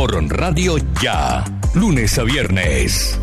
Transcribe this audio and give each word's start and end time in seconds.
por 0.00 0.14
Radio 0.30 0.78
Ya, 1.02 1.44
lunes 1.74 2.18
a 2.18 2.22
viernes. 2.22 3.20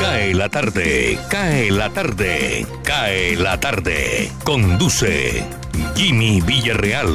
Cae 0.00 0.32
la 0.34 0.48
tarde, 0.48 1.18
cae 1.28 1.72
la 1.72 1.90
tarde, 1.90 2.64
cae 2.84 3.34
la 3.34 3.58
tarde. 3.58 4.30
Conduce 4.44 5.44
Jimmy 5.96 6.40
Villarreal. 6.40 7.08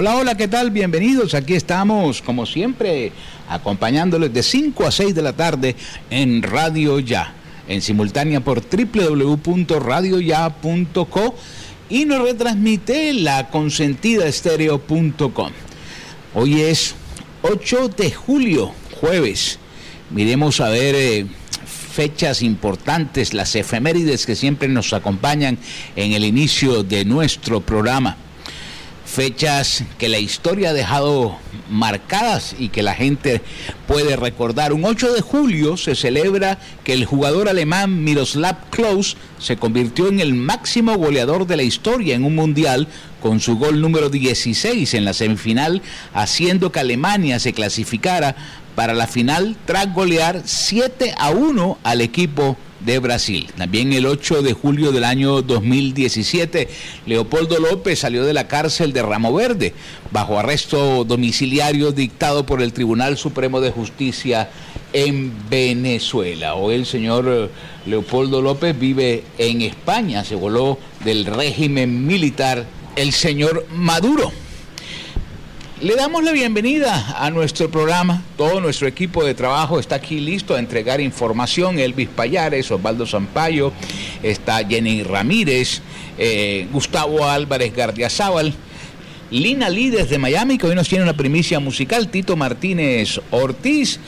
Hola, 0.00 0.14
hola, 0.14 0.36
¿qué 0.36 0.46
tal? 0.46 0.70
Bienvenidos. 0.70 1.34
Aquí 1.34 1.54
estamos, 1.54 2.22
como 2.22 2.46
siempre, 2.46 3.10
acompañándoles 3.48 4.32
de 4.32 4.44
5 4.44 4.86
a 4.86 4.92
6 4.92 5.12
de 5.12 5.22
la 5.22 5.32
tarde 5.32 5.74
en 6.08 6.40
Radio 6.40 7.00
Ya, 7.00 7.34
en 7.66 7.82
simultánea 7.82 8.38
por 8.38 8.62
www.radioya.co 8.62 11.34
y 11.90 12.04
nos 12.04 12.22
retransmite 12.22 13.12
la 13.12 13.50
consentida 13.50 14.28
estéreo.com. 14.28 15.50
Hoy 16.32 16.60
es 16.60 16.94
8 17.42 17.88
de 17.88 18.12
julio, 18.12 18.70
jueves. 19.00 19.58
Miremos 20.10 20.60
a 20.60 20.68
ver 20.68 20.94
eh, 20.94 21.26
fechas 21.92 22.42
importantes, 22.42 23.34
las 23.34 23.56
efemérides 23.56 24.26
que 24.26 24.36
siempre 24.36 24.68
nos 24.68 24.92
acompañan 24.92 25.58
en 25.96 26.12
el 26.12 26.24
inicio 26.24 26.84
de 26.84 27.04
nuestro 27.04 27.62
programa 27.62 28.16
fechas 29.08 29.84
que 29.96 30.08
la 30.08 30.18
historia 30.18 30.70
ha 30.70 30.72
dejado 30.74 31.38
marcadas 31.70 32.54
y 32.58 32.68
que 32.68 32.82
la 32.82 32.94
gente 32.94 33.40
puede 33.86 34.16
recordar. 34.16 34.72
Un 34.72 34.84
8 34.84 35.12
de 35.12 35.22
julio 35.22 35.76
se 35.76 35.94
celebra 35.94 36.58
que 36.84 36.92
el 36.92 37.06
jugador 37.06 37.48
alemán 37.48 38.04
Miroslav 38.04 38.68
Klose 38.70 39.16
se 39.38 39.56
convirtió 39.56 40.08
en 40.08 40.20
el 40.20 40.34
máximo 40.34 40.96
goleador 40.96 41.46
de 41.46 41.56
la 41.56 41.62
historia 41.62 42.14
en 42.14 42.24
un 42.24 42.34
mundial 42.34 42.86
con 43.22 43.40
su 43.40 43.56
gol 43.56 43.80
número 43.80 44.10
16 44.10 44.92
en 44.94 45.04
la 45.04 45.14
semifinal, 45.14 45.82
haciendo 46.12 46.70
que 46.70 46.80
Alemania 46.80 47.40
se 47.40 47.54
clasificara 47.54 48.36
para 48.74 48.94
la 48.94 49.06
final 49.06 49.56
tras 49.64 49.92
golear 49.92 50.42
7 50.44 51.14
a 51.16 51.30
1 51.30 51.78
al 51.82 52.00
equipo 52.02 52.56
de 52.80 52.98
Brasil. 52.98 53.48
También 53.56 53.92
el 53.92 54.06
8 54.06 54.42
de 54.42 54.52
julio 54.52 54.92
del 54.92 55.04
año 55.04 55.42
2017, 55.42 56.68
Leopoldo 57.06 57.58
López 57.58 57.98
salió 57.98 58.24
de 58.24 58.32
la 58.32 58.48
cárcel 58.48 58.92
de 58.92 59.02
Ramo 59.02 59.32
Verde 59.32 59.74
bajo 60.10 60.38
arresto 60.38 61.04
domiciliario 61.04 61.92
dictado 61.92 62.46
por 62.46 62.62
el 62.62 62.72
Tribunal 62.72 63.16
Supremo 63.16 63.60
de 63.60 63.70
Justicia 63.70 64.50
en 64.92 65.32
Venezuela. 65.50 66.54
Hoy 66.54 66.76
el 66.76 66.86
señor 66.86 67.26
eh, 67.28 67.48
Leopoldo 67.86 68.40
López 68.40 68.78
vive 68.78 69.24
en 69.38 69.62
España, 69.62 70.24
se 70.24 70.34
voló 70.34 70.78
del 71.04 71.26
régimen 71.26 72.06
militar 72.06 72.66
el 72.96 73.12
señor 73.12 73.66
Maduro. 73.70 74.32
Le 75.80 75.94
damos 75.94 76.24
la 76.24 76.32
bienvenida 76.32 77.14
a 77.16 77.30
nuestro 77.30 77.70
programa. 77.70 78.20
Todo 78.36 78.60
nuestro 78.60 78.88
equipo 78.88 79.24
de 79.24 79.34
trabajo 79.34 79.78
está 79.78 79.94
aquí 79.94 80.18
listo 80.18 80.56
a 80.56 80.58
entregar 80.58 81.00
información. 81.00 81.78
Elvis 81.78 82.08
Payares, 82.08 82.68
Osvaldo 82.72 83.06
Zampayo, 83.06 83.72
está 84.24 84.66
Jenny 84.66 85.04
Ramírez, 85.04 85.80
eh, 86.18 86.66
Gustavo 86.72 87.24
Álvarez 87.24 87.72
Gardiazabal. 87.76 88.54
Lina 89.30 89.68
Líderes 89.68 90.08
de 90.08 90.16
Miami, 90.16 90.56
que 90.56 90.66
hoy 90.66 90.74
nos 90.74 90.88
tiene 90.88 91.04
una 91.04 91.16
primicia 91.16 91.60
musical, 91.60 92.08
Tito 92.08 92.34
Martínez 92.34 93.20
Ortiz, 93.30 94.00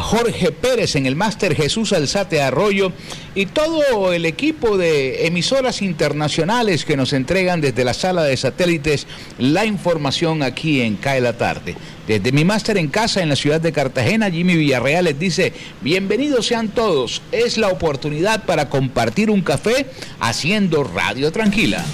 Jorge 0.00 0.50
Pérez 0.50 0.96
en 0.96 1.04
el 1.04 1.14
máster, 1.14 1.54
Jesús 1.54 1.92
Alzate 1.92 2.40
Arroyo 2.40 2.90
y 3.34 3.46
todo 3.46 4.14
el 4.14 4.24
equipo 4.24 4.78
de 4.78 5.26
emisoras 5.26 5.82
internacionales 5.82 6.86
que 6.86 6.96
nos 6.96 7.12
entregan 7.12 7.60
desde 7.60 7.84
la 7.84 7.92
sala 7.92 8.22
de 8.22 8.36
satélites 8.36 9.06
la 9.38 9.66
información 9.66 10.42
aquí 10.42 10.80
en 10.80 10.96
CAE 10.96 11.20
la 11.20 11.36
tarde. 11.36 11.76
Desde 12.06 12.32
mi 12.32 12.44
máster 12.44 12.78
en 12.78 12.88
casa 12.88 13.22
en 13.22 13.28
la 13.28 13.36
ciudad 13.36 13.60
de 13.60 13.72
Cartagena, 13.72 14.30
Jimmy 14.30 14.56
Villarreal 14.56 15.04
les 15.04 15.18
dice, 15.18 15.52
bienvenidos 15.82 16.46
sean 16.46 16.68
todos, 16.68 17.20
es 17.30 17.58
la 17.58 17.68
oportunidad 17.68 18.44
para 18.44 18.70
compartir 18.70 19.30
un 19.30 19.42
café 19.42 19.86
haciendo 20.18 20.82
radio 20.82 21.30
tranquila. 21.30 21.84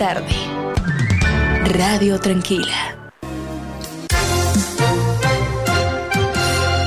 Tarde. 0.00 0.34
Radio 1.64 2.18
Tranquila. 2.18 2.96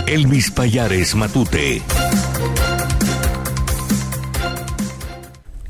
Elvis 0.08 0.50
Payares 0.50 1.14
Matute. 1.14 2.03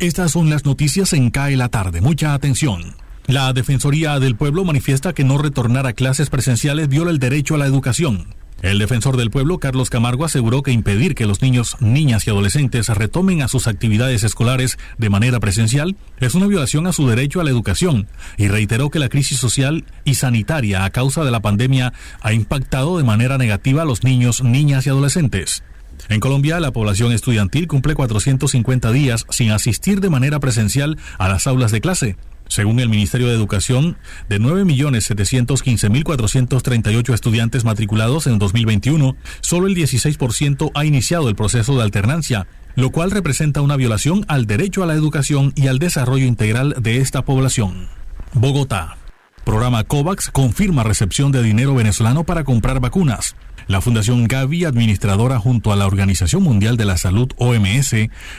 Estas 0.03 0.34
son 0.34 0.50
las 0.50 0.66
noticias 0.66 1.14
en 1.14 1.30
CAE 1.30 1.56
la 1.56 1.69
tarde. 1.69 2.02
Mucha 2.02 2.34
atención. 2.34 2.97
La 3.25 3.53
Defensoría 3.53 4.19
del 4.19 4.36
Pueblo 4.36 4.66
manifiesta 4.66 5.14
que 5.14 5.24
no 5.24 5.38
retornar 5.38 5.88
a 5.88 5.94
clases 5.94 6.30
presenciales 6.30 6.90
viola 6.90 7.09
el 7.09 7.19
derecho 7.19 7.56
a 7.56 7.58
la 7.58 7.68
educación. 7.68 8.36
El 8.62 8.80
defensor 8.80 9.16
del 9.16 9.31
pueblo, 9.31 9.59
Carlos 9.59 9.90
Camargo, 9.90 10.25
aseguró 10.25 10.62
que 10.62 10.72
impedir 10.72 11.16
que 11.16 11.25
los 11.25 11.41
niños, 11.41 11.78
niñas 11.80 12.28
y 12.28 12.31
adolescentes 12.31 12.90
retomen 12.90 13.41
a 13.41 13.47
sus 13.47 13.68
actividades 13.68 14.25
escolares 14.25 14.78
de 14.97 15.09
manera 15.09 15.40
presencial 15.40 15.96
es 16.20 16.35
una 16.35 16.47
violación 16.47 16.85
a 16.85 16.91
su 16.91 17.08
derecho 17.08 17.40
a 17.40 17.46
la 17.46 17.52
educación 17.52 18.09
y 18.35 18.50
reiteró 18.50 18.90
que 18.90 19.00
la 19.00 19.08
crisis 19.08 19.38
social 19.38 19.85
y 20.03 20.16
sanitaria 20.16 20.84
a 20.84 20.90
causa 20.90 21.24
de 21.24 21.31
la 21.31 21.40
pandemia 21.40 21.94
ha 22.22 22.34
impactado 22.34 22.97
de 22.97 23.06
manera 23.06 23.38
negativa 23.38 23.84
a 23.84 23.85
los 23.85 24.03
niños, 24.03 24.44
niñas 24.44 24.85
y 24.85 24.90
adolescentes. 24.90 25.64
En 26.09 26.19
Colombia, 26.19 26.59
la 26.59 26.72
población 26.72 27.12
estudiantil 27.12 27.68
cumple 27.68 27.96
450 27.96 28.91
días 28.91 29.25
sin 29.30 29.52
asistir 29.52 30.02
de 30.02 30.09
manera 30.09 30.40
presencial 30.40 30.97
a 31.18 31.30
las 31.30 31.47
aulas 31.47 31.72
de 31.72 31.81
clase, 31.81 32.18
según 32.47 32.80
el 32.80 32.90
Ministerio 32.90 33.28
de 33.28 33.36
Educación, 33.36 33.97
de 34.30 34.40
9.715.438 34.40 37.14
estudiantes 37.14 37.64
matriculados 37.64 38.28
en 38.28 38.38
2021, 38.38 39.16
solo 39.41 39.68
el 39.68 39.75
16% 39.75 40.72
ha 40.75 40.86
iniciado 40.86 41.30
el 41.30 41.36
proceso 41.36 41.75
de 41.75 41.84
alternancia, 41.84 42.47
lo 42.75 42.91
cual 42.91 43.12
representa 43.12 43.62
una 43.62 43.75
violación 43.75 44.25
al 44.28 44.46
derecho 44.46 44.84
a 44.84 44.85
la 44.85 44.94
educación 44.94 45.53
y 45.56 45.68
al 45.68 45.80
desarrollo 45.80 46.25
integral 46.25 46.75
de 46.80 46.97
esta 46.97 47.24
población. 47.24 47.88
Bogotá. 48.34 48.97
Programa 49.44 49.84
COVAX 49.84 50.30
confirma 50.31 50.84
recepción 50.84 51.34
de 51.34 51.44
dinero 51.44 51.76
venezolano 51.76 52.24
para 52.24 52.46
comprar 52.46 52.80
vacunas. 52.80 53.36
La 53.68 53.81
Fundación 53.81 54.26
Gavi, 54.26 54.64
administradora 54.64 55.38
junto 55.38 55.74
a 55.74 55.76
la 55.76 55.86
Organización 55.86 56.44
Mundial 56.44 56.78
de 56.78 56.86
la 56.86 56.98
Salud 56.98 57.30
OMS 57.38 57.94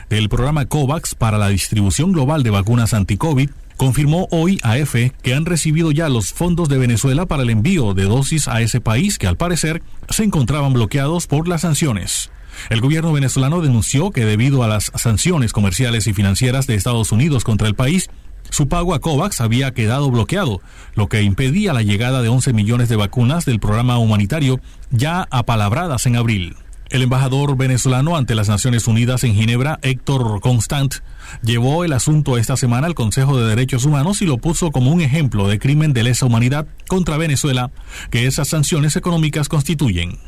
del 0.08 0.28
programa 0.30 0.64
COVAX 0.64 1.14
para 1.14 1.36
la 1.36 1.48
distribución 1.48 2.12
global 2.12 2.42
de 2.42 2.50
vacunas 2.50 2.94
anti-COVID, 2.94 3.50
confirmó 3.76 4.28
hoy 4.30 4.58
a 4.62 4.78
EFE 4.78 5.12
que 5.22 5.34
han 5.34 5.44
recibido 5.44 5.92
ya 5.92 6.08
los 6.08 6.32
fondos 6.32 6.70
de 6.70 6.78
Venezuela 6.78 7.26
para 7.26 7.42
el 7.42 7.50
envío 7.50 7.92
de 7.92 8.04
dosis 8.04 8.48
a 8.48 8.62
ese 8.62 8.80
país 8.80 9.18
que 9.18 9.26
al 9.26 9.36
parecer 9.36 9.82
se 10.08 10.24
encontraban 10.24 10.72
bloqueados 10.72 11.26
por 11.26 11.48
las 11.48 11.62
sanciones. 11.62 12.30
El 12.70 12.80
gobierno 12.80 13.12
venezolano 13.12 13.60
denunció 13.60 14.10
que 14.10 14.24
debido 14.24 14.62
a 14.62 14.68
las 14.68 14.90
sanciones 14.94 15.52
comerciales 15.52 16.06
y 16.06 16.14
financieras 16.14 16.66
de 16.66 16.76
Estados 16.76 17.12
Unidos 17.12 17.44
contra 17.44 17.68
el 17.68 17.74
país, 17.74 18.08
su 18.54 18.68
pago 18.68 18.94
a 18.94 19.00
COVAX 19.00 19.40
había 19.40 19.74
quedado 19.74 20.12
bloqueado, 20.12 20.60
lo 20.94 21.08
que 21.08 21.22
impedía 21.22 21.72
la 21.72 21.82
llegada 21.82 22.22
de 22.22 22.28
11 22.28 22.52
millones 22.52 22.88
de 22.88 22.94
vacunas 22.94 23.44
del 23.44 23.58
programa 23.58 23.98
humanitario 23.98 24.60
ya 24.92 25.26
apalabradas 25.32 26.06
en 26.06 26.14
abril. 26.14 26.54
El 26.88 27.02
embajador 27.02 27.56
venezolano 27.56 28.16
ante 28.16 28.36
las 28.36 28.48
Naciones 28.48 28.86
Unidas 28.86 29.24
en 29.24 29.34
Ginebra, 29.34 29.80
Héctor 29.82 30.40
Constant, 30.40 30.94
llevó 31.42 31.82
el 31.82 31.92
asunto 31.92 32.38
esta 32.38 32.56
semana 32.56 32.86
al 32.86 32.94
Consejo 32.94 33.36
de 33.36 33.48
Derechos 33.48 33.86
Humanos 33.86 34.22
y 34.22 34.26
lo 34.26 34.38
puso 34.38 34.70
como 34.70 34.92
un 34.92 35.00
ejemplo 35.00 35.48
de 35.48 35.58
crimen 35.58 35.92
de 35.92 36.04
lesa 36.04 36.26
humanidad 36.26 36.68
contra 36.86 37.16
Venezuela 37.16 37.72
que 38.12 38.26
esas 38.26 38.46
sanciones 38.46 38.94
económicas 38.94 39.48
constituyen. 39.48 40.18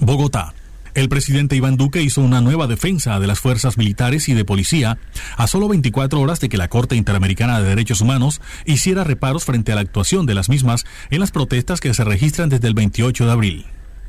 Bogotá. 0.00 0.54
El 0.94 1.08
presidente 1.08 1.56
Iván 1.56 1.76
Duque 1.76 2.02
hizo 2.02 2.20
una 2.20 2.40
nueva 2.40 2.66
defensa 2.66 3.20
de 3.20 3.26
las 3.26 3.40
fuerzas 3.40 3.78
militares 3.78 4.28
y 4.28 4.34
de 4.34 4.44
policía 4.44 4.98
a 5.36 5.46
solo 5.46 5.68
24 5.68 6.20
horas 6.20 6.40
de 6.40 6.48
que 6.48 6.56
la 6.56 6.68
Corte 6.68 6.96
Interamericana 6.96 7.60
de 7.60 7.68
Derechos 7.68 8.00
Humanos 8.00 8.40
hiciera 8.64 9.04
reparos 9.04 9.44
frente 9.44 9.72
a 9.72 9.76
la 9.76 9.82
actuación 9.82 10.26
de 10.26 10.34
las 10.34 10.48
mismas 10.48 10.84
en 11.10 11.20
las 11.20 11.30
protestas 11.30 11.80
que 11.80 11.94
se 11.94 12.04
registran 12.04 12.48
desde 12.48 12.68
el 12.68 12.74
28 12.74 13.26
de 13.26 13.32
abril. 13.32 13.66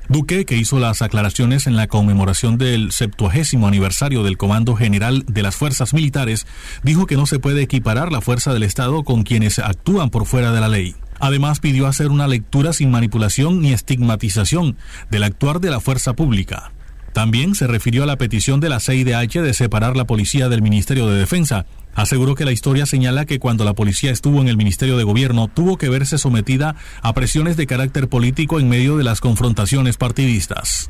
Duque, 0.09 0.45
que 0.45 0.57
hizo 0.57 0.79
las 0.79 1.01
aclaraciones 1.01 1.67
en 1.67 1.77
la 1.77 1.87
conmemoración 1.87 2.57
del 2.57 2.91
70 2.91 3.65
aniversario 3.65 4.23
del 4.23 4.37
Comando 4.37 4.75
General 4.75 5.23
de 5.27 5.41
las 5.41 5.55
Fuerzas 5.55 5.93
Militares, 5.93 6.47
dijo 6.83 7.05
que 7.05 7.15
no 7.15 7.25
se 7.27 7.39
puede 7.39 7.61
equiparar 7.61 8.11
la 8.11 8.19
fuerza 8.19 8.53
del 8.53 8.63
Estado 8.63 9.03
con 9.03 9.23
quienes 9.23 9.59
actúan 9.59 10.09
por 10.09 10.25
fuera 10.25 10.51
de 10.51 10.59
la 10.59 10.67
ley. 10.67 10.95
Además, 11.21 11.59
pidió 11.59 11.87
hacer 11.87 12.07
una 12.07 12.27
lectura 12.27 12.73
sin 12.73 12.91
manipulación 12.91 13.61
ni 13.61 13.71
estigmatización 13.71 14.75
del 15.09 15.23
actuar 15.23 15.61
de 15.61 15.69
la 15.69 15.79
fuerza 15.79 16.13
pública. 16.13 16.71
También 17.13 17.55
se 17.55 17.67
refirió 17.67 18.03
a 18.03 18.05
la 18.05 18.17
petición 18.17 18.59
de 18.59 18.69
la 18.69 18.79
CIDH 18.79 19.41
de 19.41 19.53
separar 19.53 19.95
la 19.95 20.05
policía 20.05 20.49
del 20.49 20.61
Ministerio 20.61 21.07
de 21.07 21.19
Defensa. 21.19 21.65
Aseguró 21.93 22.35
que 22.35 22.45
la 22.45 22.53
historia 22.53 22.85
señala 22.85 23.25
que 23.25 23.37
cuando 23.37 23.65
la 23.65 23.73
policía 23.73 24.11
estuvo 24.11 24.41
en 24.41 24.47
el 24.47 24.57
Ministerio 24.57 24.97
de 24.97 25.03
Gobierno 25.03 25.47
tuvo 25.47 25.77
que 25.77 25.89
verse 25.89 26.17
sometida 26.17 26.75
a 27.01 27.13
presiones 27.13 27.55
de 27.55 27.67
carácter 27.67 28.07
político 28.07 28.59
en 28.59 28.69
medio 28.69 28.97
de 28.97 29.03
las 29.03 29.19
confrontaciones 29.19 29.97
partidistas. 29.97 30.89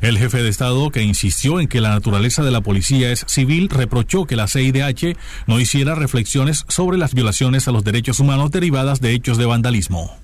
El 0.00 0.18
jefe 0.18 0.42
de 0.42 0.48
Estado, 0.48 0.90
que 0.90 1.02
insistió 1.02 1.60
en 1.60 1.68
que 1.68 1.80
la 1.80 1.90
naturaleza 1.90 2.42
de 2.42 2.50
la 2.50 2.60
policía 2.60 3.10
es 3.10 3.24
civil, 3.26 3.68
reprochó 3.70 4.26
que 4.26 4.36
la 4.36 4.48
CIDH 4.48 5.16
no 5.46 5.60
hiciera 5.60 5.94
reflexiones 5.94 6.64
sobre 6.68 6.98
las 6.98 7.14
violaciones 7.14 7.68
a 7.68 7.72
los 7.72 7.84
derechos 7.84 8.20
humanos 8.20 8.50
derivadas 8.50 9.00
de 9.00 9.12
hechos 9.12 9.38
de 9.38 9.46
vandalismo. 9.46 10.14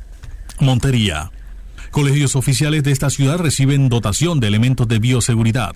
Montería. 0.61 1.31
Colegios 1.90 2.37
oficiales 2.37 2.84
de 2.84 2.93
esta 2.93 3.11
ciudad 3.11 3.38
reciben 3.38 3.88
dotación 3.88 4.38
de 4.38 4.49
elementos 4.49 4.87
de 4.87 4.99
bioseguridad. 4.99 5.75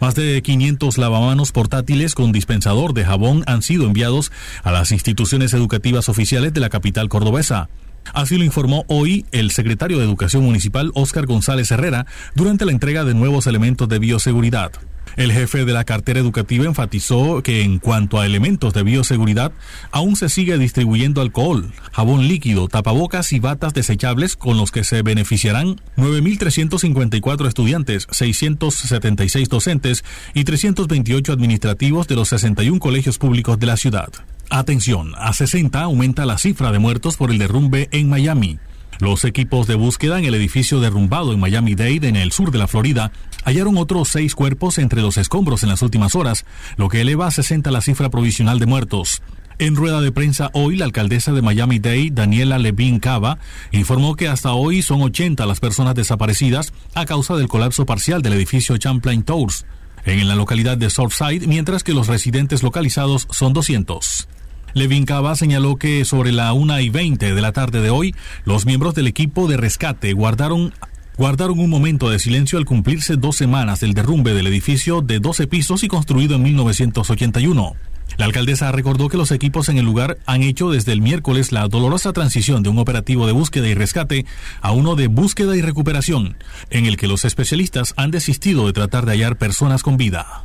Más 0.00 0.14
de 0.14 0.42
500 0.42 0.98
lavamanos 0.98 1.52
portátiles 1.52 2.14
con 2.14 2.32
dispensador 2.32 2.94
de 2.94 3.04
jabón 3.04 3.42
han 3.46 3.62
sido 3.62 3.86
enviados 3.86 4.30
a 4.62 4.70
las 4.70 4.92
instituciones 4.92 5.52
educativas 5.54 6.08
oficiales 6.08 6.52
de 6.52 6.60
la 6.60 6.68
capital 6.68 7.08
cordobesa. 7.08 7.68
Así 8.12 8.36
lo 8.36 8.44
informó 8.44 8.84
hoy 8.88 9.24
el 9.32 9.50
secretario 9.50 9.98
de 9.98 10.04
Educación 10.04 10.44
Municipal, 10.44 10.90
Óscar 10.94 11.26
González 11.26 11.70
Herrera, 11.70 12.06
durante 12.34 12.64
la 12.64 12.72
entrega 12.72 13.04
de 13.04 13.14
nuevos 13.14 13.46
elementos 13.46 13.88
de 13.88 13.98
bioseguridad. 13.98 14.72
El 15.16 15.32
jefe 15.32 15.64
de 15.64 15.72
la 15.72 15.84
cartera 15.84 16.20
educativa 16.20 16.64
enfatizó 16.64 17.42
que 17.42 17.62
en 17.62 17.78
cuanto 17.78 18.18
a 18.18 18.26
elementos 18.26 18.72
de 18.72 18.82
bioseguridad, 18.82 19.52
aún 19.90 20.16
se 20.16 20.28
sigue 20.28 20.56
distribuyendo 20.56 21.20
alcohol, 21.20 21.72
jabón 21.92 22.28
líquido, 22.28 22.68
tapabocas 22.68 23.32
y 23.32 23.40
batas 23.40 23.74
desechables 23.74 24.36
con 24.36 24.56
los 24.56 24.70
que 24.70 24.84
se 24.84 25.02
beneficiarán 25.02 25.80
9.354 25.96 27.48
estudiantes, 27.48 28.06
676 28.10 29.48
docentes 29.48 30.04
y 30.32 30.44
328 30.44 31.32
administrativos 31.32 32.06
de 32.06 32.14
los 32.14 32.28
61 32.28 32.78
colegios 32.78 33.18
públicos 33.18 33.58
de 33.58 33.66
la 33.66 33.76
ciudad. 33.76 34.10
Atención, 34.52 35.12
a 35.16 35.32
60 35.32 35.80
aumenta 35.80 36.26
la 36.26 36.36
cifra 36.36 36.72
de 36.72 36.80
muertos 36.80 37.16
por 37.16 37.30
el 37.30 37.38
derrumbe 37.38 37.88
en 37.92 38.08
Miami. 38.08 38.58
Los 38.98 39.24
equipos 39.24 39.68
de 39.68 39.76
búsqueda 39.76 40.18
en 40.18 40.24
el 40.24 40.34
edificio 40.34 40.80
derrumbado 40.80 41.32
en 41.32 41.38
Miami-Dade, 41.38 42.08
en 42.08 42.16
el 42.16 42.32
sur 42.32 42.50
de 42.50 42.58
la 42.58 42.66
Florida, 42.66 43.12
hallaron 43.44 43.78
otros 43.78 44.08
seis 44.08 44.34
cuerpos 44.34 44.78
entre 44.78 45.02
los 45.02 45.18
escombros 45.18 45.62
en 45.62 45.68
las 45.68 45.82
últimas 45.82 46.16
horas, 46.16 46.44
lo 46.76 46.88
que 46.88 47.00
eleva 47.00 47.28
a 47.28 47.30
60 47.30 47.70
la 47.70 47.80
cifra 47.80 48.10
provisional 48.10 48.58
de 48.58 48.66
muertos. 48.66 49.22
En 49.60 49.76
rueda 49.76 50.00
de 50.00 50.10
prensa 50.10 50.50
hoy, 50.52 50.74
la 50.74 50.86
alcaldesa 50.86 51.32
de 51.32 51.42
Miami-Dade, 51.42 52.10
Daniela 52.10 52.58
Levine 52.58 52.98
Cava, 52.98 53.38
informó 53.70 54.16
que 54.16 54.26
hasta 54.26 54.52
hoy 54.52 54.82
son 54.82 55.00
80 55.00 55.46
las 55.46 55.60
personas 55.60 55.94
desaparecidas 55.94 56.72
a 56.94 57.06
causa 57.06 57.36
del 57.36 57.46
colapso 57.46 57.86
parcial 57.86 58.20
del 58.20 58.32
edificio 58.32 58.76
Champlain 58.76 59.22
Towers 59.22 59.64
en 60.04 60.26
la 60.26 60.34
localidad 60.34 60.76
de 60.76 60.90
Surfside, 60.90 61.46
mientras 61.46 61.84
que 61.84 61.94
los 61.94 62.08
residentes 62.08 62.64
localizados 62.64 63.28
son 63.30 63.52
200. 63.52 64.26
Levin 64.74 65.04
Cava 65.04 65.34
señaló 65.36 65.76
que 65.76 66.04
sobre 66.04 66.32
la 66.32 66.52
1 66.52 66.80
y 66.80 66.88
20 66.90 67.34
de 67.34 67.40
la 67.40 67.52
tarde 67.52 67.80
de 67.80 67.90
hoy, 67.90 68.14
los 68.44 68.66
miembros 68.66 68.94
del 68.94 69.06
equipo 69.06 69.48
de 69.48 69.56
rescate 69.56 70.12
guardaron 70.12 70.72
guardaron 71.16 71.58
un 71.58 71.68
momento 71.68 72.08
de 72.08 72.18
silencio 72.18 72.58
al 72.58 72.64
cumplirse 72.64 73.16
dos 73.16 73.36
semanas 73.36 73.80
del 73.80 73.92
derrumbe 73.92 74.32
del 74.32 74.46
edificio 74.46 75.02
de 75.02 75.18
12 75.18 75.48
pisos 75.48 75.82
y 75.84 75.88
construido 75.88 76.36
en 76.36 76.42
1981. 76.44 77.76
La 78.16 78.24
alcaldesa 78.24 78.72
recordó 78.72 79.08
que 79.08 79.16
los 79.16 79.30
equipos 79.30 79.68
en 79.68 79.78
el 79.78 79.84
lugar 79.84 80.18
han 80.26 80.42
hecho 80.42 80.70
desde 80.70 80.92
el 80.92 81.02
miércoles 81.02 81.52
la 81.52 81.68
dolorosa 81.68 82.12
transición 82.12 82.62
de 82.62 82.70
un 82.70 82.78
operativo 82.78 83.26
de 83.26 83.32
búsqueda 83.32 83.68
y 83.68 83.74
rescate 83.74 84.24
a 84.62 84.72
uno 84.72 84.96
de 84.96 85.08
búsqueda 85.08 85.56
y 85.56 85.62
recuperación, 85.62 86.36
en 86.70 86.86
el 86.86 86.96
que 86.96 87.06
los 87.06 87.24
especialistas 87.24 87.94
han 87.96 88.10
desistido 88.10 88.66
de 88.66 88.72
tratar 88.72 89.04
de 89.04 89.12
hallar 89.12 89.36
personas 89.36 89.82
con 89.82 89.96
vida. 89.96 90.44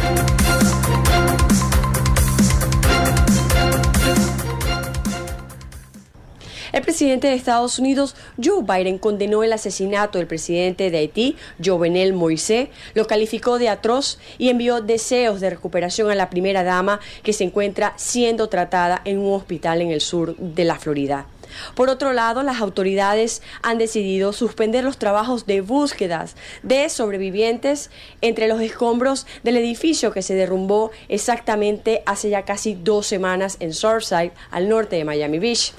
El 6.71 6.83
presidente 6.83 7.27
de 7.27 7.33
Estados 7.33 7.79
Unidos, 7.79 8.15
Joe 8.41 8.63
Biden, 8.63 8.97
condenó 8.97 9.43
el 9.43 9.51
asesinato 9.51 10.17
del 10.17 10.27
presidente 10.27 10.89
de 10.89 10.99
Haití, 10.99 11.35
Jovenel 11.63 12.13
Moisés, 12.13 12.69
lo 12.93 13.07
calificó 13.07 13.59
de 13.59 13.67
atroz 13.67 14.19
y 14.37 14.49
envió 14.49 14.79
deseos 14.79 15.41
de 15.41 15.49
recuperación 15.49 16.09
a 16.11 16.15
la 16.15 16.29
primera 16.29 16.63
dama 16.63 17.01
que 17.23 17.33
se 17.33 17.43
encuentra 17.43 17.93
siendo 17.97 18.47
tratada 18.47 19.01
en 19.03 19.19
un 19.19 19.33
hospital 19.33 19.81
en 19.81 19.91
el 19.91 19.99
sur 19.99 20.37
de 20.37 20.63
la 20.63 20.79
Florida. 20.79 21.27
Por 21.75 21.89
otro 21.89 22.13
lado, 22.13 22.43
las 22.43 22.61
autoridades 22.61 23.41
han 23.61 23.77
decidido 23.77 24.33
suspender 24.33 24.83
los 24.83 24.97
trabajos 24.97 25.45
de 25.45 25.61
búsquedas 25.61 26.35
de 26.63 26.89
sobrevivientes 26.89 27.89
entre 28.21 28.47
los 28.47 28.61
escombros 28.61 29.25
del 29.43 29.57
edificio 29.57 30.11
que 30.11 30.21
se 30.21 30.35
derrumbó 30.35 30.91
exactamente 31.09 32.03
hace 32.05 32.29
ya 32.29 32.43
casi 32.43 32.75
dos 32.75 33.07
semanas 33.07 33.57
en 33.59 33.73
Surfside, 33.73 34.31
al 34.51 34.69
norte 34.69 34.95
de 34.95 35.05
Miami 35.05 35.39
Beach, 35.39 35.73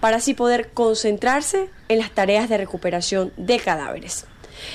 para 0.00 0.18
así 0.18 0.34
poder 0.34 0.70
concentrarse 0.72 1.70
en 1.88 1.98
las 1.98 2.10
tareas 2.10 2.48
de 2.48 2.58
recuperación 2.58 3.32
de 3.36 3.58
cadáveres. 3.58 4.26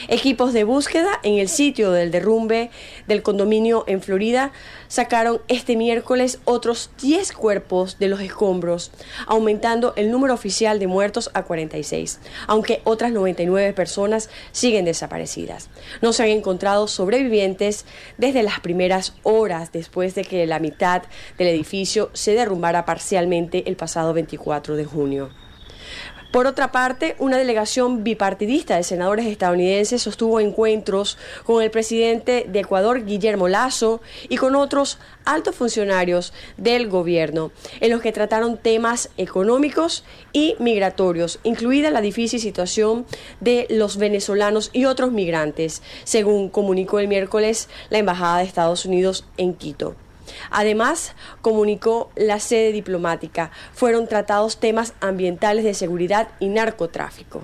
Equipos 0.08 0.54
de 0.54 0.64
búsqueda 0.64 1.20
en 1.24 1.38
el 1.38 1.50
sitio 1.50 1.92
del 1.92 2.12
derrumbe 2.12 2.70
del 3.08 3.24
condominio 3.24 3.84
en 3.88 4.02
Florida 4.02 4.52
sacaron 4.88 5.42
este 5.48 5.76
miércoles 5.76 6.40
otros 6.46 6.92
10 7.02 7.32
cuerpos 7.34 8.00
de 8.00 8.08
los 8.08 8.20
escombros, 8.22 8.92
aumentando 9.28 9.94
el 9.96 10.12
número 10.12 10.34
oficial 10.34 10.80
de 10.80 10.88
muertos 10.88 11.32
a 11.34 11.44
46, 11.44 12.20
aunque 12.48 12.82
otras 12.84 13.12
99 13.12 13.74
personas 13.74 14.30
siguen 14.52 14.86
desaparecidas. 14.86 15.70
No 16.02 16.14
se 16.14 16.24
han 16.24 16.30
encontrado 16.30 16.88
sobrevivientes 16.88 17.86
desde 18.18 18.44
las 18.44 18.60
primeras 18.60 19.14
horas 19.24 19.72
después 19.72 20.16
de 20.16 20.24
que 20.24 20.46
la 20.46 20.60
mitad 20.60 21.04
del 21.38 21.48
edificio 21.48 22.10
se 22.14 22.34
derrumbara 22.34 22.86
parcialmente 22.86 23.64
el 23.68 23.76
pasado 23.76 24.14
24 24.14 24.76
de 24.76 24.86
junio. 24.86 25.43
Por 26.34 26.48
otra 26.48 26.72
parte, 26.72 27.16
una 27.20 27.38
delegación 27.38 28.04
bipartidista 28.04 28.76
de 28.76 28.82
senadores 28.82 29.28
estadounidenses 29.28 30.02
sostuvo 30.02 30.40
encuentros 30.40 31.20
con 31.44 31.62
el 31.62 31.70
presidente 31.70 32.48
de 32.50 32.62
Ecuador, 32.62 33.06
Guillermo 33.06 33.48
Lazo, 33.48 34.02
y 34.30 34.38
con 34.38 34.56
otros 34.56 34.98
altos 35.26 35.56
funcionarios 35.56 36.34
del 36.58 36.90
gobierno, 36.90 37.52
en 37.82 37.92
los 37.92 38.02
que 38.02 38.12
trataron 38.12 38.58
temas 38.58 39.12
económicos 39.16 40.06
y 40.32 40.56
migratorios, 40.58 41.40
incluida 41.44 41.92
la 41.92 42.02
difícil 42.02 42.40
situación 42.40 43.06
de 43.40 43.68
los 43.70 43.98
venezolanos 43.98 44.72
y 44.74 44.86
otros 44.86 45.12
migrantes, 45.12 45.84
según 46.04 46.50
comunicó 46.50 46.98
el 46.98 47.08
miércoles 47.08 47.70
la 47.92 48.00
Embajada 48.00 48.40
de 48.40 48.46
Estados 48.46 48.88
Unidos 48.88 49.24
en 49.38 49.54
Quito. 49.54 49.96
Además, 50.52 51.14
comunicó 51.42 52.12
la 52.16 52.40
sede 52.40 52.72
diplomática. 52.72 53.52
Fueron 53.74 54.08
tratados 54.08 54.58
temas 54.58 54.94
ambientales 55.02 55.64
de 55.64 55.74
seguridad 55.74 56.30
y 56.40 56.48
narcotráfico. 56.48 57.44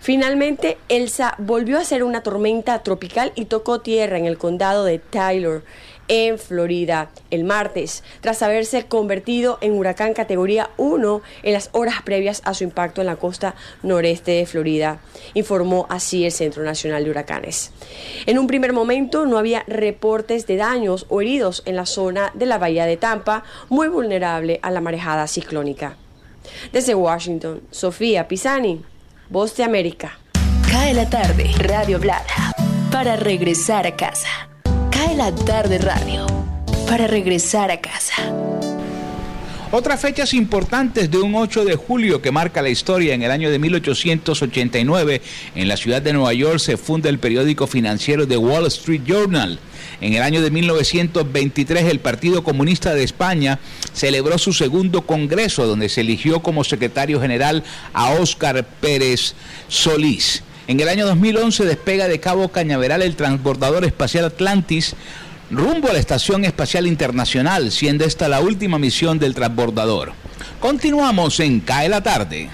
Finalmente, 0.00 0.78
Elsa 0.88 1.34
volvió 1.38 1.78
a 1.78 1.84
ser 1.84 2.04
una 2.04 2.22
tormenta 2.22 2.82
tropical 2.82 3.32
y 3.34 3.46
tocó 3.46 3.80
tierra 3.80 4.18
en 4.18 4.26
el 4.26 4.38
condado 4.38 4.84
de 4.84 4.98
Tyler, 4.98 5.62
en 6.08 6.38
Florida 6.38 7.10
el 7.30 7.44
martes, 7.44 8.02
tras 8.20 8.42
haberse 8.42 8.86
convertido 8.86 9.58
en 9.60 9.72
huracán 9.72 10.14
categoría 10.14 10.70
1 10.76 11.22
en 11.42 11.52
las 11.52 11.70
horas 11.72 12.02
previas 12.02 12.42
a 12.44 12.54
su 12.54 12.64
impacto 12.64 13.00
en 13.00 13.06
la 13.06 13.16
costa 13.16 13.54
noreste 13.82 14.32
de 14.32 14.46
Florida, 14.46 15.00
informó 15.34 15.86
así 15.88 16.24
el 16.24 16.32
Centro 16.32 16.62
Nacional 16.62 17.04
de 17.04 17.10
Huracanes. 17.10 17.72
En 18.26 18.38
un 18.38 18.46
primer 18.46 18.72
momento 18.72 19.26
no 19.26 19.38
había 19.38 19.64
reportes 19.66 20.46
de 20.46 20.56
daños 20.56 21.06
o 21.08 21.20
heridos 21.20 21.62
en 21.66 21.76
la 21.76 21.86
zona 21.86 22.30
de 22.34 22.46
la 22.46 22.58
bahía 22.58 22.86
de 22.86 22.96
Tampa, 22.96 23.44
muy 23.68 23.88
vulnerable 23.88 24.60
a 24.62 24.70
la 24.70 24.80
marejada 24.80 25.26
ciclónica. 25.26 25.96
Desde 26.72 26.94
Washington, 26.94 27.62
Sofía 27.70 28.28
Pisani, 28.28 28.84
Voz 29.30 29.56
de 29.56 29.64
América. 29.64 30.18
Cae 30.70 30.94
la 30.94 31.08
tarde, 31.08 31.50
Radio 31.58 31.98
Blada, 31.98 32.52
para 32.90 33.16
regresar 33.16 33.86
a 33.86 33.96
casa. 33.96 34.53
Cae 35.04 35.16
la 35.16 35.34
tarde 35.34 35.76
radio. 35.76 36.26
para 36.88 37.06
regresar 37.06 37.70
a 37.70 37.78
casa. 37.78 38.14
Otras 39.70 40.00
fechas 40.00 40.32
importantes 40.32 41.10
de 41.10 41.18
un 41.18 41.34
8 41.34 41.66
de 41.66 41.76
julio 41.76 42.22
que 42.22 42.30
marca 42.30 42.62
la 42.62 42.70
historia. 42.70 43.12
En 43.12 43.22
el 43.22 43.30
año 43.30 43.50
de 43.50 43.58
1889, 43.58 45.20
en 45.56 45.68
la 45.68 45.76
ciudad 45.76 46.00
de 46.00 46.14
Nueva 46.14 46.32
York 46.32 46.58
se 46.58 46.78
funda 46.78 47.10
el 47.10 47.18
periódico 47.18 47.66
financiero 47.66 48.26
The 48.26 48.38
Wall 48.38 48.66
Street 48.68 49.02
Journal. 49.04 49.58
En 50.00 50.14
el 50.14 50.22
año 50.22 50.40
de 50.40 50.50
1923, 50.50 51.84
el 51.84 52.00
Partido 52.00 52.42
Comunista 52.42 52.94
de 52.94 53.04
España 53.04 53.58
celebró 53.92 54.38
su 54.38 54.54
segundo 54.54 55.02
congreso, 55.02 55.66
donde 55.66 55.90
se 55.90 56.00
eligió 56.00 56.40
como 56.40 56.64
secretario 56.64 57.20
general 57.20 57.62
a 57.92 58.12
Óscar 58.12 58.64
Pérez 58.80 59.34
Solís. 59.68 60.42
En 60.66 60.80
el 60.80 60.88
año 60.88 61.04
2011 61.06 61.66
despega 61.66 62.08
de 62.08 62.20
Cabo 62.20 62.48
Cañaveral 62.48 63.02
el 63.02 63.16
transbordador 63.16 63.84
espacial 63.84 64.24
Atlantis 64.24 64.96
rumbo 65.50 65.90
a 65.90 65.92
la 65.92 65.98
Estación 65.98 66.46
Espacial 66.46 66.86
Internacional, 66.86 67.70
siendo 67.70 68.06
esta 68.06 68.28
la 68.28 68.40
última 68.40 68.78
misión 68.78 69.18
del 69.18 69.34
transbordador. 69.34 70.12
Continuamos 70.60 71.38
en 71.40 71.60
CAE 71.60 71.90
la 71.90 72.02
tarde. 72.02 72.48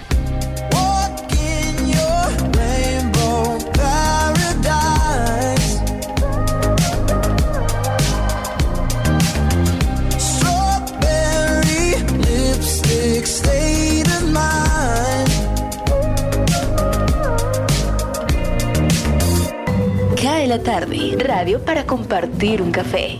La 20.51 20.61
tarde, 20.61 21.15
radio 21.17 21.63
para 21.63 21.85
compartir 21.85 22.61
un 22.61 22.73
café. 22.73 23.17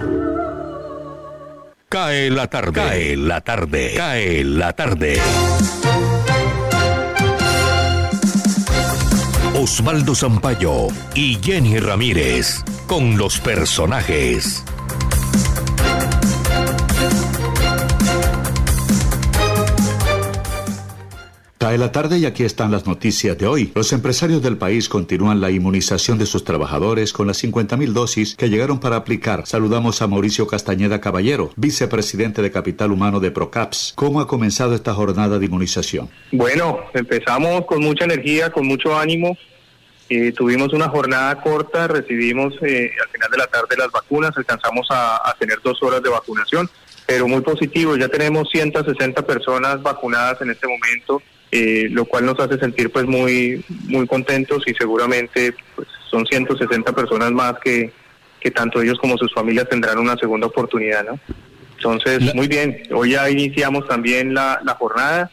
Cae 1.88 2.30
la 2.30 2.48
tarde, 2.48 2.74
cae 2.74 3.16
la 3.16 3.40
tarde, 3.40 3.94
cae 3.96 4.44
la 4.44 4.74
tarde. 4.74 5.18
Osvaldo 9.56 10.14
Zampayo 10.14 10.88
y 11.16 11.40
Jenny 11.42 11.80
Ramírez 11.80 12.66
con 12.86 13.18
los 13.18 13.40
personajes. 13.40 14.66
Cae 21.62 21.78
la 21.78 21.92
tarde 21.92 22.18
y 22.18 22.26
aquí 22.26 22.44
están 22.44 22.72
las 22.72 22.88
noticias 22.88 23.38
de 23.38 23.46
hoy. 23.46 23.72
Los 23.76 23.94
empresarios 23.94 24.42
del 24.42 24.58
país 24.58 24.90
continúan 24.90 25.42
la 25.42 25.52
inmunización 25.52 26.18
de 26.18 26.26
sus 26.26 26.44
trabajadores 26.44 27.14
con 27.14 27.28
las 27.28 27.44
50.000 27.44 27.94
dosis 27.94 28.36
que 28.36 28.50
llegaron 28.50 28.80
para 28.80 28.96
aplicar. 28.96 29.46
Saludamos 29.46 30.02
a 30.02 30.08
Mauricio 30.08 30.48
Castañeda 30.48 31.00
Caballero, 31.00 31.52
vicepresidente 31.58 32.42
de 32.42 32.50
Capital 32.50 32.92
Humano 32.92 33.20
de 33.20 33.30
Procaps. 33.30 33.94
¿Cómo 33.96 34.22
ha 34.22 34.28
comenzado 34.28 34.74
esta 34.74 34.96
jornada 34.96 35.38
de 35.38 35.46
inmunización? 35.46 36.10
Bueno, 36.32 36.80
empezamos 36.96 37.68
con 37.68 37.84
mucha 37.84 38.06
energía, 38.06 38.50
con 38.50 38.66
mucho 38.66 38.98
ánimo. 38.98 39.38
Eh, 40.10 40.32
tuvimos 40.32 40.74
una 40.74 40.90
jornada 40.90 41.40
corta, 41.44 41.88
recibimos 41.88 42.56
eh, 42.64 42.90
al 43.00 43.10
final 43.10 43.30
de 43.30 43.38
la 43.38 43.46
tarde 43.46 43.78
las 43.78 43.92
vacunas, 43.92 44.36
alcanzamos 44.36 44.88
a, 44.90 45.30
a 45.30 45.36
tener 45.36 45.60
dos 45.64 45.78
horas 45.84 46.02
de 46.02 46.10
vacunación, 46.10 46.68
pero 47.06 47.28
muy 47.28 47.42
positivo, 47.42 47.96
ya 47.98 48.08
tenemos 48.08 48.50
160 48.50 49.22
personas 49.28 49.80
vacunadas 49.84 50.42
en 50.42 50.50
este 50.50 50.66
momento 50.68 51.22
eh, 51.52 51.88
lo 51.92 52.06
cual 52.06 52.26
nos 52.26 52.40
hace 52.40 52.58
sentir 52.58 52.92
pues 52.92 53.06
muy 53.06 53.64
muy 53.88 54.08
contentos 54.08 54.64
y 54.66 54.74
seguramente 54.74 55.54
pues, 55.76 55.88
son 56.10 56.26
160 56.26 56.94
personas 56.94 57.32
más 57.32 57.56
que, 57.64 57.92
que 58.40 58.52
tanto 58.52 58.82
ellos 58.82 58.98
como 59.00 59.18
sus 59.18 59.34
familias 59.34 59.70
tendrán 59.70 60.00
una 60.00 60.16
segunda 60.18 60.48
oportunidad, 60.48 61.06
¿no? 61.06 61.20
Entonces, 61.76 62.36
muy 62.36 62.48
bien, 62.48 62.84
hoy 62.94 63.12
ya 63.12 63.28
iniciamos 63.30 63.88
también 63.88 64.36
la, 64.36 64.62
la 64.64 64.76
jornada, 64.76 65.32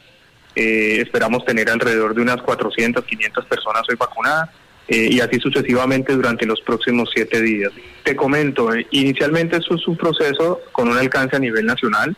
eh, 0.54 1.00
esperamos 1.02 1.44
tener 1.44 1.68
alrededor 1.68 2.14
de 2.14 2.22
unas 2.22 2.38
400, 2.38 3.04
500 3.04 3.44
personas 3.44 3.82
hoy 3.88 3.96
vacunadas. 3.96 4.48
Eh, 4.88 5.08
y 5.10 5.20
así 5.20 5.38
sucesivamente 5.38 6.14
durante 6.14 6.46
los 6.46 6.62
próximos 6.62 7.10
siete 7.12 7.42
días. 7.42 7.70
Te 8.04 8.16
comento, 8.16 8.70
inicialmente 8.90 9.58
eso 9.58 9.74
es 9.74 9.86
un 9.86 9.98
proceso 9.98 10.62
con 10.72 10.88
un 10.88 10.96
alcance 10.96 11.36
a 11.36 11.38
nivel 11.38 11.66
nacional, 11.66 12.16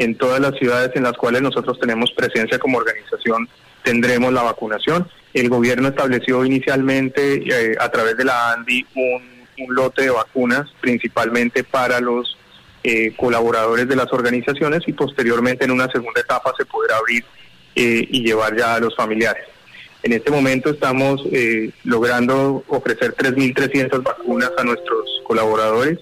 en 0.00 0.14
todas 0.14 0.40
las 0.40 0.54
ciudades 0.56 0.92
en 0.94 1.02
las 1.02 1.12
cuales 1.12 1.42
nosotros 1.42 1.78
tenemos 1.78 2.10
presencia 2.12 2.58
como 2.58 2.78
organización 2.78 3.46
tendremos 3.82 4.32
la 4.32 4.42
vacunación. 4.42 5.06
El 5.34 5.50
gobierno 5.50 5.88
estableció 5.88 6.44
inicialmente 6.44 7.34
eh, 7.34 7.76
a 7.78 7.90
través 7.90 8.16
de 8.16 8.24
la 8.24 8.52
ANDI 8.52 8.86
un, 8.94 9.40
lote 9.68 10.04
de 10.04 10.10
vacunas 10.10 10.70
principalmente 10.80 11.64
para 11.64 12.00
los 12.00 12.38
eh, 12.82 13.12
colaboradores 13.14 13.86
de 13.86 13.94
las 13.94 14.10
organizaciones 14.10 14.80
y 14.86 14.94
posteriormente 14.94 15.66
en 15.66 15.70
una 15.70 15.86
segunda 15.90 16.18
etapa 16.18 16.54
se 16.56 16.64
podrá 16.64 16.96
abrir 16.96 17.22
eh, 17.76 18.06
y 18.08 18.22
llevar 18.22 18.56
ya 18.56 18.76
a 18.76 18.80
los 18.80 18.96
familiares. 18.96 19.44
En 20.02 20.14
este 20.14 20.30
momento 20.30 20.70
estamos 20.70 21.22
logrando 21.84 22.64
ofrecer 22.68 23.14
3.300 23.14 24.02
vacunas 24.02 24.50
a 24.56 24.64
nuestros 24.64 25.20
colaboradores 25.24 25.98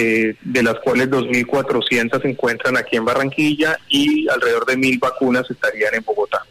eh, 0.00 0.36
de 0.42 0.62
las 0.62 0.78
cuales 0.78 1.10
2.400 1.10 2.22
se 2.22 2.28
encuentran 2.28 2.76
aquí 2.76 2.94
en 2.94 3.04
Barranquilla 3.04 3.76
y 3.88 4.28
alrededor 4.28 4.64
de 4.64 4.78
1.000 4.78 5.00
vacunas 5.00 5.50
estarían 5.50 5.92
en 5.92 6.04
Bogotá. 6.04 6.44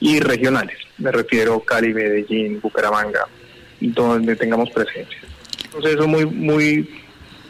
Y 0.00 0.18
regionales, 0.20 0.78
me 0.96 1.12
refiero 1.12 1.56
a 1.56 1.64
Cali, 1.66 1.92
Medellín, 1.92 2.58
Bucaramanga, 2.58 3.26
donde 3.82 4.34
tengamos 4.34 4.70
presencia. 4.70 5.18
Entonces 5.62 5.92
eso 5.92 6.08
muy, 6.08 6.24
muy, 6.24 6.88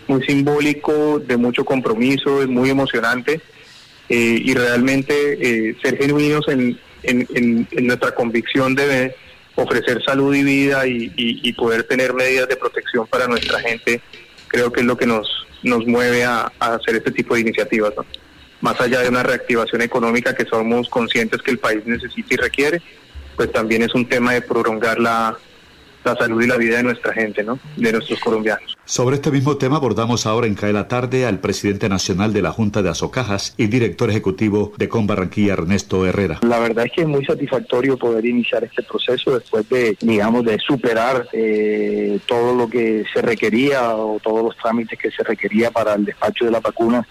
muy 0.09 0.21
simbólico, 0.25 1.21
de 1.21 1.37
mucho 1.37 1.65
compromiso, 1.65 2.43
es 2.43 2.49
muy 2.49 2.69
emocionante 2.69 3.41
eh, 4.09 4.43
y 4.45 4.53
realmente 4.55 5.15
eh, 5.15 5.77
ser 5.81 5.97
genuinos 5.97 6.49
en, 6.49 6.77
en, 7.05 7.69
nuestra 7.87 8.17
convicción 8.17 8.75
de 8.75 9.15
ofrecer 9.55 10.03
salud 10.03 10.35
y 10.35 10.43
vida 10.43 10.89
y 10.89 11.53
poder 11.53 11.85
tener 11.85 12.15
medidas 12.15 12.49
de 12.49 12.57
protección 12.57 13.07
para 13.07 13.29
nuestra 13.29 13.61
gente 13.61 14.01
creo 14.51 14.73
que 14.73 14.81
es 14.81 14.87
lo 14.87 14.97
que 14.97 15.07
nos, 15.07 15.47
nos 15.63 15.87
mueve 15.87 16.25
a, 16.25 16.53
hacer 16.59 16.97
este 16.97 17.13
tipo 17.13 17.35
de 17.35 17.43
iniciativas. 17.43 17.93
Más 18.61 18.79
allá 18.81 19.01
de 19.01 19.09
una 19.09 19.23
reactivación 19.23 19.81
económica 19.81 20.35
que 20.35 20.45
somos 20.45 20.89
conscientes 20.89 21.41
que 21.41 21.53
el 21.53 21.59
país 21.59 21.87
necesita 21.87 22.35
y 22.35 22.37
requiere, 22.37 22.83
pues 23.37 23.51
también 23.53 23.83
es 23.83 23.95
un 23.95 24.07
tema 24.07 24.33
de 24.33 24.43
prolongar 24.43 24.99
la, 24.99 25.39
la 26.05 26.17
salud 26.17 26.43
y 26.43 26.47
la 26.47 26.57
vida 26.57 26.79
de 26.79 26.83
nuestra 26.83 27.13
gente, 27.13 27.43
¿no? 27.43 27.59
De 27.77 27.93
nuestros 27.93 28.19
colombianos. 28.21 28.77
Sobre 28.85 29.17
este 29.17 29.31
mismo 29.31 29.57
tema 29.57 29.77
abordamos 29.77 30.27
ahora 30.27 30.47
en 30.47 30.55
CAE 30.55 30.73
la 30.73 30.89
tarde 30.89 31.27
al 31.27 31.39
presidente 31.39 31.89
nacional 31.89 32.33
de 32.33 32.43
la 32.43 32.51
Junta 32.51 32.83
de 32.83 32.89
Azocajas 32.89 33.55
y 33.57 33.67
director 33.67 34.11
ejecutivo 34.11 34.73
de 34.79 34.89
Con 34.89 35.07
Barranquilla, 35.07 35.53
Ernesto 35.53 36.07
Herrera. 36.07 36.41
La 36.43 36.59
verdad 36.59 36.87
es 36.87 36.93
que 36.93 37.03
es 37.03 37.07
muy 37.07 37.25
satisfactorio 37.25 37.97
poder 37.97 38.25
iniciar 38.27 38.65
este 38.65 38.83
proceso 38.83 39.39
después 39.39 39.69
de, 39.69 39.97
digamos, 40.01 40.45
de 40.45 40.59
superar 40.59 41.29
eh, 41.33 42.19
todo 42.27 42.55
lo 42.55 42.69
que 42.69 43.05
se 43.13 43.23
requería 43.23 43.95
o 43.95 44.19
todos 44.21 44.43
los 44.43 44.57
trámites 44.57 44.99
que 44.99 45.11
se 45.11 45.23
requería 45.23 45.71
para 45.71 45.95
el 45.95 46.05
despacho 46.05 46.47
de 46.47 46.51
la 46.51 46.61
vacuna. 46.61 47.07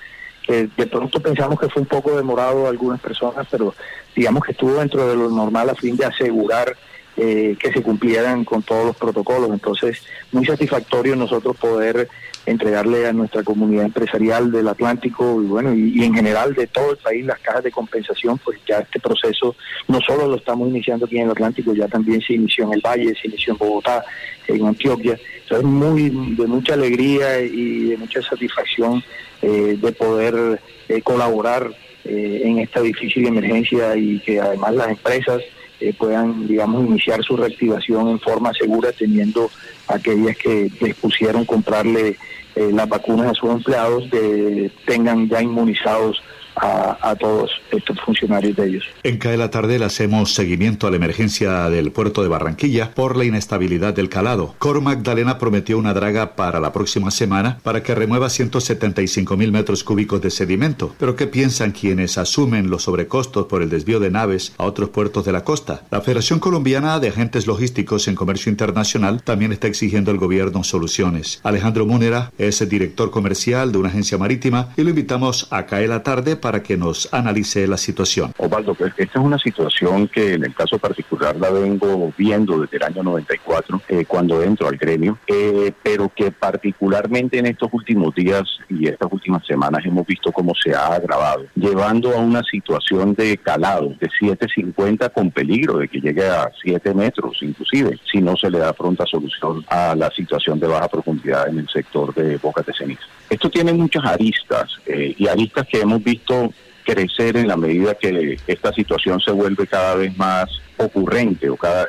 que 0.45 0.67
de 0.75 0.87
pronto 0.87 1.21
pensamos 1.21 1.59
que 1.59 1.69
fue 1.69 1.83
un 1.83 1.87
poco 1.87 2.17
demorado 2.17 2.65
a 2.65 2.69
algunas 2.69 2.99
personas, 2.99 3.47
pero 3.49 3.73
digamos 4.15 4.43
que 4.43 4.51
estuvo 4.51 4.73
dentro 4.73 5.07
de 5.07 5.15
lo 5.15 5.29
normal 5.29 5.69
a 5.69 5.75
fin 5.75 5.95
de 5.95 6.05
asegurar 6.05 6.75
eh, 7.17 7.57
que 7.59 7.73
se 7.73 7.81
cumplieran 7.81 8.45
con 8.45 8.63
todos 8.63 8.85
los 8.85 8.95
protocolos. 8.95 9.49
Entonces, 9.51 10.01
muy 10.31 10.45
satisfactorio 10.45 11.17
nosotros 11.17 11.57
poder 11.57 12.07
entregarle 12.45 13.07
a 13.07 13.13
nuestra 13.13 13.43
comunidad 13.43 13.85
empresarial 13.85 14.51
del 14.51 14.69
Atlántico 14.69 15.41
y 15.41 15.45
bueno, 15.45 15.73
y, 15.73 16.01
en 16.01 16.13
general 16.13 16.53
de 16.53 16.67
todo 16.67 16.91
el 16.91 16.97
país 16.97 17.25
las 17.25 17.39
cajas 17.39 17.63
de 17.63 17.71
compensación, 17.71 18.37
pues 18.37 18.59
ya 18.65 18.79
este 18.79 19.01
proceso 19.01 19.55
no 19.89 19.99
solo 19.99 20.27
lo 20.27 20.37
estamos 20.37 20.69
iniciando 20.69 21.05
aquí 21.05 21.17
en 21.17 21.25
el 21.25 21.31
Atlántico, 21.31 21.73
ya 21.73 21.89
también 21.89 22.21
se 22.21 22.35
inició 22.35 22.65
en 22.65 22.73
el 22.75 22.81
Valle, 22.81 23.13
se 23.21 23.27
inició 23.27 23.51
en 23.53 23.59
Bogotá, 23.59 24.03
en 24.47 24.65
Antioquia. 24.65 25.19
Entonces, 25.41 25.65
muy 25.65 26.09
de 26.09 26.47
mucha 26.47 26.73
alegría 26.75 27.41
y 27.41 27.89
de 27.89 27.97
mucha 27.97 28.21
satisfacción 28.21 29.03
eh, 29.41 29.77
de 29.81 29.91
poder 29.91 30.61
eh, 30.87 31.01
colaborar 31.01 31.69
en 32.05 32.59
esta 32.59 32.81
difícil 32.81 33.27
emergencia 33.27 33.95
y 33.95 34.19
que 34.19 34.39
además 34.39 34.73
las 34.73 34.89
empresas 34.89 35.41
eh, 35.79 35.93
puedan, 35.97 36.47
digamos, 36.47 36.85
iniciar 36.85 37.23
su 37.23 37.37
reactivación 37.37 38.09
en 38.09 38.19
forma 38.19 38.53
segura, 38.53 38.91
teniendo 38.91 39.49
aquellas 39.87 40.37
que 40.37 40.71
les 40.81 40.95
pusieron 40.95 41.45
comprarle 41.45 42.17
eh, 42.55 42.69
las 42.73 42.89
vacunas 42.89 43.27
a 43.27 43.33
sus 43.33 43.49
empleados, 43.49 44.09
de, 44.09 44.71
tengan 44.85 45.29
ya 45.29 45.41
inmunizados 45.41 46.21
a, 46.61 47.15
todos 47.19 47.51
estos 47.71 47.99
funcionarios 48.01 48.55
de 48.55 48.67
ellos. 48.67 48.85
En 49.03 49.17
CAE 49.17 49.37
la 49.37 49.49
tarde 49.49 49.79
le 49.79 49.85
hacemos 49.85 50.33
seguimiento 50.33 50.87
a 50.87 50.89
la 50.89 50.97
emergencia 50.97 51.69
del 51.69 51.91
puerto 51.91 52.21
de 52.21 52.29
Barranquilla 52.29 52.93
por 52.93 53.17
la 53.17 53.25
inestabilidad 53.25 53.93
del 53.93 54.09
calado. 54.09 54.55
Cor 54.59 54.81
Magdalena 54.81 55.37
prometió 55.37 55.77
una 55.77 55.93
draga 55.93 56.35
para 56.35 56.59
la 56.59 56.71
próxima 56.71 57.11
semana 57.11 57.59
para 57.63 57.83
que 57.83 57.95
remueva 57.95 58.29
175 58.29 59.37
mil 59.37 59.51
metros 59.51 59.83
cúbicos 59.83 60.21
de 60.21 60.31
sedimento. 60.31 60.95
Pero 60.99 61.15
¿qué 61.15 61.27
piensan 61.27 61.71
quienes 61.71 62.17
asumen 62.17 62.69
los 62.69 62.83
sobrecostos 62.83 63.47
por 63.47 63.61
el 63.61 63.69
desvío 63.69 63.99
de 63.99 64.11
naves 64.11 64.53
a 64.57 64.65
otros 64.65 64.89
puertos 64.89 65.25
de 65.25 65.31
la 65.31 65.43
costa? 65.43 65.81
La 65.91 66.01
Federación 66.01 66.39
Colombiana 66.39 66.99
de 66.99 67.09
Agentes 67.09 67.47
Logísticos 67.47 68.07
en 68.07 68.15
Comercio 68.15 68.49
Internacional 68.49 69.21
también 69.23 69.51
está 69.51 69.67
exigiendo 69.67 70.11
al 70.11 70.17
gobierno 70.17 70.63
soluciones. 70.63 71.39
Alejandro 71.43 71.85
Múnera 71.85 72.31
es 72.37 72.61
el 72.61 72.69
director 72.69 73.11
comercial 73.11 73.71
de 73.71 73.77
una 73.77 73.89
agencia 73.89 74.17
marítima 74.17 74.69
y 74.77 74.83
lo 74.83 74.89
invitamos 74.89 75.47
a 75.51 75.65
CAE 75.65 75.87
la 75.87 76.03
tarde 76.03 76.35
para 76.35 76.48
que 76.63 76.75
nos 76.75 77.13
analice 77.13 77.67
la 77.67 77.77
situación. 77.77 78.33
Osvaldo, 78.37 78.73
pues, 78.73 78.93
esta 78.97 79.19
es 79.19 79.25
una 79.25 79.37
situación 79.37 80.07
que 80.07 80.33
en 80.33 80.45
el 80.45 80.55
caso 80.55 80.79
particular 80.79 81.35
la 81.35 81.51
vengo 81.51 82.11
viendo 82.17 82.59
desde 82.59 82.77
el 82.77 82.83
año 82.83 83.03
94, 83.03 83.81
eh, 83.87 84.05
cuando 84.07 84.41
entro 84.41 84.67
al 84.67 84.77
gremio, 84.77 85.19
eh, 85.27 85.71
pero 85.83 86.11
que 86.15 86.31
particularmente 86.31 87.37
en 87.37 87.45
estos 87.45 87.69
últimos 87.71 88.15
días 88.15 88.43
y 88.69 88.87
estas 88.87 89.11
últimas 89.11 89.45
semanas 89.45 89.85
hemos 89.85 90.05
visto 90.07 90.31
cómo 90.31 90.53
se 90.55 90.73
ha 90.73 90.87
agravado, 90.87 91.45
llevando 91.55 92.15
a 92.15 92.19
una 92.19 92.41
situación 92.43 93.13
de 93.13 93.37
calado 93.37 93.93
de 93.99 94.07
7.50 94.07 95.11
con 95.11 95.29
peligro 95.31 95.77
de 95.77 95.87
que 95.87 95.99
llegue 95.99 96.27
a 96.27 96.49
7 96.61 96.93
metros 96.93 97.37
inclusive, 97.41 97.99
si 98.11 98.21
no 98.21 98.35
se 98.35 98.49
le 98.49 98.59
da 98.59 98.73
pronta 98.73 99.05
solución 99.05 99.63
a 99.67 99.95
la 99.95 100.09
situación 100.11 100.59
de 100.59 100.67
baja 100.67 100.87
profundidad 100.87 101.47
en 101.49 101.59
el 101.59 101.69
sector 101.69 102.13
de 102.13 102.37
Bocas 102.37 102.65
de 102.65 102.73
Ceniza. 102.73 103.03
Esto 103.29 103.49
tiene 103.49 103.73
muchas 103.73 104.03
aristas 104.05 104.71
eh, 104.87 105.13
y 105.17 105.27
aristas 105.27 105.67
que 105.67 105.81
hemos 105.81 106.03
visto 106.03 106.38
crecer 106.85 107.37
en 107.37 107.47
la 107.47 107.57
medida 107.57 107.93
que 107.95 108.37
esta 108.47 108.73
situación 108.73 109.19
se 109.19 109.31
vuelve 109.31 109.67
cada 109.67 109.95
vez 109.95 110.17
más 110.17 110.49
ocurrente 110.77 111.49
o 111.49 111.57
cada 111.57 111.87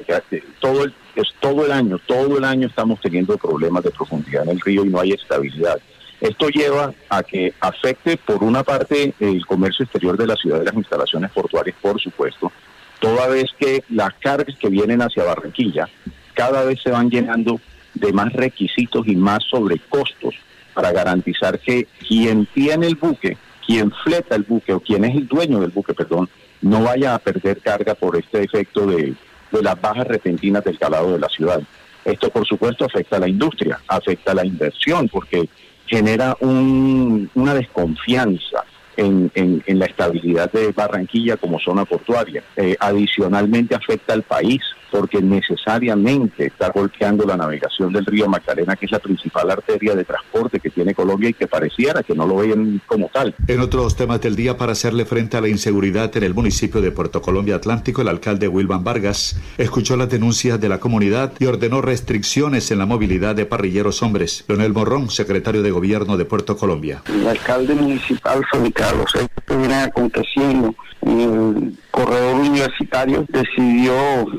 todo 0.60 0.84
el 0.84 0.94
es 1.16 1.28
todo 1.40 1.66
el 1.66 1.72
año, 1.72 1.98
todo 2.06 2.38
el 2.38 2.44
año 2.44 2.68
estamos 2.68 3.00
teniendo 3.00 3.36
problemas 3.36 3.82
de 3.82 3.90
profundidad 3.90 4.44
en 4.44 4.50
el 4.50 4.60
río 4.60 4.84
y 4.84 4.88
no 4.88 5.00
hay 5.00 5.12
estabilidad. 5.12 5.80
Esto 6.20 6.48
lleva 6.48 6.92
a 7.08 7.22
que 7.22 7.54
afecte 7.60 8.16
por 8.16 8.44
una 8.44 8.62
parte 8.62 9.14
el 9.18 9.44
comercio 9.46 9.84
exterior 9.84 10.16
de 10.16 10.26
la 10.26 10.36
ciudad 10.36 10.60
y 10.60 10.66
las 10.66 10.74
instalaciones 10.74 11.30
portuarias, 11.30 11.76
por 11.80 12.00
supuesto, 12.00 12.52
toda 13.00 13.26
vez 13.28 13.46
que 13.58 13.82
las 13.88 14.14
cargas 14.14 14.56
que 14.58 14.68
vienen 14.68 15.02
hacia 15.02 15.24
Barranquilla 15.24 15.88
cada 16.34 16.64
vez 16.64 16.80
se 16.82 16.90
van 16.90 17.10
llenando 17.10 17.60
de 17.94 18.12
más 18.12 18.32
requisitos 18.32 19.06
y 19.08 19.16
más 19.16 19.42
sobrecostos 19.50 20.34
para 20.74 20.92
garantizar 20.92 21.58
que 21.58 21.86
quien 22.06 22.46
tiene 22.46 22.86
el 22.86 22.94
buque, 22.94 23.36
quien 23.70 23.92
fleta 24.02 24.34
el 24.34 24.42
buque 24.42 24.72
o 24.72 24.80
quien 24.80 25.04
es 25.04 25.14
el 25.14 25.28
dueño 25.28 25.60
del 25.60 25.70
buque, 25.70 25.94
perdón, 25.94 26.28
no 26.60 26.82
vaya 26.82 27.14
a 27.14 27.20
perder 27.20 27.60
carga 27.60 27.94
por 27.94 28.16
este 28.16 28.42
efecto 28.42 28.84
de, 28.84 29.14
de 29.52 29.62
las 29.62 29.80
bajas 29.80 30.08
repentinas 30.08 30.64
del 30.64 30.76
calado 30.76 31.12
de 31.12 31.20
la 31.20 31.28
ciudad. 31.28 31.62
Esto, 32.04 32.30
por 32.30 32.44
supuesto, 32.44 32.84
afecta 32.84 33.18
a 33.18 33.20
la 33.20 33.28
industria, 33.28 33.80
afecta 33.86 34.32
a 34.32 34.34
la 34.34 34.44
inversión, 34.44 35.08
porque 35.08 35.48
genera 35.86 36.36
una 36.40 37.54
desconfianza 37.54 38.59
en, 39.00 39.62
la 39.66 39.86
estabilidad 39.86 40.52
de 40.52 40.72
Barranquilla 40.72 41.36
como 41.36 41.58
zona 41.58 41.84
portuaria. 41.84 42.42
Eh, 42.56 42.76
adicionalmente 42.78 43.74
afecta 43.74 44.12
al 44.12 44.22
país 44.22 44.60
porque 44.90 45.22
necesariamente 45.22 46.46
está 46.46 46.70
golpeando 46.70 47.24
la 47.24 47.36
navegación 47.36 47.92
del 47.92 48.04
río 48.04 48.28
Magdalena, 48.28 48.76
que 48.76 48.86
es 48.86 48.92
la 48.92 48.98
principal 48.98 49.50
arteria 49.50 49.94
de 49.94 50.04
transporte 50.04 50.58
que 50.58 50.70
tiene 50.70 50.94
Colombia 50.94 51.30
y 51.30 51.34
que 51.34 51.46
pareciera 51.46 52.02
que 52.02 52.14
no 52.14 52.26
lo 52.26 52.36
ven 52.36 52.80
como 52.86 53.08
tal. 53.08 53.34
En 53.46 53.60
otros 53.60 53.96
temas 53.96 54.20
del 54.20 54.36
día, 54.36 54.56
para 54.56 54.72
hacerle 54.72 55.04
frente 55.04 55.36
a 55.36 55.40
la 55.40 55.48
inseguridad 55.48 56.14
en 56.16 56.24
el 56.24 56.34
municipio 56.34 56.80
de 56.80 56.90
Puerto 56.90 57.22
Colombia 57.22 57.56
Atlántico, 57.56 58.02
el 58.02 58.08
alcalde 58.08 58.48
Wilman 58.48 58.84
Vargas 58.84 59.40
escuchó 59.58 59.96
las 59.96 60.10
denuncias 60.10 60.60
de 60.60 60.68
la 60.68 60.80
comunidad 60.80 61.32
y 61.38 61.46
ordenó 61.46 61.80
restricciones 61.80 62.70
en 62.70 62.78
la 62.78 62.86
movilidad 62.86 63.34
de 63.34 63.46
parrilleros 63.46 64.02
hombres. 64.02 64.44
Leonel 64.48 64.72
Morrón, 64.72 65.10
secretario 65.10 65.62
de 65.62 65.70
Gobierno 65.70 66.16
de 66.16 66.24
Puerto 66.24 66.56
Colombia. 66.56 67.02
El 67.06 67.26
alcalde 67.26 67.74
municipal, 67.74 68.42
San 68.90 68.98
Carlos, 68.98 69.14
esto 69.14 69.58
viene 69.58 69.74
aconteciendo 69.74 70.74
en 71.02 71.20
el 71.20 71.78
corredor 71.90 72.34
universitario, 72.36 73.24
decidió 73.28 73.94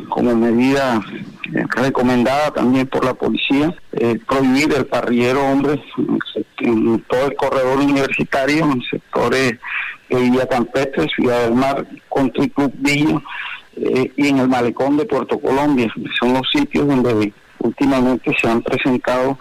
como 0.09 0.35
medida 0.35 1.01
eh, 1.53 1.63
recomendada 1.69 2.51
también 2.51 2.87
por 2.87 3.05
la 3.05 3.13
policía, 3.13 3.73
eh, 3.93 4.19
prohibir 4.27 4.73
el 4.73 4.85
parrillero 4.85 5.41
hombre 5.41 5.81
en 6.57 6.99
todo 7.03 7.27
el 7.27 7.35
corredor 7.35 7.79
universitario, 7.79 8.65
en 8.65 8.81
sectores 8.81 9.53
de 10.09 10.15
Villa 10.17 10.47
Campestre, 10.47 11.07
Ciudad 11.15 11.43
del 11.43 11.55
Mar, 11.55 11.87
Country 12.13 12.49
Club 12.49 12.73
Villa 12.75 13.21
eh, 13.77 14.11
y 14.17 14.27
en 14.27 14.39
el 14.39 14.49
malecón 14.49 14.97
de 14.97 15.05
Puerto 15.05 15.39
Colombia. 15.39 15.91
Son 16.19 16.33
los 16.33 16.49
sitios 16.51 16.87
donde 16.87 17.33
últimamente 17.59 18.35
se 18.39 18.49
han 18.49 18.61
presentado 18.61 19.37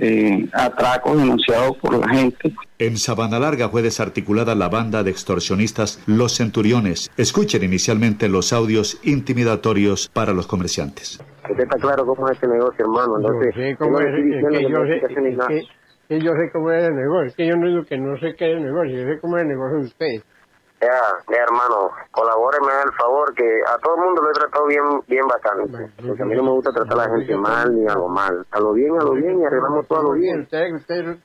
eh, 0.00 0.48
atracos 0.52 1.16
denunciados 1.16 1.76
por 1.78 1.98
la 1.98 2.08
gente. 2.08 2.54
En 2.78 2.96
Sabana 2.96 3.38
Larga 3.38 3.68
fue 3.68 3.82
desarticulada 3.82 4.54
la 4.54 4.68
banda 4.68 5.02
de 5.02 5.10
extorsionistas 5.10 6.02
Los 6.06 6.36
Centuriones. 6.36 7.10
Escuchen 7.16 7.64
inicialmente 7.64 8.28
los 8.28 8.52
audios 8.52 9.00
intimidatorios 9.02 10.08
para 10.08 10.32
los 10.32 10.46
comerciantes. 10.46 11.20
Usted 11.50 11.64
está 11.64 11.78
claro 11.78 12.06
cómo 12.06 12.28
es 12.28 12.34
este 12.34 12.46
negocio, 12.46 12.84
hermano. 12.84 13.16
Entonces, 13.16 13.54
yo 13.54 13.62
sé 13.62 13.76
cómo 13.76 13.98
es, 13.98 14.06
que 14.06 14.62
yo 14.62 14.78
sé, 14.84 15.00
que, 16.08 16.20
yo 16.20 16.32
sé 16.32 16.50
cómo 16.52 16.70
es 16.70 16.88
el 16.88 16.94
negocio. 16.94 17.34
que 17.36 17.46
yo 17.46 17.56
no 17.56 17.66
digo 17.66 17.84
que 17.84 17.98
no 17.98 18.18
sé 18.18 18.34
qué 18.36 18.52
es 18.52 18.56
el 18.58 18.64
negocio, 18.64 18.96
yo 18.96 19.08
sé 19.08 19.20
cómo 19.20 19.36
es 19.38 19.42
el 19.42 19.48
negocio 19.48 19.78
de 19.78 19.84
ustedes. 19.84 20.22
Ya, 20.80 20.94
ya 21.28 21.42
hermano, 21.42 21.90
colabóreme 22.12 22.70
el 22.84 22.92
favor, 22.94 23.34
que 23.34 23.44
a 23.66 23.78
todo 23.78 23.96
el 23.96 24.02
mundo 24.04 24.22
lo 24.22 24.30
he 24.30 24.32
tratado 24.32 24.66
bien 24.66 24.84
bien 25.08 25.26
bastante. 25.26 25.90
porque 26.06 26.22
a 26.22 26.26
mí 26.26 26.36
no 26.36 26.42
me 26.44 26.50
gusta 26.52 26.70
tratar 26.70 27.00
a 27.00 27.08
la 27.08 27.16
gente 27.16 27.34
mal 27.36 27.74
ni 27.74 27.88
algo 27.88 28.08
mal. 28.08 28.46
A 28.52 28.60
lo 28.60 28.72
bien, 28.72 28.92
a 28.94 29.04
lo 29.04 29.14
bien 29.14 29.40
y 29.40 29.44
arreglamos 29.44 29.88
todo 29.88 30.00
a 30.00 30.02
lo 30.04 30.12
bien. 30.12 30.42
Usted, 30.42 30.72
usted, 30.74 31.18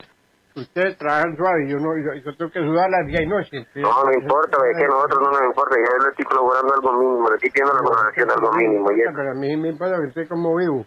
ustedes 0.56 0.98
trabajan 0.98 1.36
suave, 1.36 1.68
yo 1.68 1.78
no, 1.78 1.94
yo, 1.96 2.14
yo 2.14 2.36
tengo 2.36 2.50
que 2.50 2.60
sudar 2.60 2.90
las 2.90 3.06
día 3.06 3.22
y 3.22 3.26
noche. 3.28 3.66
No, 3.76 4.04
no 4.04 4.12
importa, 4.12 4.58
es 4.70 4.76
que 4.76 4.84
a 4.84 4.88
nosotros 4.88 5.20
no 5.22 5.30
nos 5.30 5.42
importa, 5.42 5.76
yo 5.76 6.02
le 6.02 6.10
estoy 6.10 6.24
colaborando 6.24 6.74
algo 6.74 6.92
mínimo, 6.98 7.28
le 7.28 7.34
estoy 7.36 7.50
pidiendo 7.50 7.74
la 7.74 7.80
colaboración 7.80 8.30
algo 8.30 8.52
mínimo. 8.54 8.90
Y 8.90 9.02
Pero 9.14 9.30
a 9.30 9.34
mí 9.34 9.56
me 9.56 9.68
importa 9.68 10.00
que 10.00 10.08
usted 10.08 10.28
como 10.28 10.56
vivo. 10.56 10.84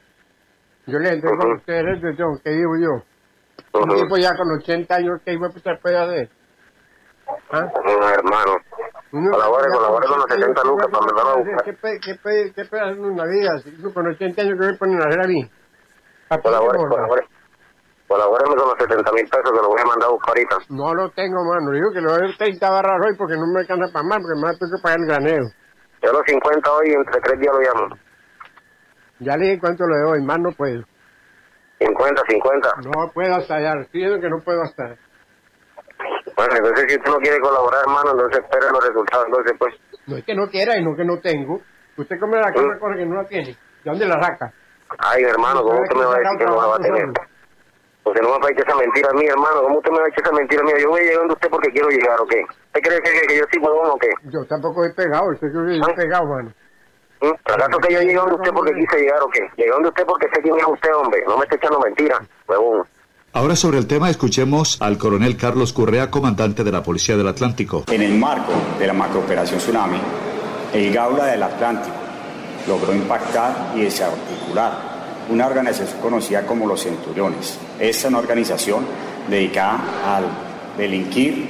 Yo 0.88 1.00
le 1.00 1.10
entrego 1.10 1.42
a 1.42 1.56
ustedes 1.56 2.04
el 2.04 2.18
que 2.44 2.50
vivo 2.52 2.76
yo. 2.80 3.80
Un 3.80 3.96
tipo 3.96 4.18
ya 4.18 4.36
con 4.36 4.52
80 4.60 4.96
años, 4.96 5.22
¿qué 5.24 5.38
usted 5.38 5.72
puede 5.82 5.98
hacer? 5.98 6.30
¿Ah? 7.52 7.72
No, 7.86 8.10
hermano. 8.10 8.58
Colabore, 9.12 9.72
colabore 9.72 10.08
con 10.08 10.20
los 10.20 10.30
70 10.30 10.64
lucas 10.64 10.88
para 10.92 11.06
mandar 11.06 11.28
a 11.28 11.38
buscar. 11.38 11.64
¿Qué, 11.64 11.76
qué, 11.82 12.20
qué, 12.22 12.52
qué 12.54 12.66
puede 12.66 12.84
hacer 12.84 13.00
una 13.00 13.26
vida? 13.26 13.60
Si 13.60 13.72
tú 13.82 13.94
con 13.94 14.08
80 14.08 14.42
años, 14.42 14.56
¿qué 14.60 14.66
me 14.68 14.78
ponen 14.78 15.02
a 15.02 15.06
hacer 15.08 15.22
a 15.24 15.28
mí? 15.28 15.50
Colabore, 16.44 16.78
colabore. 16.78 17.28
Colabóreme 18.08 18.56
con 18.56 18.70
los 18.70 18.78
70 18.80 19.12
mil 19.12 19.28
pesos 19.28 19.52
que 19.52 19.62
lo 19.62 19.68
voy 19.68 19.82
a 19.82 19.86
mandar 19.86 20.10
a 20.10 20.12
buscar 20.12 20.30
ahorita. 20.30 20.58
No 20.70 20.94
lo 20.94 21.10
tengo, 21.12 21.44
mano. 21.44 21.72
Digo 21.72 21.92
que 21.92 22.02
lo 22.02 22.12
voy 22.12 22.32
a 22.32 22.38
30 22.38 22.70
barras 22.70 23.02
hoy 23.06 23.16
porque 23.18 23.36
no 23.36 23.48
me 23.48 23.62
alcanza 23.62 23.92
para 23.92 24.08
más, 24.08 24.20
porque 24.20 24.40
me 24.40 24.58
tengo 24.58 24.76
que 24.76 24.82
pagar 24.82 25.00
el 25.00 25.08
granero. 25.08 25.46
Yo 26.04 26.12
los 26.12 26.22
50 26.26 26.72
hoy, 26.72 26.92
entre 26.92 27.22
tres 27.22 27.40
días 27.40 27.54
lo 27.54 27.60
llamo. 27.60 27.96
Ya 29.20 29.36
le 29.36 29.46
dije 29.46 29.60
cuánto 29.60 29.88
le 29.88 29.98
doy, 30.00 30.22
más 30.24 30.40
no 30.40 30.52
puedo. 30.52 30.84
50, 31.80 32.22
50. 32.30 32.70
No 32.86 33.12
puedo 33.14 33.36
hasta 33.36 33.56
allá, 33.56 33.74
estoy 33.82 34.02
diciendo 34.02 34.22
que 34.22 34.30
no 34.30 34.40
puedo 34.44 34.62
hasta 34.62 34.96
bueno, 36.38 36.56
entonces 36.56 36.86
si 36.88 36.98
usted 36.98 37.12
no 37.12 37.18
quiere 37.18 37.40
colaborar, 37.40 37.82
hermano, 37.82 38.12
entonces 38.12 38.44
espere 38.44 38.70
los 38.72 38.88
resultados, 38.88 39.26
entonces 39.26 39.54
pues. 39.58 39.74
No 40.06 40.18
es 40.18 40.24
que 40.24 40.36
no 40.36 40.48
quiera 40.48 40.78
y 40.78 40.84
no 40.86 40.96
que 40.96 41.04
no 41.04 41.20
tengo. 41.20 41.60
Usted 41.98 42.20
come 42.20 42.38
la 42.38 42.54
una 42.56 42.78
cosa 42.78 42.96
que 42.96 43.06
no 43.06 43.16
la 43.16 43.28
tiene. 43.28 43.58
¿De 43.84 43.90
dónde 43.90 44.06
la 44.06 44.22
saca? 44.22 44.54
Ay, 45.00 45.24
hermano, 45.24 45.64
¿cómo 45.64 45.82
usted 45.82 45.96
me 45.96 46.06
va 46.06 46.14
a 46.14 46.20
decir 46.20 46.38
que 46.38 46.46
no 46.46 46.62
la 46.62 46.68
va 46.68 46.76
a 46.76 46.80
tener? 46.80 47.10
Usted 48.06 48.22
no 48.22 48.30
me 48.30 48.40
va 48.40 48.48
a 48.48 48.52
echar 48.52 48.68
esa 48.68 48.78
mentira 48.78 49.10
a 49.10 49.14
mí, 49.14 49.26
hermano. 49.26 49.64
¿Cómo 49.64 49.78
usted 49.80 49.92
me 49.92 50.00
va 50.00 50.06
a 50.06 50.10
echar 50.10 50.26
esa 50.26 50.36
mentira 50.36 50.62
a 50.62 50.66
mí? 50.66 50.72
Yo 50.80 50.90
voy 50.90 51.02
llegando 51.02 51.34
a 51.34 51.36
usted 51.36 51.50
porque 51.50 51.70
quiero 51.72 51.90
llegar, 51.90 52.22
¿o 52.22 52.28
qué? 52.28 52.40
¿Usted 52.46 52.82
cree 52.82 53.02
que, 53.02 53.28
que 53.28 53.36
yo 53.36 53.44
estoy 53.44 53.60
huevón 53.60 53.90
o 53.90 53.98
qué? 53.98 54.10
Yo 54.30 54.46
tampoco 54.46 54.86
he 54.86 54.94
pegado, 54.94 55.30
usted 55.34 55.48
que 55.48 55.54
yo 55.54 55.90
he 55.90 55.96
pegado, 55.96 56.26
mano. 56.26 56.54
¿Mm? 57.20 57.34
¿Acaso 57.50 57.80
que 57.82 57.94
yo 57.94 58.00
llegué 58.02 58.14
donde 58.14 58.36
usted 58.36 58.52
porque 58.54 58.74
quise 58.74 59.02
llegar 59.02 59.22
o 59.24 59.28
qué? 59.30 59.42
Llegué 59.58 59.72
donde 59.72 59.90
usted 59.90 60.06
porque 60.06 60.28
sé 60.32 60.42
quién 60.42 60.56
es 60.56 60.68
usted, 60.68 60.94
hombre. 60.94 61.24
No 61.28 61.38
me 61.38 61.44
esté 61.44 61.56
echando 61.56 61.80
mentiras, 61.80 62.22
huevón. 62.48 62.86
Ahora 63.38 63.56
sobre 63.56 63.78
el 63.78 63.86
tema 63.86 64.10
escuchemos 64.10 64.78
al 64.80 64.98
coronel 64.98 65.38
Carlos 65.38 65.72
Currea, 65.72 66.10
comandante 66.10 66.64
de 66.64 66.72
la 66.72 66.82
Policía 66.82 67.16
del 67.16 67.28
Atlántico. 67.28 67.84
En 67.86 68.02
el 68.02 68.16
marco 68.16 68.52
de 68.80 68.88
la 68.88 68.94
macrooperación 68.94 69.60
Tsunami, 69.60 70.00
el 70.74 70.92
Gaula 70.92 71.26
del 71.26 71.44
Atlántico 71.44 71.96
logró 72.68 72.96
impactar 72.96 73.74
y 73.76 73.82
desarticular 73.82 75.28
una 75.30 75.46
organización 75.46 76.02
conocida 76.02 76.48
como 76.48 76.66
los 76.66 76.82
Centuriones. 76.82 77.60
Esta 77.80 77.86
es 77.86 78.06
una 78.06 78.18
organización 78.18 78.84
dedicada 79.30 79.82
al 80.04 80.26
delinquir 80.76 81.48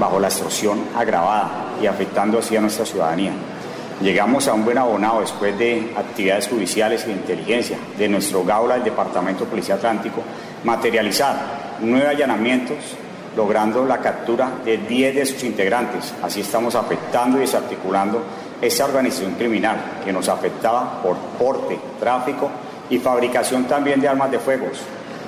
bajo 0.00 0.18
la 0.18 0.28
extorsión 0.28 0.84
agravada 0.96 1.74
y 1.82 1.86
afectando 1.86 2.38
así 2.38 2.56
a 2.56 2.62
nuestra 2.62 2.86
ciudadanía. 2.86 3.32
Llegamos 4.00 4.48
a 4.48 4.54
un 4.54 4.64
buen 4.64 4.78
abonado 4.78 5.20
después 5.20 5.58
de 5.58 5.92
actividades 5.94 6.48
judiciales 6.48 7.04
y 7.04 7.08
de 7.08 7.12
inteligencia 7.12 7.76
de 7.98 8.08
nuestro 8.08 8.42
Gaula 8.42 8.76
del 8.76 8.84
Departamento 8.84 9.44
de 9.44 9.50
Policía 9.50 9.74
Atlántico 9.74 10.22
materializar 10.64 11.78
nueve 11.80 12.08
allanamientos 12.08 12.76
logrando 13.36 13.84
la 13.84 13.98
captura 13.98 14.50
de 14.64 14.78
10 14.78 15.14
de 15.14 15.26
sus 15.26 15.44
integrantes. 15.44 16.12
Así 16.22 16.40
estamos 16.40 16.74
afectando 16.74 17.38
y 17.38 17.42
desarticulando 17.42 18.22
esa 18.60 18.84
organización 18.84 19.34
criminal 19.34 19.76
que 20.04 20.12
nos 20.12 20.28
afectaba 20.28 21.00
por 21.02 21.16
porte, 21.38 21.78
tráfico 21.98 22.50
y 22.90 22.98
fabricación 22.98 23.64
también 23.64 24.00
de 24.00 24.08
armas 24.08 24.30
de 24.30 24.38
fuego, 24.38 24.66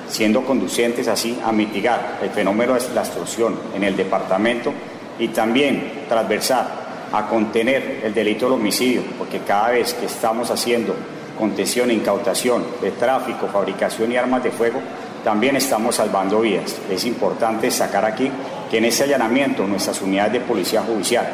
siendo 0.08 0.44
conducentes 0.44 1.08
así 1.08 1.38
a 1.44 1.52
mitigar 1.52 2.18
el 2.22 2.30
fenómeno 2.30 2.74
de 2.74 2.80
la 2.94 3.02
extorsión 3.02 3.58
en 3.74 3.84
el 3.84 3.96
departamento 3.96 4.72
y 5.18 5.28
también 5.28 6.04
transversal 6.08 6.66
a 7.12 7.26
contener 7.26 8.00
el 8.02 8.12
delito 8.12 8.46
del 8.46 8.54
homicidio, 8.54 9.02
porque 9.18 9.40
cada 9.40 9.70
vez 9.70 9.94
que 9.94 10.06
estamos 10.06 10.50
haciendo 10.50 10.94
contención 11.38 11.90
e 11.90 11.94
incautación 11.94 12.64
de 12.80 12.90
tráfico, 12.92 13.48
fabricación 13.48 14.12
y 14.12 14.16
armas 14.16 14.42
de 14.42 14.50
fuego, 14.50 14.80
también 15.24 15.56
estamos 15.56 15.96
salvando 15.96 16.40
vidas. 16.40 16.76
Es 16.90 17.04
importante 17.04 17.70
sacar 17.70 18.04
aquí 18.04 18.30
que 18.70 18.78
en 18.78 18.86
ese 18.86 19.04
allanamiento 19.04 19.66
nuestras 19.66 20.00
unidades 20.02 20.34
de 20.34 20.40
policía 20.40 20.82
judicial 20.82 21.26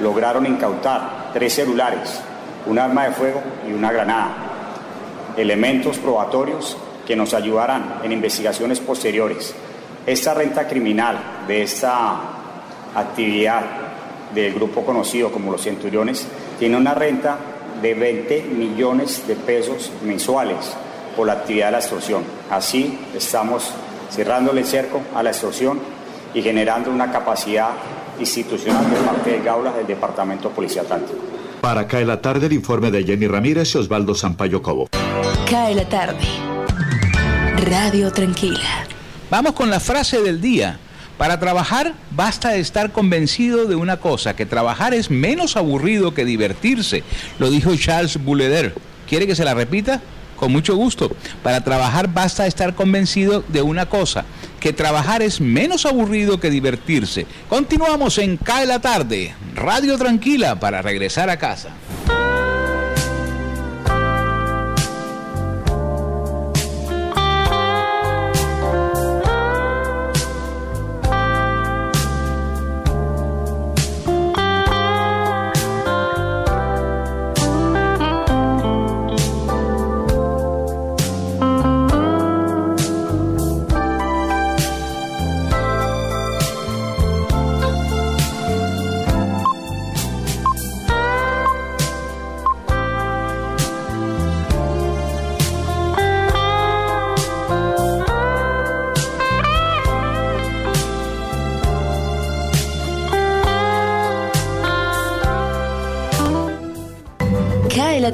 lograron 0.00 0.46
incautar 0.46 1.30
tres 1.32 1.54
celulares, 1.54 2.20
un 2.66 2.78
arma 2.78 3.04
de 3.04 3.12
fuego 3.12 3.42
y 3.68 3.72
una 3.72 3.92
granada, 3.92 4.34
elementos 5.36 5.98
probatorios 5.98 6.76
que 7.06 7.16
nos 7.16 7.34
ayudarán 7.34 8.00
en 8.02 8.12
investigaciones 8.12 8.80
posteriores. 8.80 9.54
Esta 10.06 10.34
renta 10.34 10.66
criminal 10.66 11.18
de 11.46 11.62
esta 11.62 12.16
actividad 12.94 13.62
del 14.34 14.54
grupo 14.54 14.84
conocido 14.84 15.30
como 15.30 15.52
los 15.52 15.62
centuriones 15.62 16.26
tiene 16.58 16.76
una 16.76 16.94
renta 16.94 17.36
de 17.80 17.94
20 17.94 18.42
millones 18.42 19.26
de 19.26 19.36
pesos 19.36 19.92
mensuales 20.02 20.76
por 21.16 21.26
la 21.26 21.34
actividad 21.34 21.66
de 21.66 21.72
la 21.72 21.78
extorsión. 21.78 22.22
Así 22.50 22.98
estamos 23.14 23.70
cerrándole 24.10 24.60
el 24.60 24.66
cerco 24.66 25.00
a 25.14 25.22
la 25.22 25.30
extorsión 25.30 25.80
y 26.34 26.42
generando 26.42 26.90
una 26.90 27.10
capacidad 27.10 27.70
institucional 28.20 28.88
de 28.90 28.96
parte 28.96 29.30
de 29.30 29.40
Gaula 29.42 29.72
del 29.72 29.86
Departamento 29.86 30.50
Policía 30.50 30.82
Atlántico. 30.82 31.18
Para 31.60 31.86
Cae 31.86 32.04
la 32.04 32.20
Tarde, 32.20 32.46
el 32.46 32.52
informe 32.52 32.90
de 32.90 33.04
Jenny 33.04 33.26
Ramírez 33.26 33.74
y 33.74 33.78
Osvaldo 33.78 34.14
Sampaio 34.14 34.62
Cobo. 34.62 34.88
Cae 35.50 35.74
la 35.74 35.88
tarde. 35.88 36.18
Radio 37.70 38.12
Tranquila. 38.12 38.86
Vamos 39.30 39.52
con 39.52 39.70
la 39.70 39.80
frase 39.80 40.20
del 40.22 40.40
día. 40.40 40.78
Para 41.18 41.40
trabajar 41.40 41.94
basta 42.10 42.56
estar 42.56 42.92
convencido 42.92 43.64
de 43.64 43.74
una 43.74 43.96
cosa, 43.96 44.36
que 44.36 44.44
trabajar 44.44 44.92
es 44.92 45.10
menos 45.10 45.56
aburrido 45.56 46.12
que 46.12 46.26
divertirse, 46.26 47.02
lo 47.38 47.50
dijo 47.50 47.74
Charles 47.76 48.22
Bouleder. 48.22 48.74
¿Quiere 49.08 49.26
que 49.26 49.34
se 49.34 49.44
la 49.44 49.54
repita? 49.54 50.02
Con 50.36 50.52
mucho 50.52 50.76
gusto. 50.76 51.10
Para 51.42 51.62
trabajar 51.62 52.12
basta 52.12 52.46
estar 52.46 52.74
convencido 52.74 53.42
de 53.48 53.62
una 53.62 53.86
cosa, 53.86 54.24
que 54.60 54.72
trabajar 54.72 55.22
es 55.22 55.40
menos 55.40 55.86
aburrido 55.86 56.40
que 56.40 56.50
divertirse. 56.50 57.26
Continuamos 57.48 58.18
en 58.18 58.36
Cae 58.36 58.66
la 58.66 58.80
tarde, 58.80 59.34
Radio 59.54 59.96
Tranquila 59.98 60.60
para 60.60 60.82
regresar 60.82 61.30
a 61.30 61.38
casa. 61.38 61.70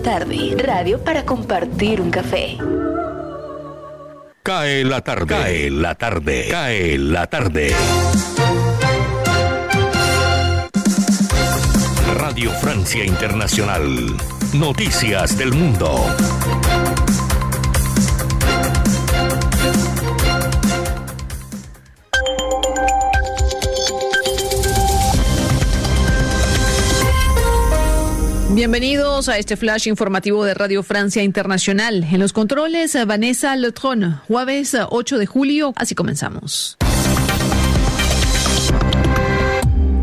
La 0.03 0.19
tarde. 0.19 0.57
Radio 0.59 0.99
para 0.99 1.25
compartir 1.25 2.01
un 2.01 2.11
café. 2.11 2.59
Cae 4.43 4.85
la 4.85 5.01
tarde. 5.01 5.27
Cae 5.27 5.71
la 5.71 5.95
tarde. 5.95 6.49
Cae 6.51 6.99
la 6.99 7.27
tarde. 7.29 7.73
Radio 12.17 12.51
Francia 12.51 13.05
Internacional. 13.05 14.17
Noticias 14.55 15.39
del 15.39 15.53
Mundo. 15.53 16.05
Bienvenidos 28.55 29.31
a 29.31 29.39
este 29.39 29.57
flash 29.57 29.89
informativo 29.89 30.45
de 30.45 30.53
Radio 30.53 30.83
Francia 30.83 31.23
Internacional. 31.23 32.05
En 32.05 32.21
los 32.21 32.35
controles, 32.35 32.95
Vanessa 33.07 33.57
Letron, 33.57 34.21
jueves 34.29 34.77
8 34.91 35.19
de 35.19 35.25
julio. 35.25 35.73
Así 35.75 35.95
comenzamos. 35.95 36.77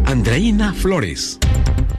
Andreina 0.05 0.73
Flores. 0.73 1.38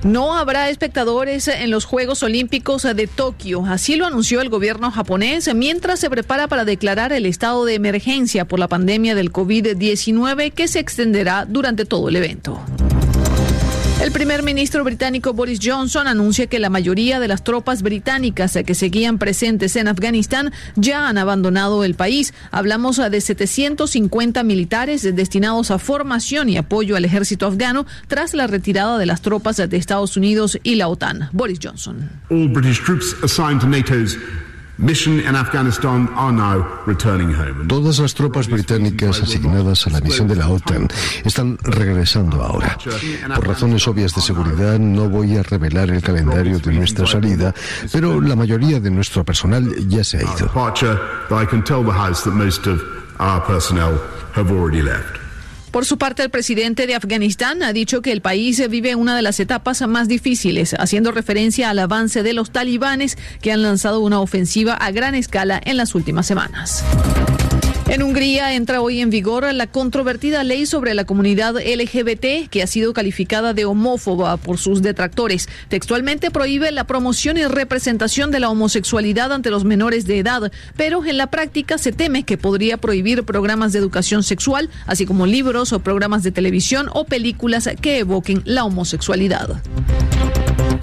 No 0.02 0.36
habrá 0.36 0.70
espectadores 0.70 1.46
en 1.46 1.70
los 1.70 1.84
Juegos 1.84 2.24
Olímpicos 2.24 2.82
de 2.82 3.06
Tokio, 3.06 3.64
así 3.66 3.94
lo 3.94 4.06
anunció 4.06 4.40
el 4.40 4.48
gobierno 4.48 4.90
japonés 4.90 5.54
mientras 5.54 6.00
se 6.00 6.10
prepara 6.10 6.48
para 6.48 6.64
declarar 6.64 7.12
el 7.12 7.26
estado 7.26 7.64
de 7.64 7.74
emergencia 7.74 8.44
por 8.44 8.58
la 8.58 8.66
pandemia 8.66 9.14
del 9.14 9.30
COVID-19 9.30 10.52
que 10.52 10.66
se 10.66 10.80
extenderá 10.80 11.44
durante 11.44 11.84
todo 11.84 12.08
el 12.08 12.16
evento. 12.16 12.60
El 14.00 14.12
primer 14.12 14.42
ministro 14.42 14.82
británico 14.82 15.34
Boris 15.34 15.60
Johnson 15.62 16.08
anuncia 16.08 16.46
que 16.46 16.58
la 16.58 16.70
mayoría 16.70 17.20
de 17.20 17.28
las 17.28 17.44
tropas 17.44 17.82
británicas 17.82 18.58
que 18.64 18.74
seguían 18.74 19.18
presentes 19.18 19.76
en 19.76 19.88
Afganistán 19.88 20.52
ya 20.74 21.06
han 21.06 21.18
abandonado 21.18 21.84
el 21.84 21.94
país. 21.94 22.32
Hablamos 22.50 22.96
de 22.96 23.20
750 23.20 24.42
militares 24.42 25.02
destinados 25.14 25.70
a 25.70 25.78
formación 25.78 26.48
y 26.48 26.56
apoyo 26.56 26.96
al 26.96 27.04
ejército 27.04 27.46
afgano 27.46 27.84
tras 28.08 28.32
la 28.32 28.46
retirada 28.46 28.96
de 28.96 29.04
las 29.04 29.20
tropas 29.20 29.58
de 29.58 29.76
Estados 29.76 30.16
Unidos 30.16 30.58
y 30.62 30.76
la 30.76 30.88
OTAN. 30.88 31.28
Boris 31.32 31.58
Johnson. 31.62 32.08
All 32.30 32.48
British 32.48 32.82
troops 32.82 33.14
assigned 33.22 33.60
to 33.60 33.66
NATO's 33.66 34.16
Todas 37.68 37.98
las 37.98 38.14
tropas 38.14 38.48
británicas 38.48 39.20
asignadas 39.22 39.86
a 39.86 39.90
la 39.90 40.00
misión 40.00 40.26
de 40.26 40.36
la 40.36 40.48
OTAN 40.48 40.88
están 41.24 41.58
regresando 41.62 42.42
ahora. 42.42 42.78
Por 43.36 43.46
razones 43.46 43.86
obvias 43.86 44.14
de 44.14 44.22
seguridad 44.22 44.78
no 44.78 45.08
voy 45.08 45.36
a 45.36 45.42
revelar 45.42 45.90
el 45.90 46.02
calendario 46.02 46.58
de 46.58 46.72
nuestra 46.72 47.06
salida, 47.06 47.54
pero 47.92 48.20
la 48.20 48.36
mayoría 48.36 48.80
de 48.80 48.90
nuestro 48.90 49.24
personal 49.24 49.70
ya 49.86 50.02
se 50.02 50.18
ha 50.18 50.22
ido. 50.22 50.50
Por 55.70 55.84
su 55.86 55.98
parte, 55.98 56.24
el 56.24 56.30
presidente 56.30 56.88
de 56.88 56.96
Afganistán 56.96 57.62
ha 57.62 57.72
dicho 57.72 58.02
que 58.02 58.10
el 58.10 58.22
país 58.22 58.68
vive 58.68 58.96
una 58.96 59.14
de 59.14 59.22
las 59.22 59.38
etapas 59.38 59.86
más 59.86 60.08
difíciles, 60.08 60.74
haciendo 60.78 61.12
referencia 61.12 61.70
al 61.70 61.78
avance 61.78 62.24
de 62.24 62.32
los 62.32 62.50
talibanes 62.50 63.16
que 63.40 63.52
han 63.52 63.62
lanzado 63.62 64.00
una 64.00 64.20
ofensiva 64.20 64.74
a 64.74 64.90
gran 64.90 65.14
escala 65.14 65.60
en 65.64 65.76
las 65.76 65.94
últimas 65.94 66.26
semanas. 66.26 66.84
En 67.90 68.04
Hungría 68.04 68.54
entra 68.54 68.80
hoy 68.80 69.00
en 69.00 69.10
vigor 69.10 69.52
la 69.52 69.66
controvertida 69.66 70.44
ley 70.44 70.64
sobre 70.64 70.94
la 70.94 71.04
comunidad 71.04 71.56
LGBT 71.56 72.48
que 72.48 72.62
ha 72.62 72.68
sido 72.68 72.92
calificada 72.92 73.52
de 73.52 73.64
homófoba 73.64 74.36
por 74.36 74.58
sus 74.58 74.80
detractores. 74.80 75.48
Textualmente 75.68 76.30
prohíbe 76.30 76.70
la 76.70 76.84
promoción 76.84 77.36
y 77.36 77.44
representación 77.46 78.30
de 78.30 78.38
la 78.38 78.48
homosexualidad 78.48 79.32
ante 79.32 79.50
los 79.50 79.64
menores 79.64 80.06
de 80.06 80.20
edad, 80.20 80.52
pero 80.76 81.04
en 81.04 81.16
la 81.16 81.32
práctica 81.32 81.78
se 81.78 81.90
teme 81.90 82.22
que 82.22 82.38
podría 82.38 82.76
prohibir 82.76 83.24
programas 83.24 83.72
de 83.72 83.80
educación 83.80 84.22
sexual, 84.22 84.70
así 84.86 85.04
como 85.04 85.26
libros 85.26 85.72
o 85.72 85.80
programas 85.80 86.22
de 86.22 86.30
televisión 86.30 86.88
o 86.92 87.06
películas 87.06 87.68
que 87.82 87.98
evoquen 87.98 88.42
la 88.44 88.62
homosexualidad. 88.62 89.60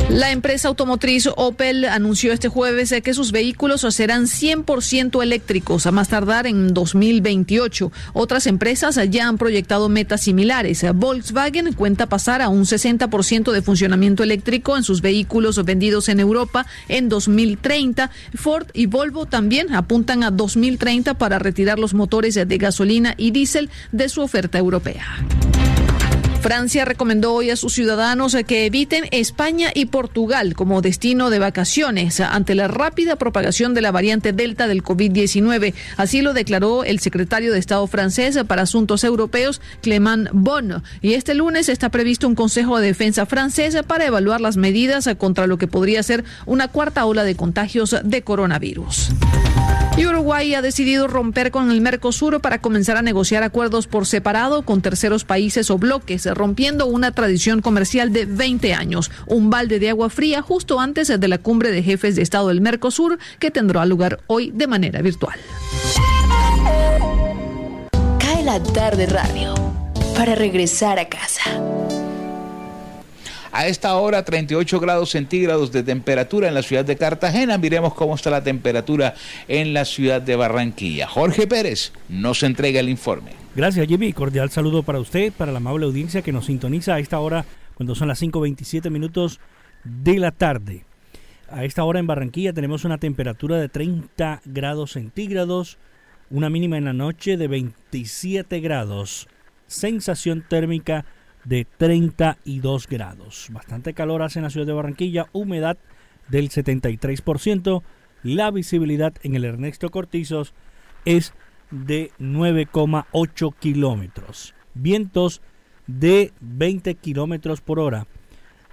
La 0.10 0.31
empresa 0.31 0.69
automotriz 0.69 1.29
Opel 1.36 1.83
anunció 1.86 2.31
este 2.31 2.47
jueves 2.47 2.95
que 3.03 3.13
sus 3.13 3.33
vehículos 3.33 3.86
serán 3.93 4.23
100% 4.23 5.21
eléctricos 5.21 5.86
a 5.86 5.91
más 5.91 6.07
tardar 6.07 6.47
en 6.47 6.73
2028. 6.73 7.91
Otras 8.13 8.47
empresas 8.47 8.97
ya 9.10 9.27
han 9.27 9.38
proyectado 9.38 9.89
metas 9.89 10.21
similares. 10.21 10.86
Volkswagen 10.95 11.73
cuenta 11.73 12.07
pasar 12.07 12.41
a 12.41 12.47
un 12.47 12.63
60% 12.63 13.51
de 13.51 13.62
funcionamiento 13.62 14.23
eléctrico 14.23 14.77
en 14.77 14.83
sus 14.83 15.01
vehículos 15.01 15.63
vendidos 15.65 16.07
en 16.07 16.21
Europa 16.21 16.65
en 16.88 17.10
2030. 17.10 18.10
Ford 18.33 18.67
y 18.73 18.86
Volvo 18.86 19.25
también 19.25 19.75
apuntan 19.75 20.23
a 20.23 20.31
2030 20.31 21.15
para 21.15 21.38
retirar 21.38 21.79
los 21.79 21.93
motores 21.93 22.36
de 22.36 22.57
gasolina 22.57 23.13
y 23.17 23.31
diésel 23.31 23.69
de 23.91 24.07
su 24.07 24.21
oferta 24.21 24.57
europea. 24.57 25.05
Francia 26.41 26.86
recomendó 26.86 27.34
hoy 27.34 27.50
a 27.50 27.56
sus 27.56 27.73
ciudadanos 27.73 28.36
que 28.47 28.65
eviten 28.65 29.06
España 29.12 29.71
y 29.73 29.88
Portugal 29.88 30.54
como 30.54 30.82
destino 30.82 31.30
de 31.30 31.39
vacaciones 31.39 32.19
ante 32.19 32.56
la 32.56 32.67
rápida 32.67 33.15
propagación 33.15 33.73
de 33.73 33.82
la 33.82 33.91
variante 33.91 34.34
Delta 34.34 34.67
del 34.67 34.84
COVID-19. 34.84 35.73
Así 35.97 36.21
lo 36.21 36.34
declaró 36.34 36.84
el 36.84 37.00
secretario 37.00 37.52
de 37.52 37.60
Estado 37.60 37.86
francés 37.88 38.38
para 38.47 38.62
Asuntos 38.62 39.04
Europeos, 39.04 39.62
Clément 39.82 40.30
Bonne. 40.32 40.82
Y 41.02 41.13
este 41.13 41.34
lunes 41.34 41.69
está 41.69 41.89
previsto 41.89 42.28
un 42.28 42.36
Consejo 42.36 42.80
de 42.80 42.88
Defensa 42.88 43.26
francés 43.26 43.76
para 43.86 44.06
evaluar 44.06 44.39
las 44.39 44.58
medidas 44.58 45.10
contra 45.17 45.47
lo 45.47 45.58
que 45.58 45.67
podría 45.67 46.04
ser 46.04 46.23
una 46.45 46.67
cuarta 46.67 47.06
ola 47.06 47.23
de 47.23 47.36
contagios 47.36 47.95
de 48.04 48.21
coronavirus. 48.21 49.12
Y 49.97 50.06
Uruguay 50.06 50.54
ha 50.54 50.62
decidido 50.62 51.08
romper 51.08 51.50
con 51.50 51.71
el 51.71 51.82
Mercosur 51.82 52.39
para 52.39 52.62
comenzar 52.62 52.97
a 52.97 53.02
negociar 53.02 53.41
acuerdos 53.41 53.88
por 53.88 54.06
separado 54.06 54.62
con 54.62 54.84
terceros 54.84 55.23
países 55.23 55.71
o 55.71 55.80
bloques, 55.80 56.26
rompiendo 56.33 56.85
una 56.85 57.11
tradición 57.11 57.61
comercial 57.61 58.13
de 58.13 58.25
20 58.25 58.73
años. 58.73 59.11
Un 59.25 59.49
balde 59.49 59.79
de 59.79 59.89
agua 59.89 60.09
fría 60.09 60.41
justo 60.41 60.79
antes 60.79 61.07
de 61.07 61.27
la 61.27 61.37
cumbre 61.37 61.71
de 61.71 61.83
jefes 61.83 62.15
de 62.15 62.21
Estado 62.21 62.49
del 62.49 62.61
Mercosur 62.61 63.17
que 63.39 63.51
tendrá 63.51 63.85
lugar 63.85 64.19
hoy 64.27 64.51
de 64.51 64.67
manera 64.67 65.01
virtual. 65.01 65.39
Cae 68.19 68.43
la 68.43 68.61
tarde 68.61 69.05
radio 69.05 69.53
para 70.15 70.35
regresar 70.35 70.99
a 70.99 71.07
casa. 71.07 71.41
A 73.51 73.67
esta 73.67 73.95
hora 73.95 74.23
38 74.23 74.79
grados 74.79 75.11
centígrados 75.11 75.71
de 75.71 75.81
temperatura 75.81 76.47
en 76.47 76.53
la 76.53 76.61
ciudad 76.61 76.85
de 76.85 76.95
Cartagena. 76.95 77.57
Miremos 77.57 77.93
cómo 77.93 78.15
está 78.15 78.29
la 78.29 78.43
temperatura 78.43 79.15
en 79.47 79.73
la 79.73 79.85
ciudad 79.85 80.21
de 80.21 80.35
Barranquilla. 80.35 81.07
Jorge 81.07 81.47
Pérez 81.47 81.91
nos 82.09 82.43
entrega 82.43 82.79
el 82.79 82.89
informe. 82.89 83.46
Gracias 83.58 83.88
Jimmy. 83.88 84.13
Cordial 84.13 84.52
saludo 84.52 84.84
para 84.84 85.00
usted, 85.00 85.34
para 85.34 85.52
la 85.52 85.58
amable 85.58 85.88
audiencia 85.88 86.22
que 86.22 86.32
nos 86.32 86.46
sintoniza 86.46 86.93
a 86.93 87.00
esta 87.00 87.20
hora 87.20 87.43
cuando 87.74 87.96
son 87.96 88.08
las 88.08 88.22
5.27 88.22 88.91
minutos 88.91 89.39
de 89.84 90.20
la 90.20 90.30
tarde. 90.30 90.86
A 91.50 91.65
esta 91.65 91.84
hora 91.84 91.98
en 91.98 92.06
Barranquilla 92.06 92.54
tenemos 92.54 92.86
una 92.86 93.00
temperatura 93.00 93.58
de 93.58 93.67
30 93.67 94.43
grados 94.46 94.91
centígrados, 94.91 95.80
una 96.30 96.52
mínima 96.52 96.78
en 96.78 96.86
la 96.86 96.93
noche 96.93 97.36
de 97.36 97.48
27 97.48 98.60
grados, 98.60 99.28
sensación 99.65 100.46
térmica 100.48 101.06
de 101.43 101.65
32 101.65 102.88
grados. 102.88 103.48
Bastante 103.50 103.96
calor 103.96 104.22
hace 104.22 104.38
en 104.38 104.43
la 104.43 104.52
ciudad 104.52 104.67
de 104.67 104.74
Barranquilla, 104.74 105.30
humedad 105.32 105.80
del 106.28 106.52
73%, 106.52 107.82
la 108.22 108.52
visibilidad 108.52 109.15
en 109.24 109.34
el 109.34 109.46
Ernesto 109.46 109.89
Cortizos 109.89 110.54
es 111.06 111.34
de 111.71 112.12
9,8 112.19 113.53
kilómetros, 113.60 114.53
vientos 114.73 115.41
de 115.88 116.34
20 116.41 116.95
kilómetros 116.95 117.62
por 117.62 117.80
hora. 117.80 118.08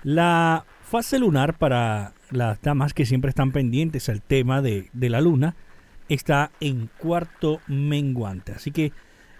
La 0.02 0.64
fase 0.82 1.18
lunar 1.18 1.56
para 1.58 2.12
las 2.30 2.60
damas 2.60 2.94
que 2.94 3.06
siempre 3.06 3.30
están 3.30 3.52
pendientes 3.52 4.08
al 4.08 4.22
tema 4.22 4.60
de, 4.62 4.90
de 4.92 5.10
la 5.10 5.20
luna 5.20 5.56
está 6.08 6.50
en 6.60 6.90
cuarto 6.98 7.60
menguante, 7.66 8.52
así 8.52 8.70
que 8.70 8.92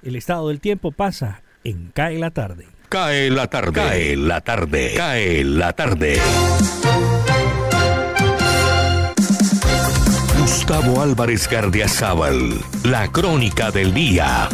el 0.02 0.16
estado 0.16 0.48
del 0.48 0.60
tiempo 0.60 0.92
pasa 0.92 1.42
en 1.64 1.90
cae 1.92 2.18
la 2.18 2.30
tarde. 2.30 2.66
Cae 2.88 3.30
la 3.30 3.48
tarde. 3.48 3.72
Cae 3.72 4.16
la 4.16 4.40
tarde. 4.40 4.92
Cae 4.96 5.44
la 5.44 5.72
tarde. 5.72 6.20
Gustavo 10.44 11.00
Álvarez 11.00 11.48
Gardiazabal. 11.48 12.60
La 12.84 13.10
crónica 13.10 13.70
del 13.70 13.94
día. 13.94 14.50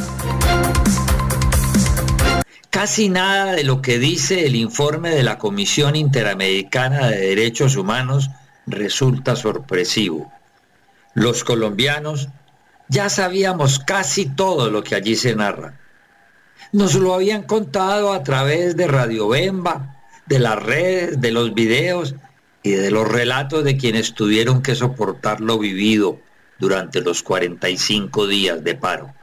Casi 2.70 3.08
nada 3.08 3.54
de 3.54 3.64
lo 3.64 3.82
que 3.82 3.98
dice 3.98 4.46
el 4.46 4.54
informe 4.54 5.10
de 5.10 5.24
la 5.24 5.36
Comisión 5.36 5.96
Interamericana 5.96 7.08
de 7.08 7.18
Derechos 7.18 7.74
Humanos 7.74 8.30
resulta 8.68 9.34
sorpresivo. 9.34 10.32
Los 11.14 11.42
colombianos 11.42 12.28
ya 12.88 13.08
sabíamos 13.08 13.80
casi 13.80 14.26
todo 14.26 14.70
lo 14.70 14.84
que 14.84 14.94
allí 14.94 15.16
se 15.16 15.34
narra 15.34 15.74
nos 16.72 16.94
lo 16.94 17.14
habían 17.14 17.42
contado 17.42 18.12
a 18.12 18.22
través 18.22 18.76
de 18.76 18.86
Radio 18.86 19.26
Bemba, 19.26 19.96
de 20.26 20.38
las 20.38 20.62
redes, 20.62 21.20
de 21.20 21.32
los 21.32 21.52
videos 21.52 22.14
y 22.62 22.72
de 22.72 22.90
los 22.90 23.08
relatos 23.08 23.64
de 23.64 23.76
quienes 23.76 24.14
tuvieron 24.14 24.62
que 24.62 24.74
soportar 24.74 25.40
lo 25.40 25.58
vivido 25.58 26.20
durante 26.58 27.00
los 27.00 27.22
45 27.22 28.26
días 28.26 28.62
de 28.62 28.74
paro. 28.74 29.14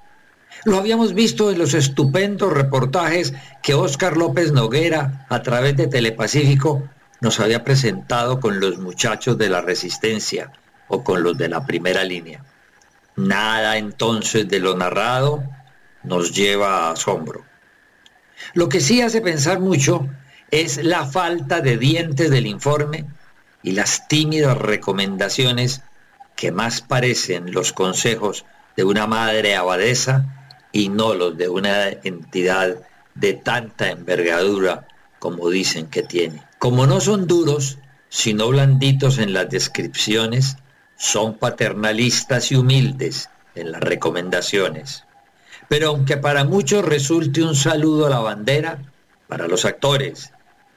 Lo 0.65 0.77
habíamos 0.77 1.13
visto 1.13 1.51
en 1.51 1.59
los 1.59 1.73
estupendos 1.73 2.51
reportajes 2.51 3.33
que 3.61 3.75
Óscar 3.75 4.17
López 4.17 4.51
Noguera, 4.51 5.25
a 5.29 5.43
través 5.43 5.77
de 5.77 5.87
Telepacífico, 5.87 6.89
nos 7.21 7.39
había 7.39 7.63
presentado 7.63 8.39
con 8.39 8.59
los 8.59 8.79
muchachos 8.79 9.37
de 9.37 9.49
la 9.49 9.61
resistencia 9.61 10.51
o 10.87 11.03
con 11.03 11.23
los 11.23 11.37
de 11.37 11.49
la 11.49 11.65
primera 11.65 12.03
línea. 12.03 12.43
Nada 13.15 13.77
entonces 13.77 14.47
de 14.47 14.59
lo 14.59 14.75
narrado 14.75 15.43
nos 16.03 16.33
lleva 16.33 16.87
a 16.87 16.91
asombro. 16.91 17.45
Lo 18.53 18.69
que 18.69 18.81
sí 18.81 19.01
hace 19.01 19.21
pensar 19.21 19.59
mucho 19.59 20.07
es 20.51 20.83
la 20.83 21.05
falta 21.05 21.61
de 21.61 21.77
dientes 21.77 22.29
del 22.29 22.45
informe 22.45 23.05
y 23.67 23.73
las 23.73 24.07
tímidas 24.07 24.57
recomendaciones 24.57 25.81
que 26.37 26.53
más 26.53 26.79
parecen 26.79 27.51
los 27.51 27.73
consejos 27.73 28.45
de 28.77 28.85
una 28.85 29.07
madre 29.07 29.57
abadesa 29.57 30.47
y 30.71 30.87
no 30.87 31.13
los 31.13 31.37
de 31.37 31.49
una 31.49 31.89
entidad 31.89 32.77
de 33.13 33.33
tanta 33.33 33.89
envergadura 33.89 34.87
como 35.19 35.49
dicen 35.49 35.87
que 35.87 36.01
tiene. 36.01 36.43
Como 36.59 36.87
no 36.87 37.01
son 37.01 37.27
duros, 37.27 37.77
sino 38.07 38.47
blanditos 38.47 39.17
en 39.17 39.33
las 39.33 39.49
descripciones, 39.49 40.55
son 40.95 41.37
paternalistas 41.37 42.53
y 42.53 42.55
humildes 42.55 43.29
en 43.53 43.73
las 43.73 43.81
recomendaciones. 43.81 45.03
Pero 45.67 45.89
aunque 45.89 46.15
para 46.15 46.45
muchos 46.45 46.85
resulte 46.85 47.43
un 47.43 47.53
saludo 47.53 48.05
a 48.05 48.11
la 48.11 48.19
bandera, 48.19 48.79
para 49.27 49.45
los 49.45 49.65
actores, 49.65 50.31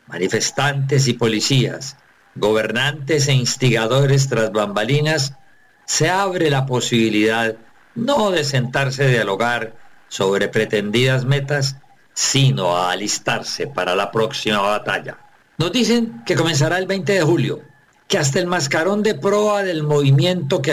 manifestantes 0.09 1.07
y 1.07 1.12
policías, 1.12 1.96
gobernantes 2.34 3.28
e 3.28 3.32
instigadores 3.32 4.28
tras 4.28 4.52
bambalinas, 4.52 5.34
se 5.86 6.08
abre 6.08 6.50
la 6.50 6.66
posibilidad 6.66 7.56
no 7.94 8.30
de 8.30 8.44
sentarse 8.44 9.04
a 9.04 9.08
dialogar 9.08 9.74
sobre 10.08 10.48
pretendidas 10.48 11.24
metas, 11.24 11.76
sino 12.14 12.76
a 12.76 12.92
alistarse 12.92 13.66
para 13.66 13.94
la 13.94 14.10
próxima 14.10 14.60
batalla. 14.60 15.18
Nos 15.58 15.72
dicen 15.72 16.22
que 16.24 16.36
comenzará 16.36 16.78
el 16.78 16.86
20 16.86 17.12
de 17.12 17.22
julio, 17.22 17.60
que 18.08 18.18
hasta 18.18 18.38
el 18.38 18.46
mascarón 18.46 19.02
de 19.02 19.14
proa 19.14 19.62
del 19.62 19.82
movimiento 19.82 20.62
que 20.62 20.72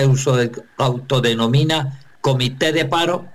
autodenomina 0.77 1.99
Comité 2.21 2.73
de 2.73 2.85
Paro 2.85 3.27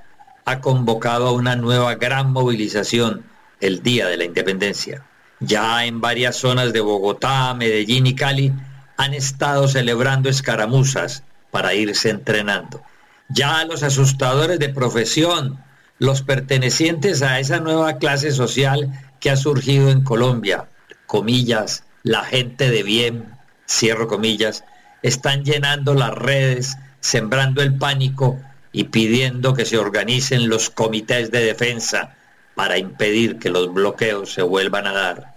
ha 0.44 0.61
convocado 0.61 1.28
a 1.28 1.32
una 1.32 1.56
nueva 1.56 1.94
gran 1.94 2.32
movilización 2.32 3.24
el 3.61 3.82
Día 3.82 4.08
de 4.08 4.16
la 4.16 4.24
Independencia. 4.24 5.04
Ya 5.44 5.85
en 5.87 6.00
varias 6.00 6.37
zonas 6.37 6.72
de 6.72 6.81
Bogotá, 6.81 7.52
Medellín 7.55 8.07
y 8.07 8.14
Cali 8.14 8.52
han 8.96 9.12
estado 9.12 9.66
celebrando 9.66 10.28
escaramuzas 10.28 11.24
para 11.50 11.74
irse 11.74 12.11
entrenando. 12.11 12.83
Ya 13.28 13.64
los 13.64 13.83
asustadores 13.83 14.59
de 14.61 14.68
profesión, 14.68 15.59
los 15.98 16.22
pertenecientes 16.22 17.22
a 17.22 17.40
esa 17.40 17.59
nueva 17.59 17.98
clase 17.98 18.31
social 18.31 18.92
que 19.20 19.31
ha 19.31 19.37
surgido 19.37 19.90
en 19.90 20.05
Colombia, 20.05 20.68
comillas, 21.07 21.85
la 22.05 22.24
gente 22.24 22.70
de 22.70 22.83
bien, 22.83 23.35
cierro 23.66 24.07
comillas, 24.07 24.64
están 25.02 25.44
llenando 25.44 25.94
las 25.94 26.12
redes, 26.12 26.76
sembrando 27.00 27.62
el 27.62 27.76
pánico 27.76 28.38
y 28.70 28.85
pidiendo 28.85 29.55
que 29.55 29.64
se 29.64 29.78
organicen 29.78 30.48
los 30.48 30.70
comités 30.70 31.31
de 31.31 31.44
defensa 31.44 32.14
para 32.55 32.78
impedir 32.78 33.38
que 33.38 33.50
los 33.50 33.72
bloqueos 33.72 34.33
se 34.33 34.42
vuelvan 34.42 34.87
a 34.87 34.92
dar. 34.92 35.32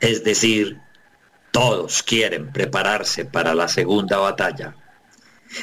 Es 0.00 0.24
decir, 0.24 0.78
todos 1.50 2.02
quieren 2.02 2.52
prepararse 2.52 3.24
para 3.24 3.54
la 3.54 3.68
segunda 3.68 4.18
batalla. 4.18 4.74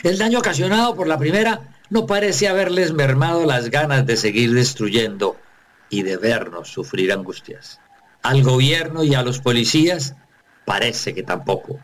El 0.03 0.17
daño 0.17 0.39
ocasionado 0.39 0.95
por 0.95 1.07
la 1.07 1.17
primera 1.17 1.61
no 1.89 2.05
parece 2.05 2.47
haberles 2.47 2.93
mermado 2.93 3.45
las 3.45 3.69
ganas 3.69 4.05
de 4.05 4.17
seguir 4.17 4.53
destruyendo 4.53 5.37
y 5.89 6.03
de 6.03 6.17
vernos 6.17 6.69
sufrir 6.69 7.11
angustias. 7.11 7.79
Al 8.21 8.43
gobierno 8.43 9.03
y 9.03 9.15
a 9.15 9.23
los 9.23 9.39
policías 9.39 10.15
Parece 10.67 11.15
que 11.15 11.23
tampoco. 11.23 11.79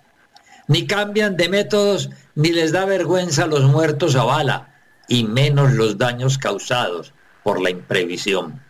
Ni 0.68 0.86
cambian 0.86 1.38
de 1.38 1.48
métodos, 1.48 2.10
ni 2.36 2.50
les 2.50 2.74
da 2.74 2.84
vergüenza 2.84 3.48
los 3.48 3.63
muertos 3.63 4.18
a 4.18 4.26
bala, 4.26 4.76
y 5.08 5.24
menos 5.24 5.72
los 5.72 5.98
daños 5.98 6.38
causados 6.38 7.13
por 7.44 7.62
la 7.62 7.70
imprevisión. 7.70 8.62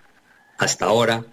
Hasta 0.60 0.86
ahora, 0.86 1.26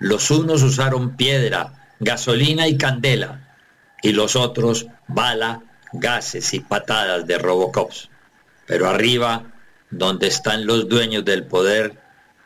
los 0.00 0.32
unos 0.32 0.64
usaron 0.64 1.14
piedra, 1.14 1.83
gasolina 2.00 2.68
y 2.68 2.76
candela, 2.76 3.56
y 4.02 4.12
los 4.12 4.36
otros 4.36 4.86
bala, 5.08 5.62
gases 5.92 6.52
y 6.54 6.60
patadas 6.60 7.26
de 7.26 7.38
Robocops. 7.38 8.10
Pero 8.66 8.88
arriba, 8.88 9.44
donde 9.90 10.26
están 10.26 10.66
los 10.66 10.88
dueños 10.88 11.24
del 11.24 11.44
poder, 11.44 11.98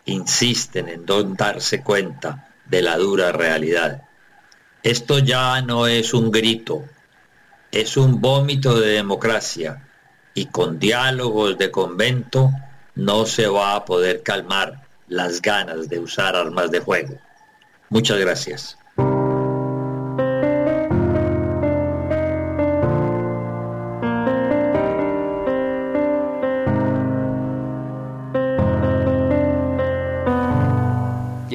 insisten 0.04 0.88
en 0.88 1.04
darse 1.36 1.82
cuenta 1.82 2.48
de 2.66 2.82
la 2.82 2.96
dura 2.96 3.32
realidad. 3.32 4.02
Esto 4.82 5.18
ya 5.18 5.60
no 5.62 5.86
es 5.86 6.14
un 6.14 6.30
grito, 6.30 6.84
es 7.72 7.96
un 7.96 8.20
vómito 8.20 8.78
de 8.78 8.92
democracia 8.92 9.88
y 10.34 10.46
con 10.46 10.78
diálogos 10.78 11.58
de 11.58 11.70
convento 11.70 12.50
no 12.94 13.26
se 13.26 13.48
va 13.48 13.74
a 13.74 13.84
poder 13.84 14.22
calmar 14.22 14.86
las 15.08 15.42
ganas 15.42 15.88
de 15.88 15.98
usar 15.98 16.36
armas 16.36 16.70
de 16.70 16.80
fuego. 16.80 17.18
Muchas 17.88 18.18
gracias. 18.18 18.78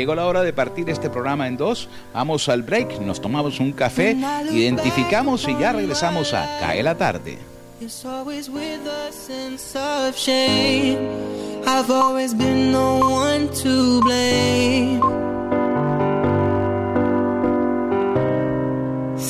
Llegó 0.04 0.16
la 0.16 0.26
hora 0.26 0.44
de 0.44 0.52
partir 0.52 0.90
este 0.90 1.10
programa 1.10 1.48
en 1.48 1.56
dos. 1.56 1.88
Vamos 2.14 2.50
al 2.50 2.62
break, 2.62 3.00
nos 3.00 3.22
tomamos 3.22 3.62
un 3.62 3.72
café, 3.72 4.18
identificamos 4.52 5.48
y 5.48 5.58
ya 5.58 5.72
regresamos 5.72 6.34
a 6.34 6.60
Cae 6.60 6.84
la 6.84 6.96
tarde. 6.96 7.38
It's 7.80 8.04
always 8.04 8.50
with 8.50 8.86
a 8.86 9.14
sense 9.14 9.80
of 9.80 10.14
shame. 10.18 10.98
I've 11.66 11.90
always 11.90 12.34
been 12.34 12.74
the 12.74 12.78
one 12.78 13.48
to 13.64 14.02
blame. 14.02 15.00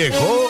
Llegó 0.00 0.39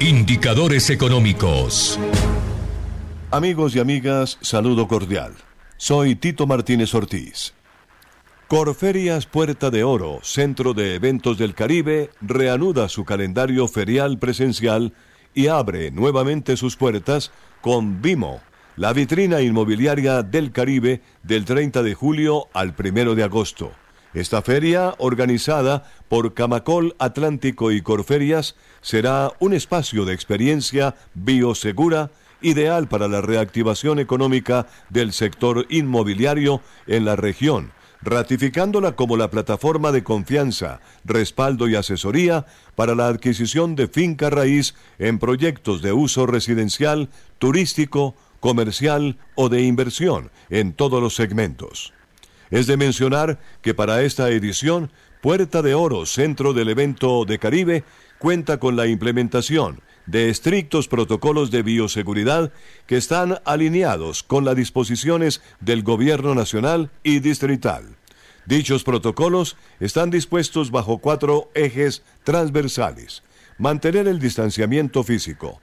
Indicadores 0.00 0.90
económicos. 0.90 1.98
Amigos 3.30 3.76
y 3.76 3.80
amigas, 3.80 4.38
saludo 4.40 4.88
cordial. 4.88 5.34
Soy 5.76 6.14
Tito 6.16 6.46
Martínez 6.46 6.94
Ortiz. 6.94 7.54
Corferias 8.48 9.26
Puerta 9.26 9.70
de 9.70 9.84
Oro, 9.84 10.20
Centro 10.22 10.74
de 10.74 10.96
Eventos 10.96 11.38
del 11.38 11.54
Caribe, 11.54 12.10
reanuda 12.20 12.88
su 12.88 13.04
calendario 13.04 13.68
ferial 13.68 14.18
presencial 14.18 14.92
y 15.34 15.46
abre 15.46 15.90
nuevamente 15.90 16.56
sus 16.56 16.76
puertas 16.76 17.30
con 17.60 18.02
Vimo, 18.02 18.40
la 18.76 18.92
vitrina 18.92 19.40
inmobiliaria 19.40 20.22
del 20.22 20.50
Caribe 20.50 21.02
del 21.22 21.44
30 21.44 21.82
de 21.82 21.94
julio 21.94 22.48
al 22.52 22.74
1 22.76 23.14
de 23.14 23.22
agosto. 23.22 23.72
Esta 24.12 24.42
feria, 24.42 24.94
organizada 24.98 25.84
por 26.08 26.34
Camacol 26.34 26.96
Atlántico 26.98 27.70
y 27.70 27.80
Corferias, 27.80 28.56
será 28.80 29.32
un 29.38 29.54
espacio 29.54 30.04
de 30.04 30.14
experiencia 30.14 30.96
biosegura 31.14 32.10
ideal 32.40 32.88
para 32.88 33.06
la 33.06 33.20
reactivación 33.20 34.00
económica 34.00 34.66
del 34.88 35.12
sector 35.12 35.66
inmobiliario 35.68 36.60
en 36.88 37.04
la 37.04 37.14
región, 37.14 37.70
ratificándola 38.02 38.96
como 38.96 39.16
la 39.16 39.30
plataforma 39.30 39.92
de 39.92 40.02
confianza, 40.02 40.80
respaldo 41.04 41.68
y 41.68 41.76
asesoría 41.76 42.46
para 42.74 42.96
la 42.96 43.06
adquisición 43.06 43.76
de 43.76 43.86
finca 43.86 44.28
raíz 44.28 44.74
en 44.98 45.20
proyectos 45.20 45.82
de 45.82 45.92
uso 45.92 46.26
residencial, 46.26 47.10
turístico, 47.38 48.16
comercial 48.40 49.18
o 49.36 49.48
de 49.48 49.62
inversión 49.62 50.32
en 50.48 50.72
todos 50.72 51.00
los 51.00 51.14
segmentos. 51.14 51.92
Es 52.50 52.66
de 52.66 52.76
mencionar 52.76 53.38
que 53.62 53.74
para 53.74 54.02
esta 54.02 54.30
edición, 54.30 54.90
Puerta 55.20 55.62
de 55.62 55.74
Oro, 55.74 56.06
centro 56.06 56.52
del 56.52 56.68
evento 56.68 57.24
de 57.24 57.38
Caribe, 57.38 57.84
cuenta 58.18 58.58
con 58.58 58.76
la 58.76 58.86
implementación 58.86 59.80
de 60.06 60.28
estrictos 60.28 60.88
protocolos 60.88 61.50
de 61.50 61.62
bioseguridad 61.62 62.52
que 62.86 62.96
están 62.96 63.38
alineados 63.44 64.22
con 64.22 64.44
las 64.44 64.56
disposiciones 64.56 65.40
del 65.60 65.82
Gobierno 65.82 66.34
Nacional 66.34 66.90
y 67.04 67.20
Distrital. 67.20 67.96
Dichos 68.46 68.82
protocolos 68.82 69.56
están 69.78 70.10
dispuestos 70.10 70.72
bajo 70.72 70.98
cuatro 70.98 71.50
ejes 71.54 72.02
transversales. 72.24 73.22
Mantener 73.58 74.08
el 74.08 74.18
distanciamiento 74.18 75.04
físico, 75.04 75.60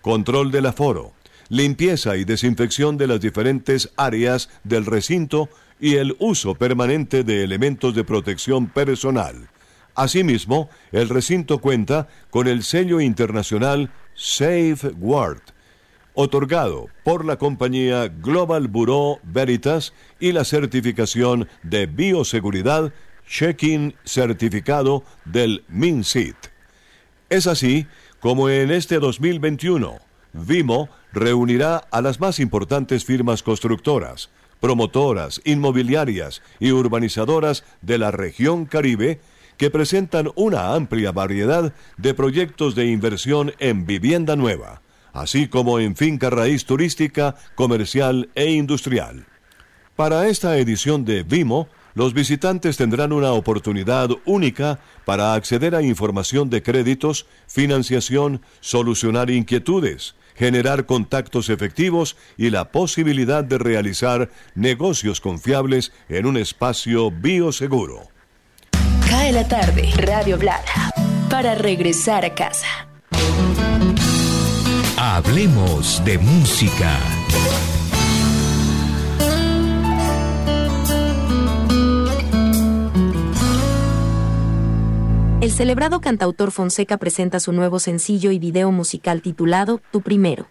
control 0.00 0.50
del 0.50 0.66
aforo, 0.66 1.12
limpieza 1.48 2.16
y 2.16 2.24
desinfección 2.24 2.96
de 2.96 3.06
las 3.06 3.20
diferentes 3.20 3.92
áreas 3.96 4.48
del 4.64 4.86
recinto 4.86 5.48
y 5.80 5.96
el 5.96 6.16
uso 6.18 6.54
permanente 6.54 7.24
de 7.24 7.44
elementos 7.44 7.94
de 7.94 8.04
protección 8.04 8.66
personal. 8.68 9.48
Asimismo, 9.94 10.68
el 10.92 11.08
recinto 11.08 11.58
cuenta 11.58 12.08
con 12.30 12.48
el 12.48 12.62
sello 12.62 13.00
internacional 13.00 13.90
Safeguard, 14.14 15.40
otorgado 16.14 16.88
por 17.04 17.24
la 17.24 17.36
compañía 17.36 18.08
Global 18.08 18.68
Bureau 18.68 19.20
Veritas 19.22 19.92
y 20.20 20.32
la 20.32 20.44
certificación 20.44 21.48
de 21.62 21.86
bioseguridad 21.86 22.92
Check-in 23.28 23.94
certificado 24.04 25.02
del 25.24 25.64
MinSit. 25.68 26.36
Es 27.28 27.46
así 27.46 27.86
como 28.20 28.48
en 28.48 28.70
este 28.70 28.98
2021, 28.98 29.98
Vimo 30.32 30.88
reunirá 31.12 31.76
a 31.90 32.02
las 32.02 32.20
más 32.20 32.38
importantes 32.40 33.04
firmas 33.04 33.42
constructoras, 33.42 34.30
promotoras, 34.60 35.40
inmobiliarias 35.44 36.42
y 36.60 36.72
urbanizadoras 36.72 37.64
de 37.82 37.98
la 37.98 38.10
región 38.10 38.66
Caribe 38.66 39.20
que 39.56 39.70
presentan 39.70 40.30
una 40.34 40.74
amplia 40.74 41.12
variedad 41.12 41.72
de 41.96 42.14
proyectos 42.14 42.74
de 42.74 42.86
inversión 42.86 43.52
en 43.58 43.86
vivienda 43.86 44.36
nueva, 44.36 44.82
así 45.12 45.48
como 45.48 45.78
en 45.78 45.96
finca 45.96 46.30
raíz 46.30 46.66
turística, 46.66 47.36
comercial 47.54 48.28
e 48.34 48.50
industrial. 48.50 49.26
Para 49.94 50.28
esta 50.28 50.58
edición 50.58 51.06
de 51.06 51.22
Vimo, 51.22 51.68
los 51.94 52.12
visitantes 52.12 52.76
tendrán 52.76 53.14
una 53.14 53.32
oportunidad 53.32 54.10
única 54.26 54.78
para 55.06 55.32
acceder 55.32 55.74
a 55.74 55.80
información 55.80 56.50
de 56.50 56.62
créditos, 56.62 57.26
financiación, 57.46 58.42
solucionar 58.60 59.30
inquietudes, 59.30 60.14
generar 60.36 60.86
contactos 60.86 61.48
efectivos 61.48 62.16
y 62.36 62.50
la 62.50 62.70
posibilidad 62.70 63.42
de 63.44 63.58
realizar 63.58 64.30
negocios 64.54 65.20
confiables 65.20 65.92
en 66.08 66.26
un 66.26 66.36
espacio 66.36 67.10
bioseguro. 67.10 68.08
Cae 69.08 69.32
la 69.32 69.46
tarde, 69.48 69.90
Radio 69.96 70.38
Blada, 70.38 70.92
para 71.30 71.54
regresar 71.54 72.24
a 72.24 72.34
casa. 72.34 72.88
Hablemos 74.98 76.02
de 76.04 76.18
música. 76.18 76.98
El 85.46 85.52
celebrado 85.52 86.00
cantautor 86.00 86.50
Fonseca 86.50 86.96
presenta 86.96 87.38
su 87.38 87.52
nuevo 87.52 87.78
sencillo 87.78 88.32
y 88.32 88.40
video 88.40 88.72
musical 88.72 89.22
titulado 89.22 89.80
Tu 89.92 90.00
Primero. 90.00 90.48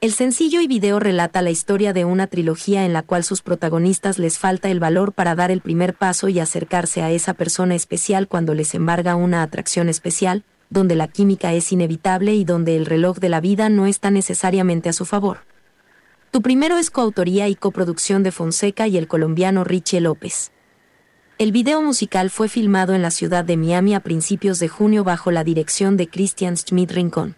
El 0.00 0.10
sencillo 0.10 0.60
y 0.60 0.66
video 0.66 0.98
relata 0.98 1.42
la 1.42 1.50
historia 1.50 1.92
de 1.92 2.04
una 2.04 2.26
trilogía 2.26 2.84
en 2.84 2.92
la 2.92 3.04
cual 3.04 3.22
sus 3.22 3.40
protagonistas 3.40 4.18
les 4.18 4.36
falta 4.36 4.68
el 4.68 4.80
valor 4.80 5.12
para 5.12 5.36
dar 5.36 5.52
el 5.52 5.60
primer 5.60 5.94
paso 5.94 6.28
y 6.28 6.40
acercarse 6.40 7.02
a 7.02 7.12
esa 7.12 7.34
persona 7.34 7.76
especial 7.76 8.26
cuando 8.26 8.52
les 8.52 8.74
embarga 8.74 9.14
una 9.14 9.44
atracción 9.44 9.88
especial, 9.88 10.42
donde 10.70 10.96
la 10.96 11.06
química 11.06 11.52
es 11.52 11.70
inevitable 11.70 12.34
y 12.34 12.44
donde 12.44 12.74
el 12.74 12.86
reloj 12.86 13.18
de 13.18 13.28
la 13.28 13.40
vida 13.40 13.68
no 13.68 13.86
está 13.86 14.10
necesariamente 14.10 14.88
a 14.88 14.92
su 14.92 15.04
favor. 15.04 15.44
Tu 16.32 16.42
primero 16.42 16.78
es 16.78 16.90
coautoría 16.90 17.46
y 17.46 17.54
coproducción 17.54 18.24
de 18.24 18.32
Fonseca 18.32 18.88
y 18.88 18.98
el 18.98 19.06
colombiano 19.06 19.62
Richie 19.62 20.00
López. 20.00 20.50
El 21.40 21.52
video 21.52 21.80
musical 21.80 22.28
fue 22.28 22.50
filmado 22.50 22.92
en 22.92 23.00
la 23.00 23.10
ciudad 23.10 23.46
de 23.46 23.56
Miami 23.56 23.94
a 23.94 24.00
principios 24.00 24.58
de 24.58 24.68
junio 24.68 25.04
bajo 25.04 25.30
la 25.30 25.42
dirección 25.42 25.96
de 25.96 26.06
Christian 26.06 26.54
Schmidt 26.58 26.90
Rincón. 26.90 27.34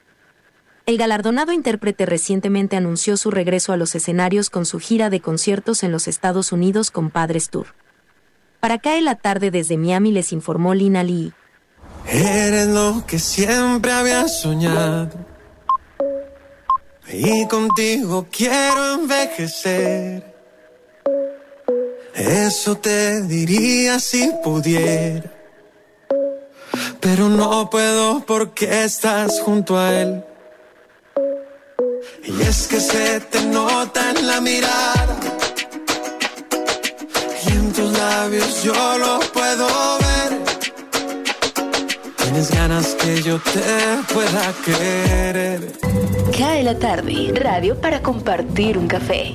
El 0.87 0.99
galardonado 0.99 1.53
intérprete 1.53 2.05
recientemente 2.05 2.75
anunció 2.75 3.17
su 3.17 3.31
regreso 3.31 3.73
a 3.73 3.77
los 3.77 3.95
escenarios 3.95 4.51
con 4.51 4.67
su 4.67 4.81
gira 4.81 5.09
de 5.09 5.21
conciertos 5.21 5.85
en 5.85 5.93
los 5.93 6.09
Estados 6.09 6.51
Unidos 6.51 6.91
con 6.91 7.11
Padres 7.11 7.49
Tour. 7.49 7.77
Para 8.59 8.81
cae 8.81 9.03
la 9.03 9.15
tarde 9.15 9.53
desde 9.53 9.77
Miami 9.77 10.11
les 10.11 10.33
informó 10.33 10.75
Lina 10.75 11.05
Lee. 11.05 11.33
Eres 12.09 12.67
lo 12.67 13.05
que 13.07 13.21
siempre 13.21 13.93
había 13.93 14.27
soñado. 14.27 15.13
Y 17.09 17.47
contigo 17.47 18.27
quiero 18.33 18.95
envejecer. 18.95 20.32
Eso 22.15 22.77
te 22.77 23.23
diría 23.23 23.99
si 23.99 24.31
pudiera. 24.45 25.31
Pero 27.01 27.29
no 27.29 27.71
puedo 27.71 28.25
porque 28.27 28.85
estás 28.85 29.41
junto 29.41 29.79
a 29.79 29.93
él. 29.95 30.25
Y 32.25 32.43
es 32.43 32.69
que 32.69 32.81
se 32.81 33.21
te 33.21 33.41
nota 33.47 34.11
en 34.11 34.27
la 34.27 34.41
mirada. 34.41 35.17
Y 37.47 37.53
en 37.53 37.73
tus 37.73 37.99
labios 37.99 38.63
yo 38.63 38.99
lo 38.99 39.19
puedo 39.33 39.67
ver. 39.99 40.39
Tienes 42.19 42.51
ganas 42.51 42.95
que 42.95 43.23
yo 43.23 43.41
te 43.41 44.13
pueda 44.13 44.55
querer. 44.65 45.73
Cae 46.39 46.63
la 46.63 46.79
tarde, 46.79 47.33
radio 47.35 47.81
para 47.81 48.01
compartir 48.01 48.79
un 48.79 48.87
café. 48.87 49.35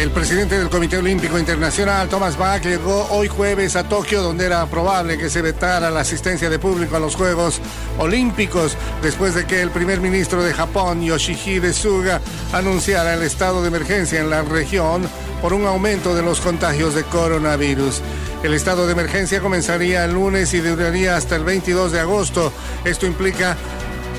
El 0.00 0.12
presidente 0.12 0.58
del 0.58 0.70
Comité 0.70 0.96
Olímpico 0.96 1.38
Internacional, 1.38 2.08
Thomas 2.08 2.38
Bach, 2.38 2.62
llegó 2.62 3.06
hoy 3.10 3.28
jueves 3.28 3.76
a 3.76 3.86
Tokio, 3.86 4.22
donde 4.22 4.46
era 4.46 4.64
probable 4.64 5.18
que 5.18 5.28
se 5.28 5.42
vetara 5.42 5.90
la 5.90 6.00
asistencia 6.00 6.48
de 6.48 6.58
público 6.58 6.96
a 6.96 7.00
los 7.00 7.16
Juegos 7.16 7.60
Olímpicos, 7.98 8.78
después 9.02 9.34
de 9.34 9.44
que 9.44 9.60
el 9.60 9.68
primer 9.68 10.00
ministro 10.00 10.42
de 10.42 10.54
Japón, 10.54 11.02
Yoshihide 11.02 11.74
Suga, 11.74 12.22
anunciara 12.54 13.12
el 13.12 13.22
estado 13.22 13.60
de 13.60 13.68
emergencia 13.68 14.20
en 14.20 14.30
la 14.30 14.40
región 14.40 15.06
por 15.42 15.52
un 15.52 15.66
aumento 15.66 16.14
de 16.14 16.22
los 16.22 16.40
contagios 16.40 16.94
de 16.94 17.04
coronavirus. 17.04 18.00
El 18.42 18.54
estado 18.54 18.86
de 18.86 18.92
emergencia 18.92 19.40
comenzaría 19.40 20.06
el 20.06 20.14
lunes 20.14 20.54
y 20.54 20.60
duraría 20.60 21.16
hasta 21.16 21.36
el 21.36 21.44
22 21.44 21.92
de 21.92 22.00
agosto. 22.00 22.54
Esto 22.86 23.04
implica 23.04 23.54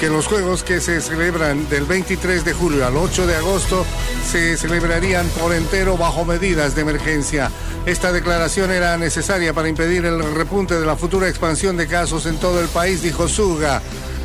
que 0.01 0.09
los 0.09 0.25
juegos 0.25 0.63
que 0.63 0.81
se 0.81 0.99
celebran 0.99 1.69
del 1.69 1.85
23 1.85 2.43
de 2.43 2.53
julio 2.53 2.87
al 2.87 2.97
8 2.97 3.27
de 3.27 3.35
agosto 3.35 3.85
se 4.25 4.57
celebrarían 4.57 5.27
por 5.39 5.53
entero 5.53 5.95
bajo 5.95 6.25
medidas 6.25 6.73
de 6.73 6.81
emergencia. 6.81 7.51
Esta 7.85 8.11
declaración 8.11 8.71
era 8.71 8.97
necesaria 8.97 9.53
para 9.53 9.69
impedir 9.69 10.03
el 10.05 10.33
repunte 10.33 10.79
de 10.79 10.87
la 10.87 10.95
futura 10.95 11.29
expansión 11.29 11.77
de 11.77 11.85
casos 11.85 12.25
en 12.25 12.37
todo 12.37 12.59
el 12.61 12.67
país, 12.69 13.03
dijo 13.03 13.27
Suga. 13.27 13.79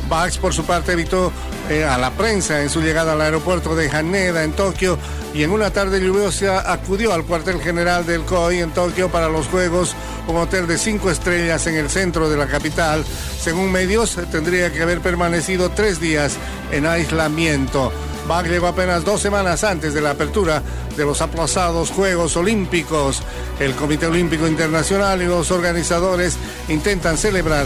Bax, 0.07 0.37
por 0.37 0.53
su 0.53 0.63
parte, 0.65 0.93
evitó 0.93 1.31
eh, 1.69 1.83
a 1.83 1.97
la 1.97 2.11
prensa 2.11 2.61
en 2.61 2.69
su 2.69 2.81
llegada 2.81 3.13
al 3.13 3.21
aeropuerto 3.21 3.75
de 3.75 3.89
Haneda, 3.89 4.43
en 4.43 4.53
Tokio, 4.53 4.97
y 5.33 5.43
en 5.43 5.51
una 5.51 5.71
tarde 5.71 5.99
lluviosa 5.99 6.71
acudió 6.71 7.13
al 7.13 7.23
cuartel 7.23 7.61
general 7.61 8.05
del 8.05 8.23
COI 8.23 8.59
en 8.59 8.71
Tokio 8.71 9.09
para 9.09 9.29
los 9.29 9.47
Juegos, 9.47 9.95
un 10.27 10.37
hotel 10.37 10.67
de 10.67 10.77
cinco 10.77 11.11
estrellas 11.11 11.67
en 11.67 11.75
el 11.75 11.89
centro 11.89 12.29
de 12.29 12.37
la 12.37 12.47
capital. 12.47 13.05
Según 13.39 13.71
medios, 13.71 14.17
tendría 14.31 14.71
que 14.71 14.81
haber 14.81 14.99
permanecido 15.01 15.69
tres 15.69 15.99
días 15.99 16.37
en 16.71 16.85
aislamiento. 16.85 17.91
Bach 18.27 18.45
llegó 18.45 18.67
apenas 18.67 19.05
dos 19.05 19.21
semanas 19.21 19.63
antes 19.63 19.93
de 19.93 20.01
la 20.01 20.11
apertura 20.11 20.61
de 20.97 21.05
los 21.05 21.21
aplazados 21.21 21.91
Juegos 21.91 22.35
Olímpicos. 22.35 23.21
El 23.59 23.73
Comité 23.73 24.07
Olímpico 24.07 24.47
Internacional 24.47 25.21
y 25.21 25.25
los 25.25 25.49
organizadores 25.51 26.35
intentan 26.67 27.17
celebrar 27.17 27.65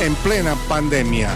en 0.00 0.14
plena 0.16 0.56
pandemia. 0.68 1.30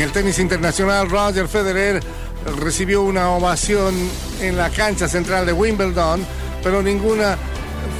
En 0.00 0.06
el 0.06 0.12
tenis 0.12 0.38
internacional, 0.38 1.10
Roger 1.10 1.46
Federer 1.46 2.02
recibió 2.58 3.02
una 3.02 3.32
ovación 3.32 3.94
en 4.40 4.56
la 4.56 4.70
cancha 4.70 5.06
central 5.08 5.44
de 5.44 5.52
Wimbledon, 5.52 6.24
pero 6.62 6.82
ninguna 6.82 7.36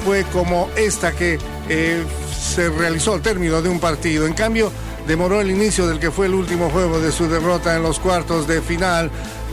fue 0.02 0.24
como 0.32 0.70
esta 0.76 1.12
que 1.12 1.38
eh, 1.68 2.02
se 2.40 2.70
realizó 2.70 3.12
al 3.12 3.20
término 3.20 3.60
de 3.60 3.68
un 3.68 3.78
partido. 3.78 4.26
En 4.26 4.32
cambio, 4.32 4.72
demoró 5.06 5.42
el 5.42 5.50
inicio 5.50 5.86
del 5.86 6.00
que 6.00 6.10
fue 6.10 6.24
el 6.24 6.32
último 6.32 6.70
juego 6.70 7.00
de 7.00 7.12
su 7.12 7.28
derrota 7.28 7.76
en 7.76 7.82
los 7.82 8.00
cuartos 8.00 8.46
de 8.46 8.62
final 8.62 9.10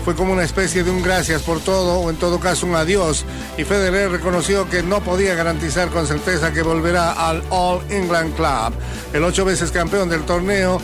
fue 0.08 0.16
como 0.16 0.32
una 0.32 0.46
especie 0.46 0.86
de 0.86 0.90
un 0.90 1.04
gracias 1.04 1.42
por 1.42 1.60
todo 1.60 2.00
o 2.00 2.10
en 2.10 2.16
todo 2.16 2.40
caso 2.40 2.66
un 2.66 2.76
adiós 2.76 3.26
y 3.58 3.66
Federer 3.66 4.10
reconoció 4.10 4.70
que 4.70 4.82
no 4.82 5.02
podía 5.02 5.36
garantizar 5.36 5.90
con 5.90 6.08
certeza 6.08 6.54
que 6.54 6.62
volverá 6.62 7.12
al 7.12 7.44
All 7.50 7.82
England 7.90 8.34
Club. 8.34 8.74
El 9.12 9.26
ocho 9.26 9.44
veces 9.44 9.70
campeón 9.70 10.08
del 10.08 10.22
torneo 10.22 10.80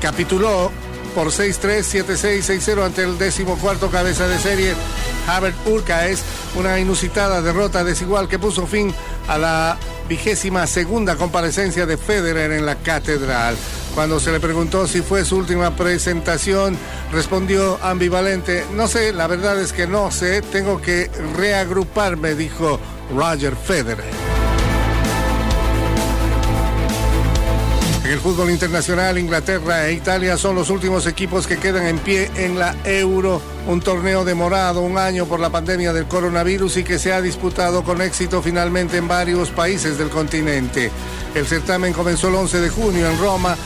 capituló 0.00 0.70
por 1.14 1.28
6-3, 1.28 2.04
7-6, 2.04 2.42
6-0 2.42 2.84
ante 2.84 3.02
el 3.02 3.18
decimocuarto 3.18 3.90
cabeza 3.90 4.28
de 4.28 4.38
serie, 4.38 4.74
Habert 5.26 5.56
Urcaes, 5.66 6.22
una 6.54 6.78
inusitada 6.78 7.42
derrota 7.42 7.82
desigual 7.84 8.28
que 8.28 8.38
puso 8.38 8.66
fin 8.66 8.94
a 9.26 9.38
la 9.38 9.78
vigésima 10.08 10.66
segunda 10.66 11.16
comparecencia 11.16 11.86
de 11.86 11.96
Federer 11.96 12.52
en 12.52 12.64
la 12.64 12.76
catedral. 12.76 13.56
Cuando 13.94 14.20
se 14.20 14.30
le 14.30 14.40
preguntó 14.40 14.86
si 14.86 15.02
fue 15.02 15.24
su 15.24 15.36
última 15.36 15.74
presentación, 15.74 16.76
respondió 17.12 17.78
ambivalente, 17.82 18.64
no 18.74 18.86
sé, 18.86 19.12
la 19.12 19.26
verdad 19.26 19.60
es 19.60 19.72
que 19.72 19.86
no 19.86 20.10
sé, 20.10 20.40
tengo 20.42 20.80
que 20.80 21.10
reagruparme, 21.36 22.34
dijo 22.34 22.78
Roger 23.14 23.56
Federer. 23.56 24.27
El 28.08 28.20
fútbol 28.20 28.50
internacional, 28.50 29.18
Inglaterra 29.18 29.86
e 29.86 29.92
Italia 29.92 30.38
son 30.38 30.54
los 30.54 30.70
últimos 30.70 31.06
equipos 31.06 31.46
que 31.46 31.58
quedan 31.58 31.86
en 31.86 31.98
pie 31.98 32.30
en 32.36 32.58
la 32.58 32.74
Euro, 32.84 33.42
un 33.66 33.82
torneo 33.82 34.24
demorado 34.24 34.80
un 34.80 34.96
año 34.96 35.26
por 35.26 35.40
la 35.40 35.50
pandemia 35.50 35.92
del 35.92 36.06
coronavirus 36.06 36.78
y 36.78 36.84
que 36.84 36.98
se 36.98 37.12
ha 37.12 37.20
disputado 37.20 37.84
con 37.84 38.00
éxito 38.00 38.40
finalmente 38.40 38.96
en 38.96 39.08
varios 39.08 39.50
países 39.50 39.98
del 39.98 40.08
continente. 40.08 40.90
El 41.34 41.46
certamen 41.46 41.92
comenzó 41.92 42.28
el 42.28 42.36
11 42.36 42.60
de 42.60 42.70
junio 42.70 43.10
en 43.10 43.18
Roma, 43.18 43.56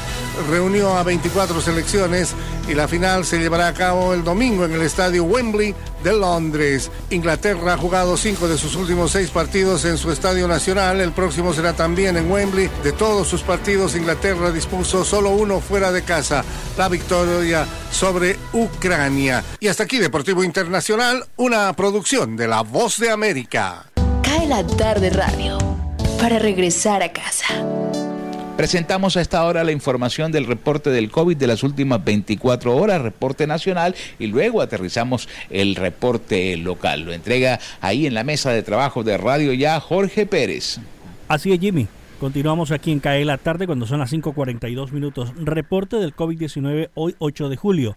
reunió 0.51 0.97
a 0.97 1.05
24 1.05 1.61
selecciones 1.61 2.35
y 2.69 2.75
la 2.75 2.89
final 2.89 3.25
se 3.25 3.39
llevará 3.39 3.69
a 3.69 3.75
cabo 3.75 4.15
el 4.15 4.25
domingo 4.25 4.65
en 4.65 4.73
el 4.73 4.83
estadio 4.83 5.25
Wembley 5.25 5.75
de 6.03 6.13
Londres. 6.13 6.91
Inglaterra 7.11 7.75
ha 7.75 7.77
jugado 7.77 8.17
cinco 8.17 8.49
de 8.49 8.59
sus 8.59 8.75
últimos 8.77 9.13
seis 9.13 9.31
partidos 9.31 9.85
en 9.85 9.99
su 9.99 10.11
estadio 10.11 10.49
nacional. 10.49 11.01
El 11.01 11.13
próximo 11.13 11.53
será 11.53 11.75
también 11.75 12.17
en 12.17 12.31
Wembley. 12.31 12.71
De 12.83 12.93
todos 12.93 13.29
sus 13.29 13.43
partidos, 13.43 13.97
Inglaterra 13.97 14.51
dispuso 14.51 15.05
solo 15.05 15.31
uno 15.31 15.61
fuera 15.61 15.93
de 15.93 16.03
casa, 16.03 16.45
la 16.77 16.89
victoria 16.89 17.67
sobre 17.91 18.37
Ucrania. 18.53 19.45
Y 19.61 19.69
hasta 19.69 19.85
aquí 19.85 19.99
Deportivo 19.99 20.45
Internacional, 20.45 21.25
una 21.37 21.73
producción 21.75 22.37
de 22.37 22.49
La 22.49 22.63
Voz 22.63 22.99
de 22.99 23.11
América. 23.11 23.87
Cae 24.23 24.47
la 24.47 24.67
tarde 24.67 25.11
radio 25.11 25.59
para 26.19 26.39
regresar 26.39 27.03
a 27.03 27.13
casa. 27.13 27.47
Presentamos 28.57 29.17
a 29.17 29.21
esta 29.23 29.45
hora 29.45 29.65
la 29.65 29.73
información 29.73 30.31
del 30.31 30.47
reporte 30.47 30.91
del 30.91 31.11
COVID 31.11 31.39
de 31.39 31.47
las 31.47 31.63
últimas 31.63 32.05
24 32.05 32.77
horas, 32.77 33.01
reporte 33.01 33.47
nacional, 33.47 33.95
y 34.19 34.27
luego 34.27 34.61
aterrizamos 34.61 35.27
el 35.49 35.75
reporte 35.75 36.59
local. 36.59 37.01
Lo 37.01 37.15
entrega 37.15 37.61
ahí 37.81 38.07
en 38.07 38.13
la 38.13 38.25
mesa 38.25 38.51
de 38.51 38.63
trabajo 38.63 39.05
de 39.05 39.17
Radio 39.17 39.55
Ya 39.55 39.81
Jorge 39.81 40.27
Pérez. 40.27 40.81
Así 41.29 41.51
es, 41.51 41.61
Jimmy. 41.61 41.89
Continuamos 42.21 42.73
aquí 42.73 42.93
en 42.93 43.01
CAE 43.01 43.25
la 43.25 43.39
tarde 43.39 43.65
cuando 43.67 43.87
son 43.87 44.01
las 44.01 44.13
5.42 44.13 44.93
minutos. 44.93 45.33
Reporte 45.37 45.97
del 45.97 46.15
COVID-19 46.15 46.91
hoy 46.95 47.17
8 47.19 47.49
de 47.49 47.57
julio. 47.57 47.97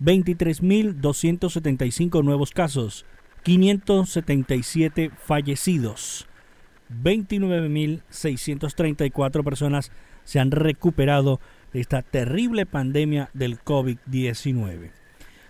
23.275 0.00 2.24
nuevos 2.24 2.52
casos, 2.52 3.04
577 3.42 5.10
fallecidos. 5.22 6.28
29.634 6.92 9.44
personas 9.44 9.92
se 10.24 10.40
han 10.40 10.50
recuperado 10.50 11.40
de 11.72 11.80
esta 11.80 12.02
terrible 12.02 12.66
pandemia 12.66 13.30
del 13.32 13.58
COVID-19. 13.60 14.90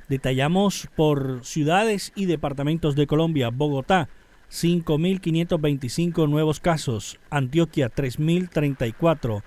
Detallamos 0.09 0.89
por 0.95 1.45
ciudades 1.45 2.13
y 2.15 2.27
departamentos 2.27 2.95
de 2.97 3.07
Colombia, 3.07 3.49
Bogotá, 3.51 4.09
5.525 4.51 6.29
nuevos 6.29 6.61
casos, 6.61 7.19
Antioquia 7.31 7.91
3.034, 7.91 9.43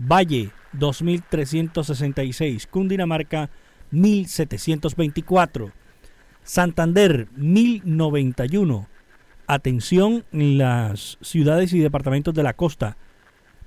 Valle 0.00 0.50
2.366, 0.76 2.66
Cundinamarca 2.66 3.50
1.724, 3.92 5.70
Santander 6.42 7.28
1.091, 7.38 8.88
Atención 9.52 10.24
en 10.30 10.58
las 10.58 11.18
ciudades 11.22 11.72
y 11.72 11.80
departamentos 11.80 12.32
de 12.34 12.44
la 12.44 12.52
costa. 12.52 12.96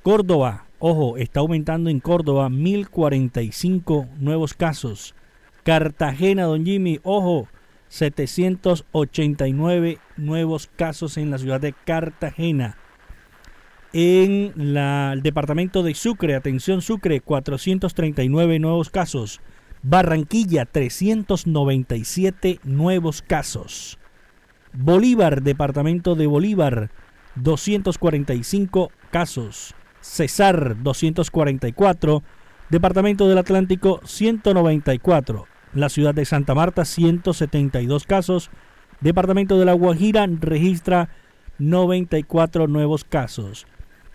Córdoba, 0.02 0.68
ojo, 0.80 1.18
está 1.18 1.42
aumentando 1.42 1.90
en 1.90 2.00
Córdoba 2.00 2.50
1045 2.50 4.08
nuevos 4.18 4.54
casos. 4.54 5.14
Cartagena, 5.64 6.44
don 6.44 6.66
Jimmy, 6.66 7.02
ojo, 7.04 7.50
789 7.90 9.98
nuevos 10.16 10.70
casos 10.74 11.18
en 11.18 11.32
la 11.32 11.38
ciudad 11.38 11.60
de 11.60 11.74
Cartagena. 11.74 12.78
En 13.92 14.54
el 14.56 15.22
departamento 15.22 15.84
de 15.84 15.96
Sucre, 15.96 16.36
atención 16.36 16.82
Sucre, 16.82 17.20
439 17.20 18.58
nuevos 18.60 18.90
casos. 18.90 19.42
Barranquilla, 19.82 20.64
397 20.64 22.62
nuevos 22.64 23.22
casos. 23.22 24.00
Bolívar, 24.74 25.44
departamento 25.44 26.16
de 26.16 26.26
Bolívar, 26.26 26.90
245 27.36 28.92
casos. 29.12 29.76
Cesar, 30.02 30.82
244. 30.82 32.24
Departamento 32.70 33.28
del 33.28 33.38
Atlántico, 33.38 34.02
194. 34.04 35.46
La 35.74 35.90
ciudad 35.90 36.16
de 36.16 36.26
Santa 36.26 36.56
Marta, 36.56 36.86
172 36.86 38.06
casos. 38.06 38.50
Departamento 39.00 39.60
de 39.60 39.66
La 39.66 39.74
Guajira 39.74 40.28
registra 40.28 41.10
94 41.60 42.68
nuevos 42.68 43.04
casos. 43.04 43.68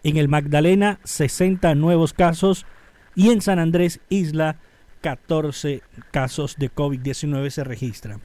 En 0.03 0.17
el 0.17 0.29
Magdalena, 0.29 0.99
60 1.05 1.75
nuevos 1.77 2.13
casos. 2.13 2.67
Y 3.15 3.31
en 3.31 3.43
San 3.43 3.59
Andrés 3.59 4.01
Isla, 4.09 4.57
14 5.03 5.83
casos 6.11 6.57
de 6.59 6.73
COVID-19 6.73 7.51
se 7.51 7.65
registran. 7.65 8.21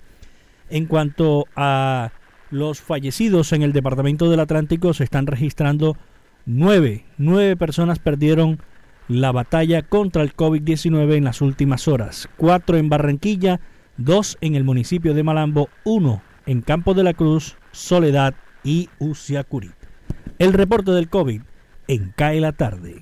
En 0.69 0.87
cuanto 0.87 1.45
a 1.55 2.11
los 2.53 2.81
fallecidos 2.81 3.51
en 3.51 3.63
el 3.63 3.73
departamento 3.73 4.29
del 4.29 4.39
Atlántico 4.39 4.93
se 4.93 5.03
están 5.03 5.25
registrando 5.25 5.97
nueve. 6.45 7.03
Nueve 7.17 7.57
personas 7.57 7.97
perdieron 7.97 8.59
la 9.07 9.31
batalla 9.31 9.81
contra 9.81 10.21
el 10.21 10.35
COVID-19 10.35 11.15
en 11.15 11.23
las 11.23 11.41
últimas 11.41 11.87
horas. 11.87 12.29
Cuatro 12.37 12.77
en 12.77 12.89
Barranquilla, 12.89 13.59
dos 13.97 14.37
en 14.39 14.55
el 14.55 14.63
municipio 14.63 15.15
de 15.15 15.23
Malambo, 15.23 15.67
uno 15.83 16.21
en 16.45 16.61
Campo 16.61 16.93
de 16.93 17.03
la 17.03 17.13
Cruz, 17.13 17.57
Soledad 17.71 18.35
y 18.63 18.89
Uciacurí. 18.99 19.71
El 20.37 20.53
reporte 20.53 20.91
del 20.91 21.09
COVID 21.09 21.41
en 21.87 22.13
CAE 22.15 22.39
la 22.39 22.51
tarde. 22.51 23.01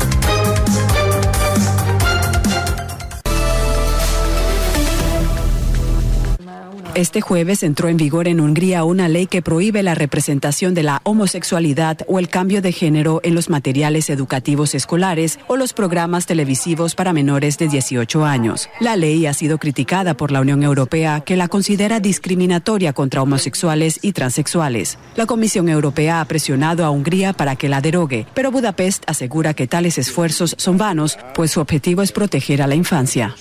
Este 6.93 7.21
jueves 7.21 7.63
entró 7.63 7.87
en 7.87 7.95
vigor 7.95 8.27
en 8.27 8.41
Hungría 8.41 8.83
una 8.83 9.07
ley 9.07 9.25
que 9.25 9.41
prohíbe 9.41 9.81
la 9.81 9.95
representación 9.95 10.73
de 10.73 10.83
la 10.83 10.99
homosexualidad 11.05 11.99
o 12.05 12.19
el 12.19 12.27
cambio 12.27 12.61
de 12.61 12.73
género 12.73 13.21
en 13.23 13.33
los 13.33 13.49
materiales 13.49 14.09
educativos 14.09 14.75
escolares 14.75 15.39
o 15.47 15.55
los 15.55 15.71
programas 15.71 16.25
televisivos 16.25 16.93
para 16.93 17.13
menores 17.13 17.57
de 17.57 17.69
18 17.69 18.25
años. 18.25 18.69
La 18.81 18.97
ley 18.97 19.25
ha 19.25 19.33
sido 19.33 19.57
criticada 19.57 20.17
por 20.17 20.33
la 20.33 20.41
Unión 20.41 20.63
Europea, 20.63 21.21
que 21.21 21.37
la 21.37 21.47
considera 21.47 22.01
discriminatoria 22.01 22.91
contra 22.91 23.21
homosexuales 23.21 23.99
y 24.01 24.11
transexuales. 24.11 24.97
La 25.15 25.25
Comisión 25.25 25.69
Europea 25.69 26.19
ha 26.19 26.25
presionado 26.25 26.83
a 26.83 26.89
Hungría 26.89 27.31
para 27.31 27.55
que 27.55 27.69
la 27.69 27.79
derogue, 27.79 28.27
pero 28.33 28.51
Budapest 28.51 29.05
asegura 29.07 29.53
que 29.53 29.65
tales 29.65 29.97
esfuerzos 29.97 30.55
son 30.57 30.77
vanos, 30.77 31.17
pues 31.35 31.51
su 31.51 31.61
objetivo 31.61 32.01
es 32.01 32.11
proteger 32.11 32.61
a 32.61 32.67
la 32.67 32.75
infancia. 32.75 33.33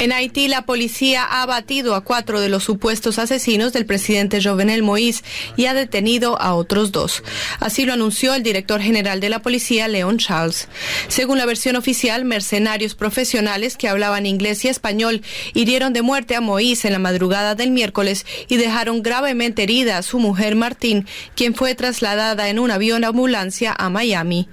En 0.00 0.12
Haití, 0.12 0.48
la 0.48 0.62
policía 0.62 1.24
ha 1.24 1.42
abatido 1.42 1.94
a 1.94 2.02
cuatro 2.02 2.40
de 2.40 2.48
los 2.48 2.64
supuestos 2.64 3.18
asesinos 3.18 3.72
del 3.72 3.86
presidente 3.86 4.42
Jovenel 4.42 4.82
Moïse 4.82 5.22
y 5.56 5.66
ha 5.66 5.74
detenido 5.74 6.40
a 6.40 6.54
otros 6.54 6.92
dos. 6.92 7.22
Así 7.60 7.84
lo 7.84 7.92
anunció 7.92 8.34
el 8.34 8.42
director 8.42 8.80
general 8.80 9.20
de 9.20 9.28
la 9.28 9.42
policía, 9.42 9.88
Leon 9.88 10.18
Charles. 10.18 10.68
Según 11.08 11.38
la 11.38 11.46
versión 11.46 11.76
oficial, 11.76 12.24
mercenarios 12.24 12.94
profesionales 12.94 13.76
que 13.76 13.88
hablaban 13.88 14.26
inglés 14.26 14.64
y 14.64 14.68
español 14.68 15.22
hirieron 15.54 15.92
de 15.92 16.02
muerte 16.02 16.34
a 16.34 16.40
Moïse 16.40 16.86
en 16.86 16.92
la 16.92 16.98
madrugada 16.98 17.54
del 17.54 17.70
miércoles 17.70 18.26
y 18.48 18.56
dejaron 18.56 19.02
gravemente 19.02 19.62
herida 19.62 19.98
a 19.98 20.02
su 20.02 20.18
mujer 20.18 20.56
Martín, 20.56 21.06
quien 21.36 21.54
fue 21.54 21.74
trasladada 21.74 22.48
en 22.48 22.58
un 22.58 22.70
avión 22.70 23.04
ambulancia 23.04 23.74
a 23.76 23.88
Miami. 23.90 24.48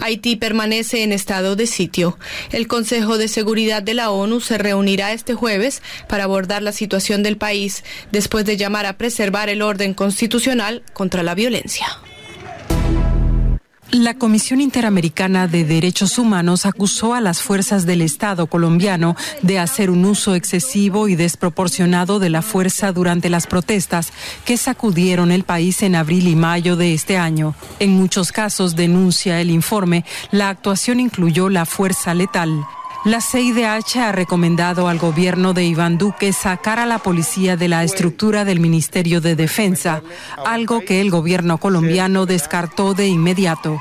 Haití 0.00 0.36
permanece 0.36 1.02
en 1.02 1.12
estado 1.12 1.56
de 1.56 1.66
sitio. 1.66 2.18
El 2.52 2.66
Consejo 2.66 3.18
de 3.18 3.28
Seguridad 3.28 3.82
de 3.82 3.94
la 3.94 4.07
ONU 4.10 4.40
se 4.40 4.58
reunirá 4.58 5.12
este 5.12 5.34
jueves 5.34 5.82
para 6.08 6.24
abordar 6.24 6.62
la 6.62 6.72
situación 6.72 7.22
del 7.22 7.36
país 7.36 7.84
después 8.12 8.44
de 8.44 8.56
llamar 8.56 8.86
a 8.86 8.98
preservar 8.98 9.48
el 9.48 9.62
orden 9.62 9.94
constitucional 9.94 10.82
contra 10.92 11.22
la 11.22 11.34
violencia. 11.34 11.86
La 13.90 14.12
Comisión 14.12 14.60
Interamericana 14.60 15.46
de 15.46 15.64
Derechos 15.64 16.18
Humanos 16.18 16.66
acusó 16.66 17.14
a 17.14 17.22
las 17.22 17.40
fuerzas 17.40 17.86
del 17.86 18.02
Estado 18.02 18.46
colombiano 18.46 19.16
de 19.40 19.58
hacer 19.58 19.88
un 19.88 20.04
uso 20.04 20.34
excesivo 20.34 21.08
y 21.08 21.16
desproporcionado 21.16 22.18
de 22.18 22.28
la 22.28 22.42
fuerza 22.42 22.92
durante 22.92 23.30
las 23.30 23.46
protestas 23.46 24.12
que 24.44 24.58
sacudieron 24.58 25.32
el 25.32 25.44
país 25.44 25.82
en 25.82 25.94
abril 25.94 26.28
y 26.28 26.36
mayo 26.36 26.76
de 26.76 26.92
este 26.92 27.16
año. 27.16 27.54
En 27.78 27.92
muchos 27.92 28.30
casos, 28.30 28.76
denuncia 28.76 29.40
el 29.40 29.50
informe, 29.50 30.04
la 30.32 30.50
actuación 30.50 31.00
incluyó 31.00 31.48
la 31.48 31.64
fuerza 31.64 32.12
letal. 32.12 32.66
La 33.04 33.20
CIDH 33.20 33.96
ha 33.98 34.12
recomendado 34.12 34.88
al 34.88 34.98
gobierno 34.98 35.54
de 35.54 35.64
Iván 35.64 35.98
Duque 35.98 36.32
sacar 36.32 36.80
a 36.80 36.86
la 36.86 36.98
policía 36.98 37.56
de 37.56 37.68
la 37.68 37.84
estructura 37.84 38.44
del 38.44 38.58
Ministerio 38.58 39.20
de 39.20 39.36
Defensa, 39.36 40.02
algo 40.44 40.80
que 40.80 41.00
el 41.00 41.10
gobierno 41.10 41.58
colombiano 41.58 42.26
descartó 42.26 42.94
de 42.94 43.06
inmediato. 43.06 43.80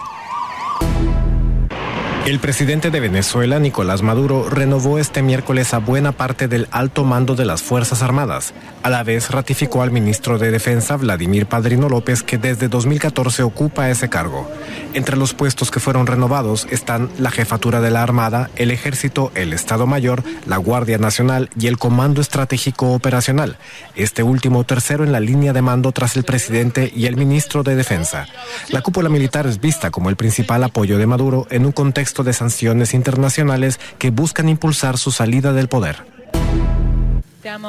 El 2.28 2.40
presidente 2.40 2.92
de 2.92 3.00
Venezuela, 3.00 3.58
Nicolás 3.58 4.02
Maduro, 4.02 4.50
renovó 4.50 5.00
este 5.00 5.22
miércoles 5.22 5.74
a 5.74 5.78
buena 5.78 6.12
parte 6.12 6.50
del 6.50 6.68
alto 6.72 7.06
mando 7.06 7.36
de 7.36 7.46
las 7.46 7.62
Fuerzas 7.62 8.02
Armadas. 8.02 8.54
A 8.84 8.90
la 8.90 9.02
vez 9.04 9.32
ratificó 9.32 9.82
al 9.82 9.92
ministro 9.92 10.38
de 10.38 10.52
Defensa, 10.52 10.98
Vladimir 10.98 11.46
Padrino 11.46 11.88
López, 11.88 12.24
que 12.24 12.38
desde 12.38 12.68
2014 12.68 13.44
ocupa 13.44 13.90
ese 13.90 14.10
cargo. 14.10 14.52
Entre 14.94 15.16
los 15.16 15.34
puestos 15.34 15.72
que 15.72 15.80
fueron 15.80 16.06
renovados 16.06 16.68
están 16.70 17.10
la 17.18 17.32
jefatura 17.32 17.80
de 17.80 17.92
la 17.92 18.04
Armada, 18.04 18.50
el 18.58 18.72
Ejército, 18.72 19.32
el 19.34 19.54
Estado 19.54 19.88
Mayor, 19.88 20.22
la 20.46 20.58
Guardia 20.58 20.98
Nacional 20.98 21.50
y 21.58 21.68
el 21.68 21.78
Comando 21.78 22.20
Estratégico 22.20 22.92
Operacional. 22.92 23.56
Este 23.96 24.22
último 24.22 24.66
tercero 24.66 25.06
en 25.06 25.14
la 25.14 25.22
línea 25.22 25.54
de 25.54 25.62
mando 25.62 25.94
tras 25.94 26.18
el 26.18 26.26
presidente 26.26 26.92
y 26.94 27.06
el 27.06 27.16
ministro 27.16 27.64
de 27.64 27.78
Defensa. 27.78 28.28
La 28.68 28.82
cúpula 28.82 29.08
militar 29.08 29.48
es 29.48 29.62
vista 29.62 29.92
como 29.92 30.10
el 30.10 30.18
principal 30.18 30.62
apoyo 30.66 30.98
de 30.98 31.08
Maduro 31.08 31.48
en 31.52 31.66
un 31.66 31.72
contexto 31.72 32.17
de 32.24 32.34
sanciones 32.34 32.94
internacionales 32.94 33.80
que 33.98 34.12
buscan 34.12 34.50
impulsar 34.50 34.98
su 34.98 35.12
salida 35.12 35.54
del 35.54 35.68
poder. 35.68 36.17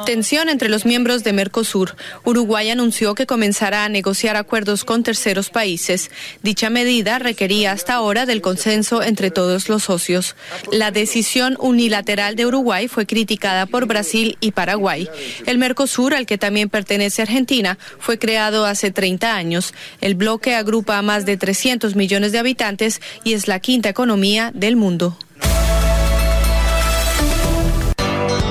Tensión 0.05 0.49
entre 0.49 0.69
los 0.69 0.85
miembros 0.85 1.23
de 1.23 1.33
Mercosur. 1.33 1.95
Uruguay 2.23 2.69
anunció 2.69 3.15
que 3.15 3.25
comenzará 3.25 3.85
a 3.85 3.89
negociar 3.89 4.35
acuerdos 4.35 4.83
con 4.83 5.03
terceros 5.03 5.49
países. 5.49 6.11
Dicha 6.43 6.69
medida 6.69 7.19
requería 7.19 7.71
hasta 7.71 7.93
ahora 7.93 8.25
del 8.25 8.41
consenso 8.41 9.01
entre 9.01 9.31
todos 9.31 9.69
los 9.69 9.83
socios. 9.83 10.35
La 10.71 10.91
decisión 10.91 11.55
unilateral 11.59 12.35
de 12.35 12.45
Uruguay 12.45 12.87
fue 12.87 13.05
criticada 13.05 13.65
por 13.65 13.85
Brasil 13.85 14.37
y 14.41 14.51
Paraguay. 14.51 15.09
El 15.45 15.57
Mercosur, 15.57 16.13
al 16.13 16.25
que 16.25 16.37
también 16.37 16.69
pertenece 16.69 17.21
Argentina, 17.21 17.77
fue 17.99 18.19
creado 18.19 18.65
hace 18.65 18.91
30 18.91 19.35
años. 19.35 19.73
El 20.01 20.15
bloque 20.15 20.55
agrupa 20.55 20.97
a 20.97 21.01
más 21.01 21.25
de 21.25 21.37
300 21.37 21.95
millones 21.95 22.31
de 22.31 22.39
habitantes 22.39 23.01
y 23.23 23.33
es 23.33 23.47
la 23.47 23.59
quinta 23.59 23.89
economía 23.89 24.51
del 24.53 24.75
mundo. 24.75 25.17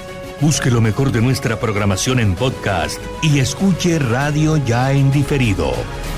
Busque 0.41 0.71
lo 0.71 0.81
mejor 0.81 1.11
de 1.11 1.21
nuestra 1.21 1.59
programación 1.59 2.19
en 2.19 2.33
podcast 2.33 2.99
y 3.21 3.37
escuche 3.37 3.99
Radio 3.99 4.57
Ya 4.57 4.91
en 4.91 5.11
diferido. 5.11 5.71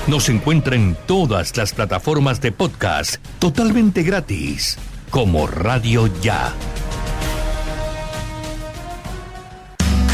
Nos 0.06 0.30
encuentra 0.30 0.76
en 0.76 0.96
todas 1.06 1.54
las 1.58 1.74
plataformas 1.74 2.40
de 2.40 2.50
podcast 2.50 3.16
totalmente 3.38 4.02
gratis, 4.02 4.78
como 5.10 5.46
Radio 5.46 6.08
Ya. 6.22 6.54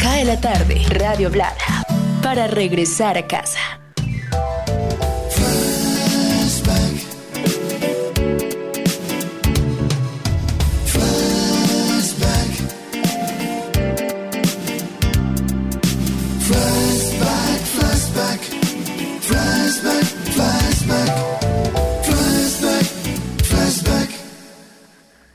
Cae 0.02 0.24
la 0.24 0.40
tarde, 0.40 0.82
Radio 0.88 1.30
Blada, 1.30 1.84
para 2.20 2.48
regresar 2.48 3.16
a 3.16 3.28
casa. 3.28 3.80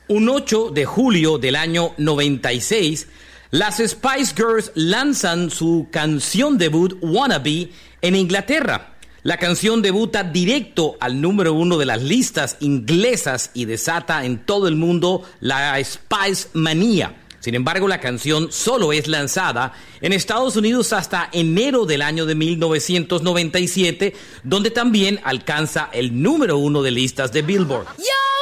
Un 0.08 0.28
8 0.28 0.70
de 0.70 0.84
julio 0.84 1.36
del 1.36 1.56
año 1.56 1.92
96, 1.96 3.08
las 3.50 3.78
Spice 3.78 4.34
Girls 4.36 4.70
lanzan 4.76 5.50
su 5.50 5.88
canción 5.90 6.58
debut 6.58 6.96
Wannabe 7.00 7.70
en 8.02 8.14
Inglaterra. 8.14 8.94
La 9.24 9.36
canción 9.36 9.82
debuta 9.82 10.22
directo 10.22 10.96
al 11.00 11.20
número 11.20 11.54
uno 11.54 11.76
de 11.76 11.86
las 11.86 12.00
listas 12.02 12.56
inglesas 12.60 13.50
y 13.52 13.64
desata 13.64 14.24
en 14.24 14.38
todo 14.38 14.68
el 14.68 14.76
mundo 14.76 15.24
la 15.40 15.76
Spice 15.82 16.50
Manía. 16.52 17.16
Sin 17.40 17.56
embargo, 17.56 17.88
la 17.88 17.98
canción 17.98 18.52
solo 18.52 18.92
es 18.92 19.08
lanzada 19.08 19.72
en 20.00 20.12
Estados 20.12 20.54
Unidos 20.54 20.92
hasta 20.92 21.28
enero 21.32 21.84
del 21.84 22.02
año 22.02 22.26
de 22.26 22.36
1997, 22.36 24.14
donde 24.44 24.70
también 24.70 25.18
alcanza 25.24 25.88
el 25.92 26.22
número 26.22 26.58
uno 26.58 26.82
de 26.82 26.92
listas 26.92 27.32
de 27.32 27.42
Billboard. 27.42 27.86
Cae 27.86 28.35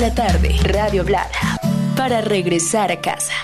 la 0.00 0.14
tarde, 0.14 0.56
Radio 0.62 1.04
Blada, 1.04 1.60
para 1.94 2.22
regresar 2.22 2.90
a 2.90 3.02
casa. 3.02 3.34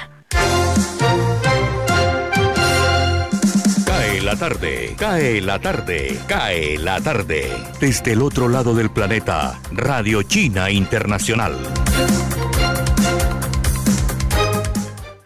Cae 3.85 4.23
la 4.23 4.37
tarde, 4.37 4.95
cae 4.97 5.43
la 5.43 5.59
tarde, 5.59 6.19
cae 6.27 6.79
la 6.79 6.99
tarde. 7.03 7.53
Desde 7.79 8.13
el 8.13 8.23
otro 8.23 8.49
lado 8.49 8.75
del 8.75 8.89
planeta, 8.89 9.61
Radio 9.71 10.23
China 10.23 10.71
Internacional. 10.71 11.59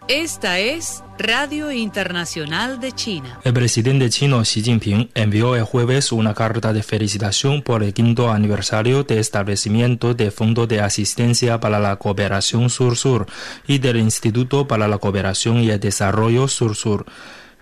Esta 0.09 0.59
es 0.59 1.05
Radio 1.23 1.71
Internacional 1.71 2.81
de 2.81 2.93
China. 2.93 3.41
El 3.45 3.53
presidente 3.53 4.09
chino 4.09 4.41
Xi 4.41 4.63
Jinping 4.63 5.11
envió 5.15 5.55
el 5.55 5.65
jueves 5.65 6.13
una 6.13 6.33
carta 6.33 6.73
de 6.73 6.83
felicitación 6.83 7.61
por 7.61 7.83
el 7.83 7.93
quinto 7.93 8.31
aniversario 8.31 9.05
de 9.05 9.21
establecimiento 9.21 10.15
del 10.15 10.33
Fondo 10.33 10.67
de 10.67 10.81
Asistencia 10.81 11.61
para 11.61 11.79
la 11.79 11.97
Cooperación 11.97 12.71
Sur-Sur 12.71 13.27
y 13.67 13.81
del 13.81 13.99
Instituto 13.99 14.67
para 14.67 14.89
la 14.89 14.97
Cooperación 14.97 15.59
y 15.59 15.69
el 15.69 15.79
Desarrollo 15.79 16.49
Sur-Sur. 16.49 17.05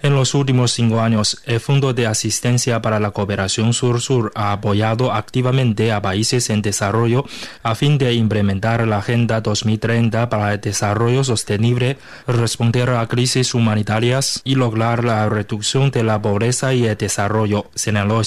En 0.01 0.15
los 0.15 0.35
últimos 0.35 0.73
cinco 0.73 1.01
años, 1.01 1.43
el 1.45 1.59
Fondo 1.59 1.93
de 1.93 2.07
Asistencia 2.07 2.81
para 2.81 3.01
la 3.01 3.11
Cooperación 3.11 3.73
Sur-Sur 3.73 4.31
ha 4.37 4.53
apoyado 4.53 5.13
activamente 5.13 5.91
a 5.91 6.01
países 6.01 6.51
en 6.51 6.63
desarrollo 6.63 7.25
a 7.65 7.75
fin 7.75 7.99
de 7.99 8.15
implementar 8.15 8.87
la 8.87 8.99
Agenda 8.99 9.41
2030 9.41 10.29
para 10.29 10.55
el 10.55 10.61
Desarrollo 10.61 11.25
Sostenible, 11.25 11.99
responder 12.29 12.91
a 12.91 13.07
crisis 13.09 13.55
humanitarias 13.55 14.41
y 14.45 14.55
lograr 14.55 15.03
la 15.03 15.29
reducción 15.29 15.91
de 15.91 16.05
la 16.05 16.23
pobreza 16.23 16.75
y 16.75 16.87
el 16.87 16.97
desarrollo, 16.97 17.67
señaló. 17.75 18.23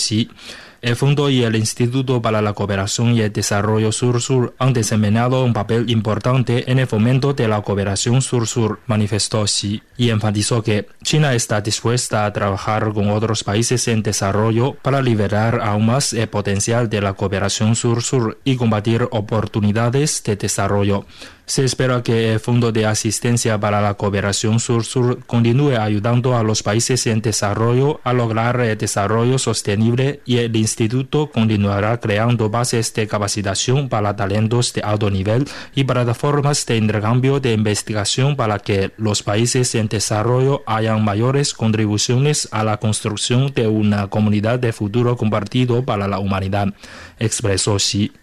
El 0.82 0.96
Fondo 0.96 1.30
y 1.30 1.44
el 1.44 1.56
Instituto 1.56 2.24
para 2.24 2.42
la 2.42 2.54
Cooperación 2.54 3.14
y 3.14 3.22
el 3.22 3.32
Desarrollo 3.32 3.92
Sur-Sur 3.92 4.56
han 4.58 4.74
desempeñado 4.74 5.46
un 5.46 5.54
papel 5.54 5.88
importante 5.92 6.72
en 6.72 6.80
el 6.80 6.88
fomento 6.88 7.34
de 7.34 7.48
la 7.48 7.62
cooperación 7.62 8.24
Sur-Sur, 8.24 8.80
manifestó 8.88 9.44
Xi, 9.44 9.84
y 9.96 10.10
enfatizó 10.10 10.64
que 10.64 10.88
China 11.04 11.36
está 11.36 11.62
dispuesta 11.62 12.26
a 12.26 12.34
trabajar 12.34 12.94
con 12.94 13.12
otros 13.12 13.44
países 13.44 13.88
en 13.90 14.02
desarrollo 14.02 14.74
para 14.82 15.04
liberar 15.04 15.62
aún 15.62 15.86
más 15.86 16.14
el 16.14 16.28
potencial 16.30 16.90
de 16.90 17.02
la 17.02 17.14
cooperación 17.14 17.76
Sur-Sur 17.76 18.40
y 18.44 18.56
combatir 18.56 19.08
oportunidades 19.12 20.24
de 20.24 20.36
desarrollo. 20.36 21.06
Se 21.52 21.66
espera 21.66 22.02
que 22.02 22.32
el 22.32 22.39
Fondo 22.39 22.72
de 22.72 22.86
Asistencia 22.86 23.60
para 23.60 23.82
la 23.82 23.95
Cooperación 23.95 24.62
Sur-Sur 24.62 25.26
continúe 25.26 25.76
ayudando 25.76 26.38
a 26.38 26.43
los 26.43 26.64
países 26.64 27.06
en 27.08 27.22
desarrollo 27.22 27.99
a 28.06 28.14
lograr 28.14 28.62
el 28.62 28.78
desarrollo 28.78 29.38
sostenible 29.38 30.22
y 30.24 30.38
el 30.38 30.56
instituto 30.56 31.30
continuará 31.30 31.99
creando 31.99 32.49
bases 32.49 32.93
de 32.93 33.06
capacitación 33.06 33.89
para 33.89 34.16
talentos 34.16 34.72
de 34.72 34.80
alto 34.80 35.10
nivel 35.10 35.43
y 35.76 35.84
plataformas 35.84 36.66
de 36.66 36.78
intercambio 36.78 37.41
de 37.41 37.52
investigación 37.52 38.38
para 38.38 38.58
que 38.60 38.93
los 38.95 39.22
países 39.22 39.76
en 39.76 39.89
desarrollo 39.89 40.64
hayan 40.66 41.04
mayores 41.04 41.54
contribuciones 41.54 42.47
a 42.54 42.64
la 42.64 42.78
construcción 42.78 43.52
de 43.54 43.68
una 43.68 44.08
comunidad 44.08 44.58
de 44.58 44.72
futuro 44.72 45.18
compartido 45.18 45.84
para 45.84 46.08
la 46.08 46.20
humanidad, 46.20 46.74
expresó 47.20 47.76
Xi. 47.76 48.14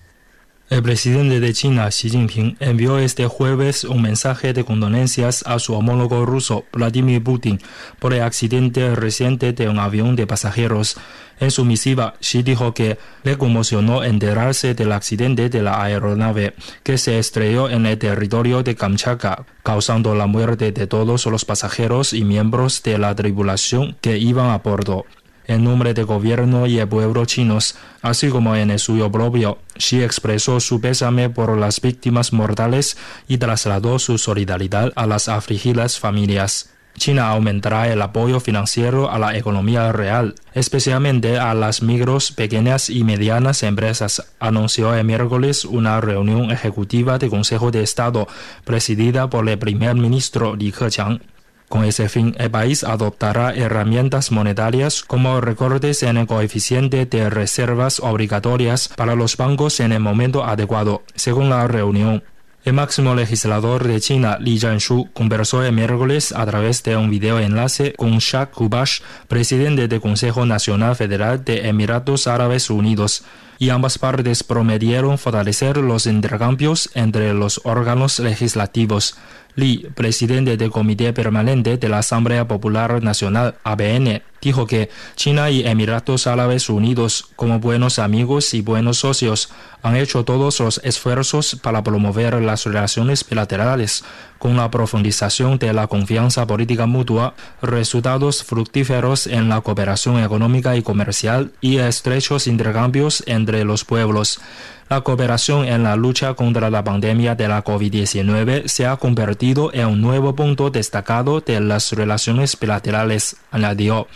El 0.70 0.82
presidente 0.82 1.40
de 1.40 1.54
China, 1.54 1.88
Xi 1.88 2.10
Jinping, 2.10 2.58
envió 2.60 2.98
este 2.98 3.26
jueves 3.26 3.84
un 3.84 4.02
mensaje 4.02 4.52
de 4.52 4.64
condolencias 4.64 5.42
a 5.46 5.58
su 5.58 5.72
homólogo 5.72 6.26
ruso, 6.26 6.66
Vladimir 6.74 7.24
Putin, 7.24 7.58
por 7.98 8.12
el 8.12 8.20
accidente 8.20 8.94
reciente 8.94 9.54
de 9.54 9.70
un 9.70 9.78
avión 9.78 10.14
de 10.14 10.26
pasajeros. 10.26 10.98
En 11.40 11.50
su 11.50 11.64
misiva, 11.64 12.16
Xi 12.20 12.42
dijo 12.42 12.74
que 12.74 12.98
le 13.22 13.38
conmocionó 13.38 14.04
enterarse 14.04 14.74
del 14.74 14.92
accidente 14.92 15.48
de 15.48 15.62
la 15.62 15.82
aeronave 15.82 16.52
que 16.82 16.98
se 16.98 17.18
estrelló 17.18 17.70
en 17.70 17.86
el 17.86 17.96
territorio 17.96 18.62
de 18.62 18.74
Kamchatka, 18.74 19.46
causando 19.62 20.14
la 20.14 20.26
muerte 20.26 20.70
de 20.72 20.86
todos 20.86 21.24
los 21.24 21.46
pasajeros 21.46 22.12
y 22.12 22.24
miembros 22.24 22.82
de 22.82 22.98
la 22.98 23.14
tripulación 23.14 23.96
que 24.02 24.18
iban 24.18 24.50
a 24.50 24.58
bordo. 24.58 25.06
En 25.48 25.64
nombre 25.64 25.94
del 25.94 26.04
gobierno 26.04 26.66
y 26.66 26.78
el 26.78 26.88
pueblo 26.88 27.24
chinos, 27.24 27.74
así 28.02 28.28
como 28.28 28.54
en 28.54 28.70
el 28.70 28.78
suyo 28.78 29.10
propio, 29.10 29.56
Xi 29.78 30.02
expresó 30.02 30.60
su 30.60 30.78
pésame 30.78 31.30
por 31.30 31.56
las 31.56 31.80
víctimas 31.80 32.34
mortales 32.34 32.98
y 33.28 33.38
trasladó 33.38 33.98
su 33.98 34.18
solidaridad 34.18 34.92
a 34.94 35.06
las 35.06 35.30
afligidas 35.30 35.98
familias. 35.98 36.68
China 36.98 37.30
aumentará 37.30 37.90
el 37.90 38.02
apoyo 38.02 38.40
financiero 38.40 39.10
a 39.10 39.18
la 39.18 39.38
economía 39.38 39.90
real, 39.90 40.34
especialmente 40.52 41.38
a 41.38 41.54
las 41.54 41.80
micros, 41.80 42.30
pequeñas 42.30 42.90
y 42.90 43.02
medianas 43.04 43.62
empresas, 43.62 44.34
anunció 44.40 44.94
el 44.94 45.06
miércoles 45.06 45.64
una 45.64 45.98
reunión 46.02 46.50
ejecutiva 46.50 47.18
del 47.18 47.30
Consejo 47.30 47.70
de 47.70 47.82
Estado 47.82 48.28
presidida 48.64 49.30
por 49.30 49.48
el 49.48 49.58
primer 49.58 49.94
ministro 49.94 50.56
Li 50.56 50.72
Keqiang. 50.72 51.20
Con 51.68 51.84
ese 51.84 52.08
fin, 52.08 52.34
el 52.38 52.50
país 52.50 52.82
adoptará 52.82 53.54
herramientas 53.54 54.32
monetarias 54.32 55.02
como 55.02 55.40
recortes 55.40 56.02
en 56.02 56.16
el 56.16 56.26
coeficiente 56.26 57.04
de 57.04 57.28
reservas 57.28 58.00
obligatorias 58.00 58.88
para 58.88 59.14
los 59.14 59.36
bancos 59.36 59.80
en 59.80 59.92
el 59.92 60.00
momento 60.00 60.44
adecuado, 60.44 61.02
según 61.14 61.50
la 61.50 61.66
reunión. 61.68 62.22
El 62.64 62.72
máximo 62.72 63.14
legislador 63.14 63.86
de 63.86 64.00
China, 64.00 64.38
Li 64.40 64.58
Zhanshu, 64.58 65.10
conversó 65.12 65.62
el 65.62 65.72
miércoles 65.72 66.32
a 66.32 66.44
través 66.44 66.82
de 66.82 66.96
un 66.96 67.08
videoenlace 67.08 67.92
con 67.94 68.18
Shah 68.18 68.46
Kubash, 68.46 69.00
presidente 69.28 69.88
del 69.88 70.00
Consejo 70.00 70.44
Nacional 70.44 70.96
Federal 70.96 71.44
de 71.44 71.68
Emiratos 71.68 72.26
Árabes 72.26 72.68
Unidos, 72.68 73.24
y 73.58 73.70
ambas 73.70 73.98
partes 73.98 74.42
prometieron 74.42 75.18
fortalecer 75.18 75.78
los 75.78 76.06
intercambios 76.06 76.90
entre 76.94 77.32
los 77.34 77.60
órganos 77.64 78.18
legislativos. 78.20 79.16
Li, 79.58 79.88
presidente 79.96 80.56
del 80.56 80.70
Comité 80.70 81.12
Permanente 81.12 81.78
de 81.78 81.88
la 81.88 81.98
Asamblea 81.98 82.46
Popular 82.46 83.02
Nacional, 83.02 83.56
ABN, 83.64 84.22
dijo 84.40 84.68
que 84.68 84.88
China 85.16 85.50
y 85.50 85.66
Emiratos 85.66 86.28
Árabes 86.28 86.70
Unidos, 86.70 87.30
como 87.34 87.58
buenos 87.58 87.98
amigos 87.98 88.54
y 88.54 88.60
buenos 88.60 88.98
socios, 88.98 89.50
han 89.82 89.96
hecho 89.96 90.24
todos 90.24 90.60
los 90.60 90.80
esfuerzos 90.84 91.56
para 91.60 91.82
promover 91.82 92.40
las 92.40 92.66
relaciones 92.66 93.28
bilaterales, 93.28 94.04
con 94.38 94.56
la 94.56 94.70
profundización 94.70 95.58
de 95.58 95.72
la 95.72 95.88
confianza 95.88 96.46
política 96.46 96.86
mutua, 96.86 97.34
resultados 97.60 98.44
fructíferos 98.44 99.26
en 99.26 99.48
la 99.48 99.60
cooperación 99.60 100.22
económica 100.22 100.76
y 100.76 100.82
comercial 100.82 101.50
y 101.60 101.78
estrechos 101.78 102.46
intercambios 102.46 103.24
entre 103.26 103.64
los 103.64 103.84
pueblos. 103.84 104.40
La 104.88 105.02
cooperación 105.02 105.66
en 105.66 105.82
la 105.82 105.96
lucha 105.96 106.32
contra 106.32 106.70
la 106.70 106.82
pandemia 106.82 107.34
de 107.34 107.46
la 107.46 107.62
COVID-19 107.62 108.68
se 108.68 108.86
ha 108.86 108.96
convertido 108.96 109.70
en 109.74 109.86
un 109.86 110.00
nuevo 110.00 110.34
punto 110.34 110.70
destacado 110.70 111.40
de 111.40 111.60
las 111.60 111.92
relaciones 111.92 112.58
bilaterales, 112.58 113.36
añadió. 113.50 114.08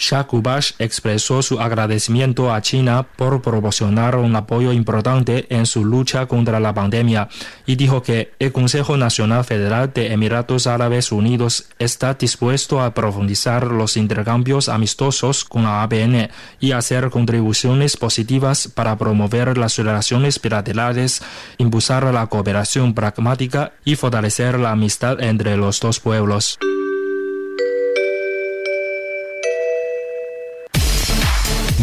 Shah 0.00 0.24
Kubash 0.24 0.72
expresó 0.78 1.42
su 1.42 1.60
agradecimiento 1.60 2.52
a 2.52 2.62
China 2.62 3.06
por 3.16 3.42
proporcionar 3.42 4.16
un 4.16 4.34
apoyo 4.34 4.72
importante 4.72 5.46
en 5.50 5.66
su 5.66 5.84
lucha 5.84 6.24
contra 6.24 6.58
la 6.58 6.72
pandemia 6.72 7.28
y 7.66 7.76
dijo 7.76 8.02
que 8.02 8.32
el 8.38 8.50
Consejo 8.50 8.96
Nacional 8.96 9.44
Federal 9.44 9.92
de 9.92 10.12
Emiratos 10.12 10.66
Árabes 10.66 11.12
Unidos 11.12 11.66
está 11.78 12.14
dispuesto 12.14 12.80
a 12.80 12.94
profundizar 12.94 13.66
los 13.66 13.98
intercambios 13.98 14.70
amistosos 14.70 15.44
con 15.44 15.64
la 15.64 15.82
ABN 15.82 16.30
y 16.60 16.72
hacer 16.72 17.10
contribuciones 17.10 17.98
positivas 17.98 18.68
para 18.68 18.96
promover 18.96 19.58
las 19.58 19.76
relaciones 19.76 20.40
bilaterales, 20.40 21.22
impulsar 21.58 22.04
la 22.14 22.26
cooperación 22.26 22.94
pragmática 22.94 23.72
y 23.84 23.96
fortalecer 23.96 24.58
la 24.58 24.70
amistad 24.70 25.20
entre 25.20 25.58
los 25.58 25.78
dos 25.78 26.00
pueblos. 26.00 26.58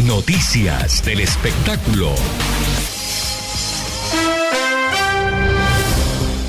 Noticias 0.08 1.04
del 1.04 1.20
espectáculo. 1.20 2.14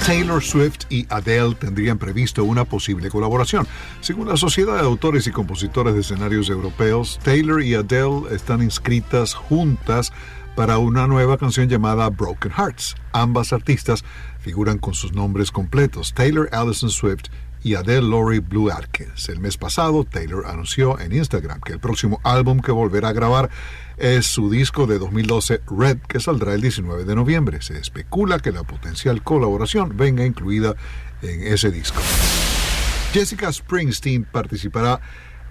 Taylor 0.06 0.42
Swift 0.42 0.86
y 0.90 1.06
Adele 1.10 1.56
tendrían 1.56 1.98
previsto 1.98 2.46
una 2.46 2.64
posible 2.64 3.10
colaboración. 3.10 3.68
Según 4.00 4.30
la 4.30 4.38
Sociedad 4.38 4.76
de 4.76 4.84
Autores 4.84 5.28
y 5.28 5.32
Compositores 5.32 5.94
de 5.94 6.00
Escenarios 6.00 6.50
Europeos, 6.50 7.20
Taylor 7.22 7.62
y 7.62 7.76
Adele 7.76 8.34
están 8.34 8.64
inscritas 8.64 9.34
juntas 9.34 10.14
para 10.56 10.78
una 10.78 11.06
nueva 11.08 11.38
canción 11.38 11.68
llamada 11.68 12.10
Broken 12.10 12.54
Hearts. 12.54 12.96
Ambas 13.12 13.52
artistas 13.52 14.06
figuran 14.40 14.78
con 14.78 14.94
sus 14.94 15.12
nombres 15.12 15.52
completos, 15.52 16.14
Taylor 16.14 16.48
Allison 16.54 16.90
Swift 16.90 17.26
y 17.64 17.76
Adele 17.76 18.08
Laurie 18.08 18.40
Blue 18.40 18.72
Atkins. 18.72 19.30
El 19.30 19.40
mes 19.40 19.58
pasado, 19.58 20.04
Taylor 20.04 20.46
anunció 20.48 21.00
en 21.00 21.14
Instagram 21.14 21.62
que 21.62 21.74
el 21.74 21.80
próximo 21.80 22.20
álbum 22.24 22.60
que 22.62 22.72
volverá 22.72 23.10
a 23.10 23.14
grabar 23.14 23.50
es 23.98 24.28
su 24.28 24.50
disco 24.50 24.88
de 24.88 24.98
2012 25.00 25.62
Red, 25.68 25.98
que 26.08 26.20
saldrá 26.20 26.54
el 26.54 26.62
19 26.62 27.04
de 27.04 27.16
noviembre. 27.16 27.62
Se 27.62 27.78
especula 27.78 28.40
que 28.40 28.52
la 28.52 28.64
potencial 28.64 29.22
colaboración 29.24 29.98
venga 29.98 30.26
incluida 30.26 30.76
en 31.22 31.44
ese 31.48 31.72
disco. 31.72 32.00
Jessica 33.14 33.52
Springsteen 33.52 34.24
participará 34.24 35.02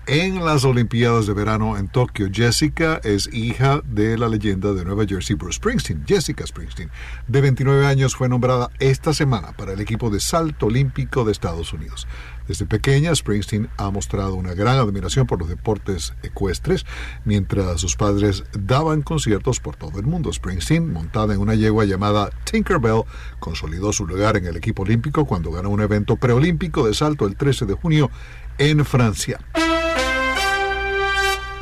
en 0.09 0.43
las 0.43 0.65
Olimpiadas 0.65 1.27
de 1.27 1.35
Verano 1.35 1.77
en 1.77 1.87
Tokio. 1.89 2.29
Jessica 2.33 2.99
es 3.05 3.29
hija 3.31 3.83
de 3.85 4.17
la 4.17 4.29
leyenda 4.29 4.73
de 4.73 4.83
Nueva 4.83 5.05
Jersey, 5.07 5.37
Bruce 5.37 5.57
Springsteen. 5.57 6.03
Jessica 6.07 6.47
Springsteen, 6.47 6.91
de 7.27 7.41
29 7.43 7.87
años, 7.87 8.17
fue 8.17 8.27
nombrada 8.27 8.71
esta 8.79 9.13
semana 9.13 9.53
para 9.53 9.75
el 9.75 9.81
equipo 9.81 10.09
de 10.09 10.19
salto 10.19 10.67
olímpico 10.67 11.25
de 11.25 11.33
Estados 11.33 11.75
Unidos. 11.75 12.09
Desde 12.47 12.65
pequeña, 12.65 13.15
Springsteen 13.15 13.69
ha 13.77 13.91
mostrado 13.91 14.35
una 14.37 14.55
gran 14.55 14.79
admiración 14.79 15.27
por 15.27 15.41
los 15.41 15.51
deportes 15.51 16.15
ecuestres, 16.23 16.87
mientras 17.27 17.79
sus 17.79 17.95
padres 17.95 18.45
daban 18.59 19.03
conciertos 19.03 19.61
por 19.61 19.77
todo 19.77 19.99
el 19.99 20.07
mundo. 20.07 20.33
Springsteen, 20.33 20.91
montada 20.91 21.35
en 21.35 21.41
una 21.41 21.55
yegua 21.55 21.85
llamada 21.85 22.31
Tinkerbell, 22.51 23.03
consolidó 23.41 23.93
su 23.93 24.07
lugar 24.07 24.39
en 24.39 24.47
el 24.47 24.57
equipo 24.57 24.85
olímpico 24.85 25.27
cuando 25.27 25.51
ganó 25.51 25.69
un 25.69 25.83
evento 25.83 26.17
preolímpico 26.17 26.87
de 26.87 26.95
salto 26.95 27.27
el 27.27 27.37
13 27.37 27.67
de 27.67 27.75
junio 27.75 28.11
en 28.57 28.83
Francia. 28.87 29.39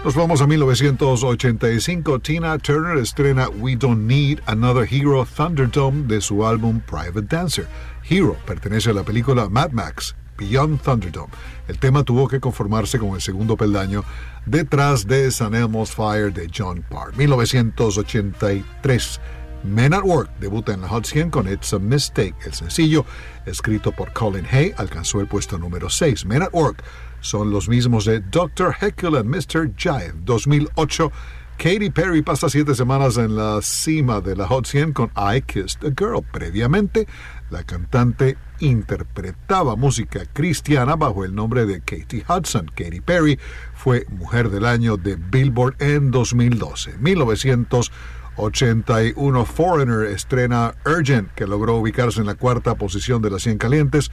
Nos 0.07 0.15
vamos 0.15 0.41
a 0.41 0.47
1985. 0.47 2.21
Tina 2.21 2.57
Turner 2.59 2.97
estrena 2.97 3.49
We 3.49 3.75
Don't 3.75 4.07
Need 4.07 4.39
Another 4.47 4.87
Hero 4.89 5.27
Thunderdome 5.27 6.07
de 6.07 6.21
su 6.21 6.47
álbum 6.47 6.79
Private 6.79 7.23
Dancer. 7.23 7.67
Hero 8.09 8.37
pertenece 8.47 8.91
a 8.91 8.93
la 8.93 9.03
película 9.03 9.49
Mad 9.49 9.73
Max 9.73 10.15
Beyond 10.39 10.81
Thunderdome. 10.81 11.33
El 11.67 11.81
tema 11.81 12.05
tuvo 12.05 12.29
que 12.29 12.39
conformarse 12.39 13.01
con 13.01 13.17
el 13.17 13.21
segundo 13.21 13.57
peldaño 13.57 14.05
detrás 14.45 15.09
de 15.09 15.29
San 15.33 15.57
Elmo's 15.57 15.91
Fire 15.91 16.33
de 16.33 16.49
John 16.57 16.85
Parr. 16.89 17.13
1983. 17.17 19.21
Men 19.65 19.93
at 19.93 20.05
Work 20.05 20.31
debuta 20.39 20.73
en 20.73 20.83
la 20.83 20.89
Hot 20.89 21.05
100 21.05 21.31
con 21.31 21.53
It's 21.53 21.73
a 21.73 21.81
Mistake. 21.81 22.37
El 22.45 22.55
sencillo, 22.55 23.05
escrito 23.45 23.91
por 23.91 24.13
Colin 24.13 24.47
Hay, 24.53 24.73
alcanzó 24.77 25.21
el 25.21 25.27
puesto 25.27 25.59
número 25.59 25.91
6. 25.91 26.27
Men 26.27 26.43
at 26.43 26.53
Work 26.53 26.85
son 27.21 27.51
los 27.51 27.69
mismos 27.69 28.05
de 28.05 28.21
Dr. 28.21 28.73
Heckle 28.73 29.19
and 29.19 29.29
Mr. 29.29 29.73
Jive 29.77 30.15
2008. 30.25 31.13
Katy 31.59 31.91
Perry 31.91 32.21
pasa 32.21 32.51
siete 32.51 32.75
semanas 32.75 33.17
en 33.17 33.35
la 33.35 33.63
cima 33.63 34.21
de 34.21 34.37
la 34.37 34.47
Hot 34.47 34.67
100 34.67 34.93
con 34.93 35.11
I 35.17 35.41
Kissed 35.41 35.87
a 35.87 35.91
Girl. 35.97 36.23
Previamente, 36.23 37.09
la 37.51 37.65
cantante 37.65 38.37
interpretaba 38.61 39.75
música 39.75 40.27
cristiana 40.33 40.97
bajo 40.97 41.25
el 41.25 41.35
nombre 41.35 41.65
de 41.65 41.81
Katie 41.81 42.27
Hudson. 42.29 42.71
Katy 42.75 43.01
Perry 43.01 43.39
fue 43.75 44.05
Mujer 44.11 44.51
del 44.51 44.67
Año 44.67 44.99
de 44.99 45.17
Billboard 45.17 45.77
en 45.79 46.11
2012. 46.11 46.99
1981 46.99 49.45
Foreigner 49.47 50.11
estrena 50.11 50.75
Urgent, 50.85 51.33
que 51.33 51.47
logró 51.47 51.77
ubicarse 51.77 52.21
en 52.21 52.27
la 52.27 52.35
cuarta 52.35 52.75
posición 52.75 53.23
de 53.23 53.31
las 53.31 53.41
100 53.43 53.57
calientes. 53.57 54.11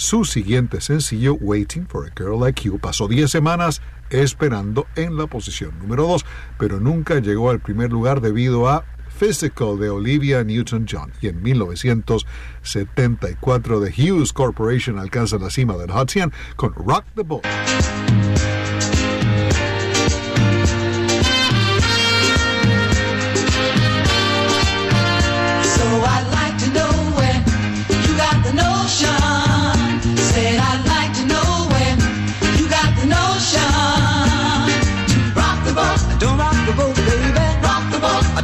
Su 0.00 0.24
siguiente 0.24 0.80
sencillo, 0.80 1.34
Waiting 1.34 1.88
for 1.88 2.06
a 2.06 2.12
Girl 2.16 2.38
Like 2.38 2.62
You, 2.62 2.78
pasó 2.78 3.08
10 3.08 3.28
semanas 3.28 3.82
esperando 4.10 4.86
en 4.94 5.16
la 5.16 5.26
posición 5.26 5.76
número 5.80 6.06
2, 6.06 6.24
pero 6.56 6.78
nunca 6.78 7.18
llegó 7.18 7.50
al 7.50 7.58
primer 7.58 7.90
lugar 7.90 8.20
debido 8.20 8.68
a 8.68 8.84
Physical 9.18 9.76
de 9.80 9.90
Olivia 9.90 10.44
Newton-John. 10.44 11.10
Y 11.20 11.26
en 11.26 11.42
1974 11.42 13.80
The 13.80 13.90
Hughes 13.90 14.32
Corporation 14.32 15.00
alcanza 15.00 15.36
la 15.36 15.50
cima 15.50 15.76
del 15.76 15.90
Hot 15.90 16.10
100 16.10 16.32
con 16.54 16.74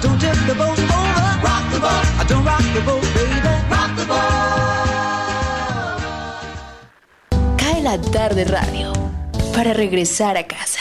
Rock 0.04 0.18
the 0.46 0.54
Boat. 0.54 0.84
Cae 7.56 7.82
la 7.82 7.98
tarde 8.00 8.44
radio 8.44 8.92
para 9.54 9.72
regresar 9.72 10.36
a 10.36 10.46
casa. 10.46 10.80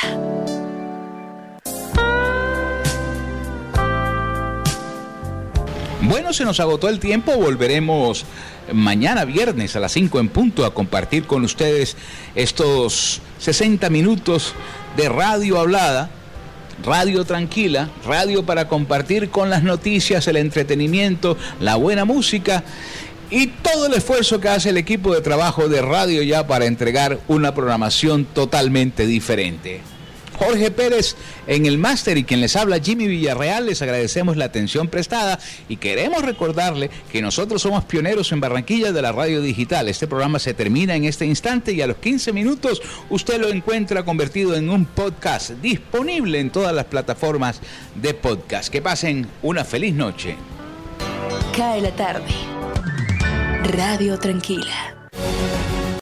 Bueno, 6.01 6.33
se 6.33 6.43
nos 6.43 6.59
agotó 6.59 6.89
el 6.89 6.99
tiempo, 6.99 7.37
volveremos 7.37 8.25
mañana 8.73 9.23
viernes 9.23 9.75
a 9.75 9.79
las 9.79 9.93
5 9.93 10.19
en 10.19 10.29
punto 10.29 10.65
a 10.65 10.73
compartir 10.73 11.25
con 11.25 11.43
ustedes 11.43 11.95
estos 12.35 13.21
60 13.39 13.89
minutos 13.89 14.53
de 14.97 15.07
radio 15.07 15.59
hablada 15.59 16.09
radio 16.83 17.25
tranquila, 17.25 17.89
radio 18.05 18.45
para 18.45 18.67
compartir 18.67 19.29
con 19.29 19.49
las 19.49 19.63
noticias, 19.63 20.27
el 20.27 20.37
entretenimiento, 20.37 21.37
la 21.59 21.75
buena 21.75 22.05
música 22.05 22.63
y 23.29 23.47
todo 23.47 23.87
el 23.87 23.93
esfuerzo 23.93 24.39
que 24.39 24.49
hace 24.49 24.69
el 24.69 24.77
equipo 24.77 25.13
de 25.13 25.21
trabajo 25.21 25.67
de 25.67 25.81
Radio 25.81 26.21
Ya 26.21 26.45
para 26.45 26.65
entregar 26.65 27.19
una 27.27 27.55
programación 27.55 28.25
totalmente 28.25 29.05
diferente. 29.05 29.81
Jorge 30.37 30.71
Pérez 30.71 31.15
en 31.47 31.65
el 31.65 31.77
máster 31.77 32.17
y 32.17 32.23
quien 32.23 32.41
les 32.41 32.55
habla 32.55 32.79
Jimmy 32.79 33.07
Villarreal, 33.07 33.65
les 33.65 33.81
agradecemos 33.81 34.37
la 34.37 34.45
atención 34.45 34.87
prestada 34.87 35.39
y 35.69 35.77
queremos 35.77 36.23
recordarle 36.23 36.89
que 37.11 37.21
nosotros 37.21 37.61
somos 37.61 37.83
pioneros 37.85 38.31
en 38.31 38.39
Barranquilla 38.39 38.91
de 38.91 39.01
la 39.01 39.11
radio 39.11 39.41
digital. 39.41 39.89
Este 39.89 40.07
programa 40.07 40.39
se 40.39 40.53
termina 40.53 40.95
en 40.95 41.05
este 41.05 41.25
instante 41.25 41.73
y 41.73 41.81
a 41.81 41.87
los 41.87 41.97
15 41.97 42.33
minutos 42.33 42.81
usted 43.09 43.39
lo 43.39 43.49
encuentra 43.49 44.03
convertido 44.03 44.55
en 44.55 44.69
un 44.69 44.85
podcast 44.85 45.51
disponible 45.61 46.39
en 46.39 46.49
todas 46.49 46.73
las 46.73 46.85
plataformas 46.85 47.61
de 47.95 48.13
podcast. 48.13 48.69
Que 48.69 48.81
pasen 48.81 49.27
una 49.41 49.63
feliz 49.63 49.93
noche. 49.93 50.35
Cae 51.55 51.81
la 51.81 51.91
tarde. 51.95 52.25
Radio 53.63 54.19
Tranquila. 54.19 55.09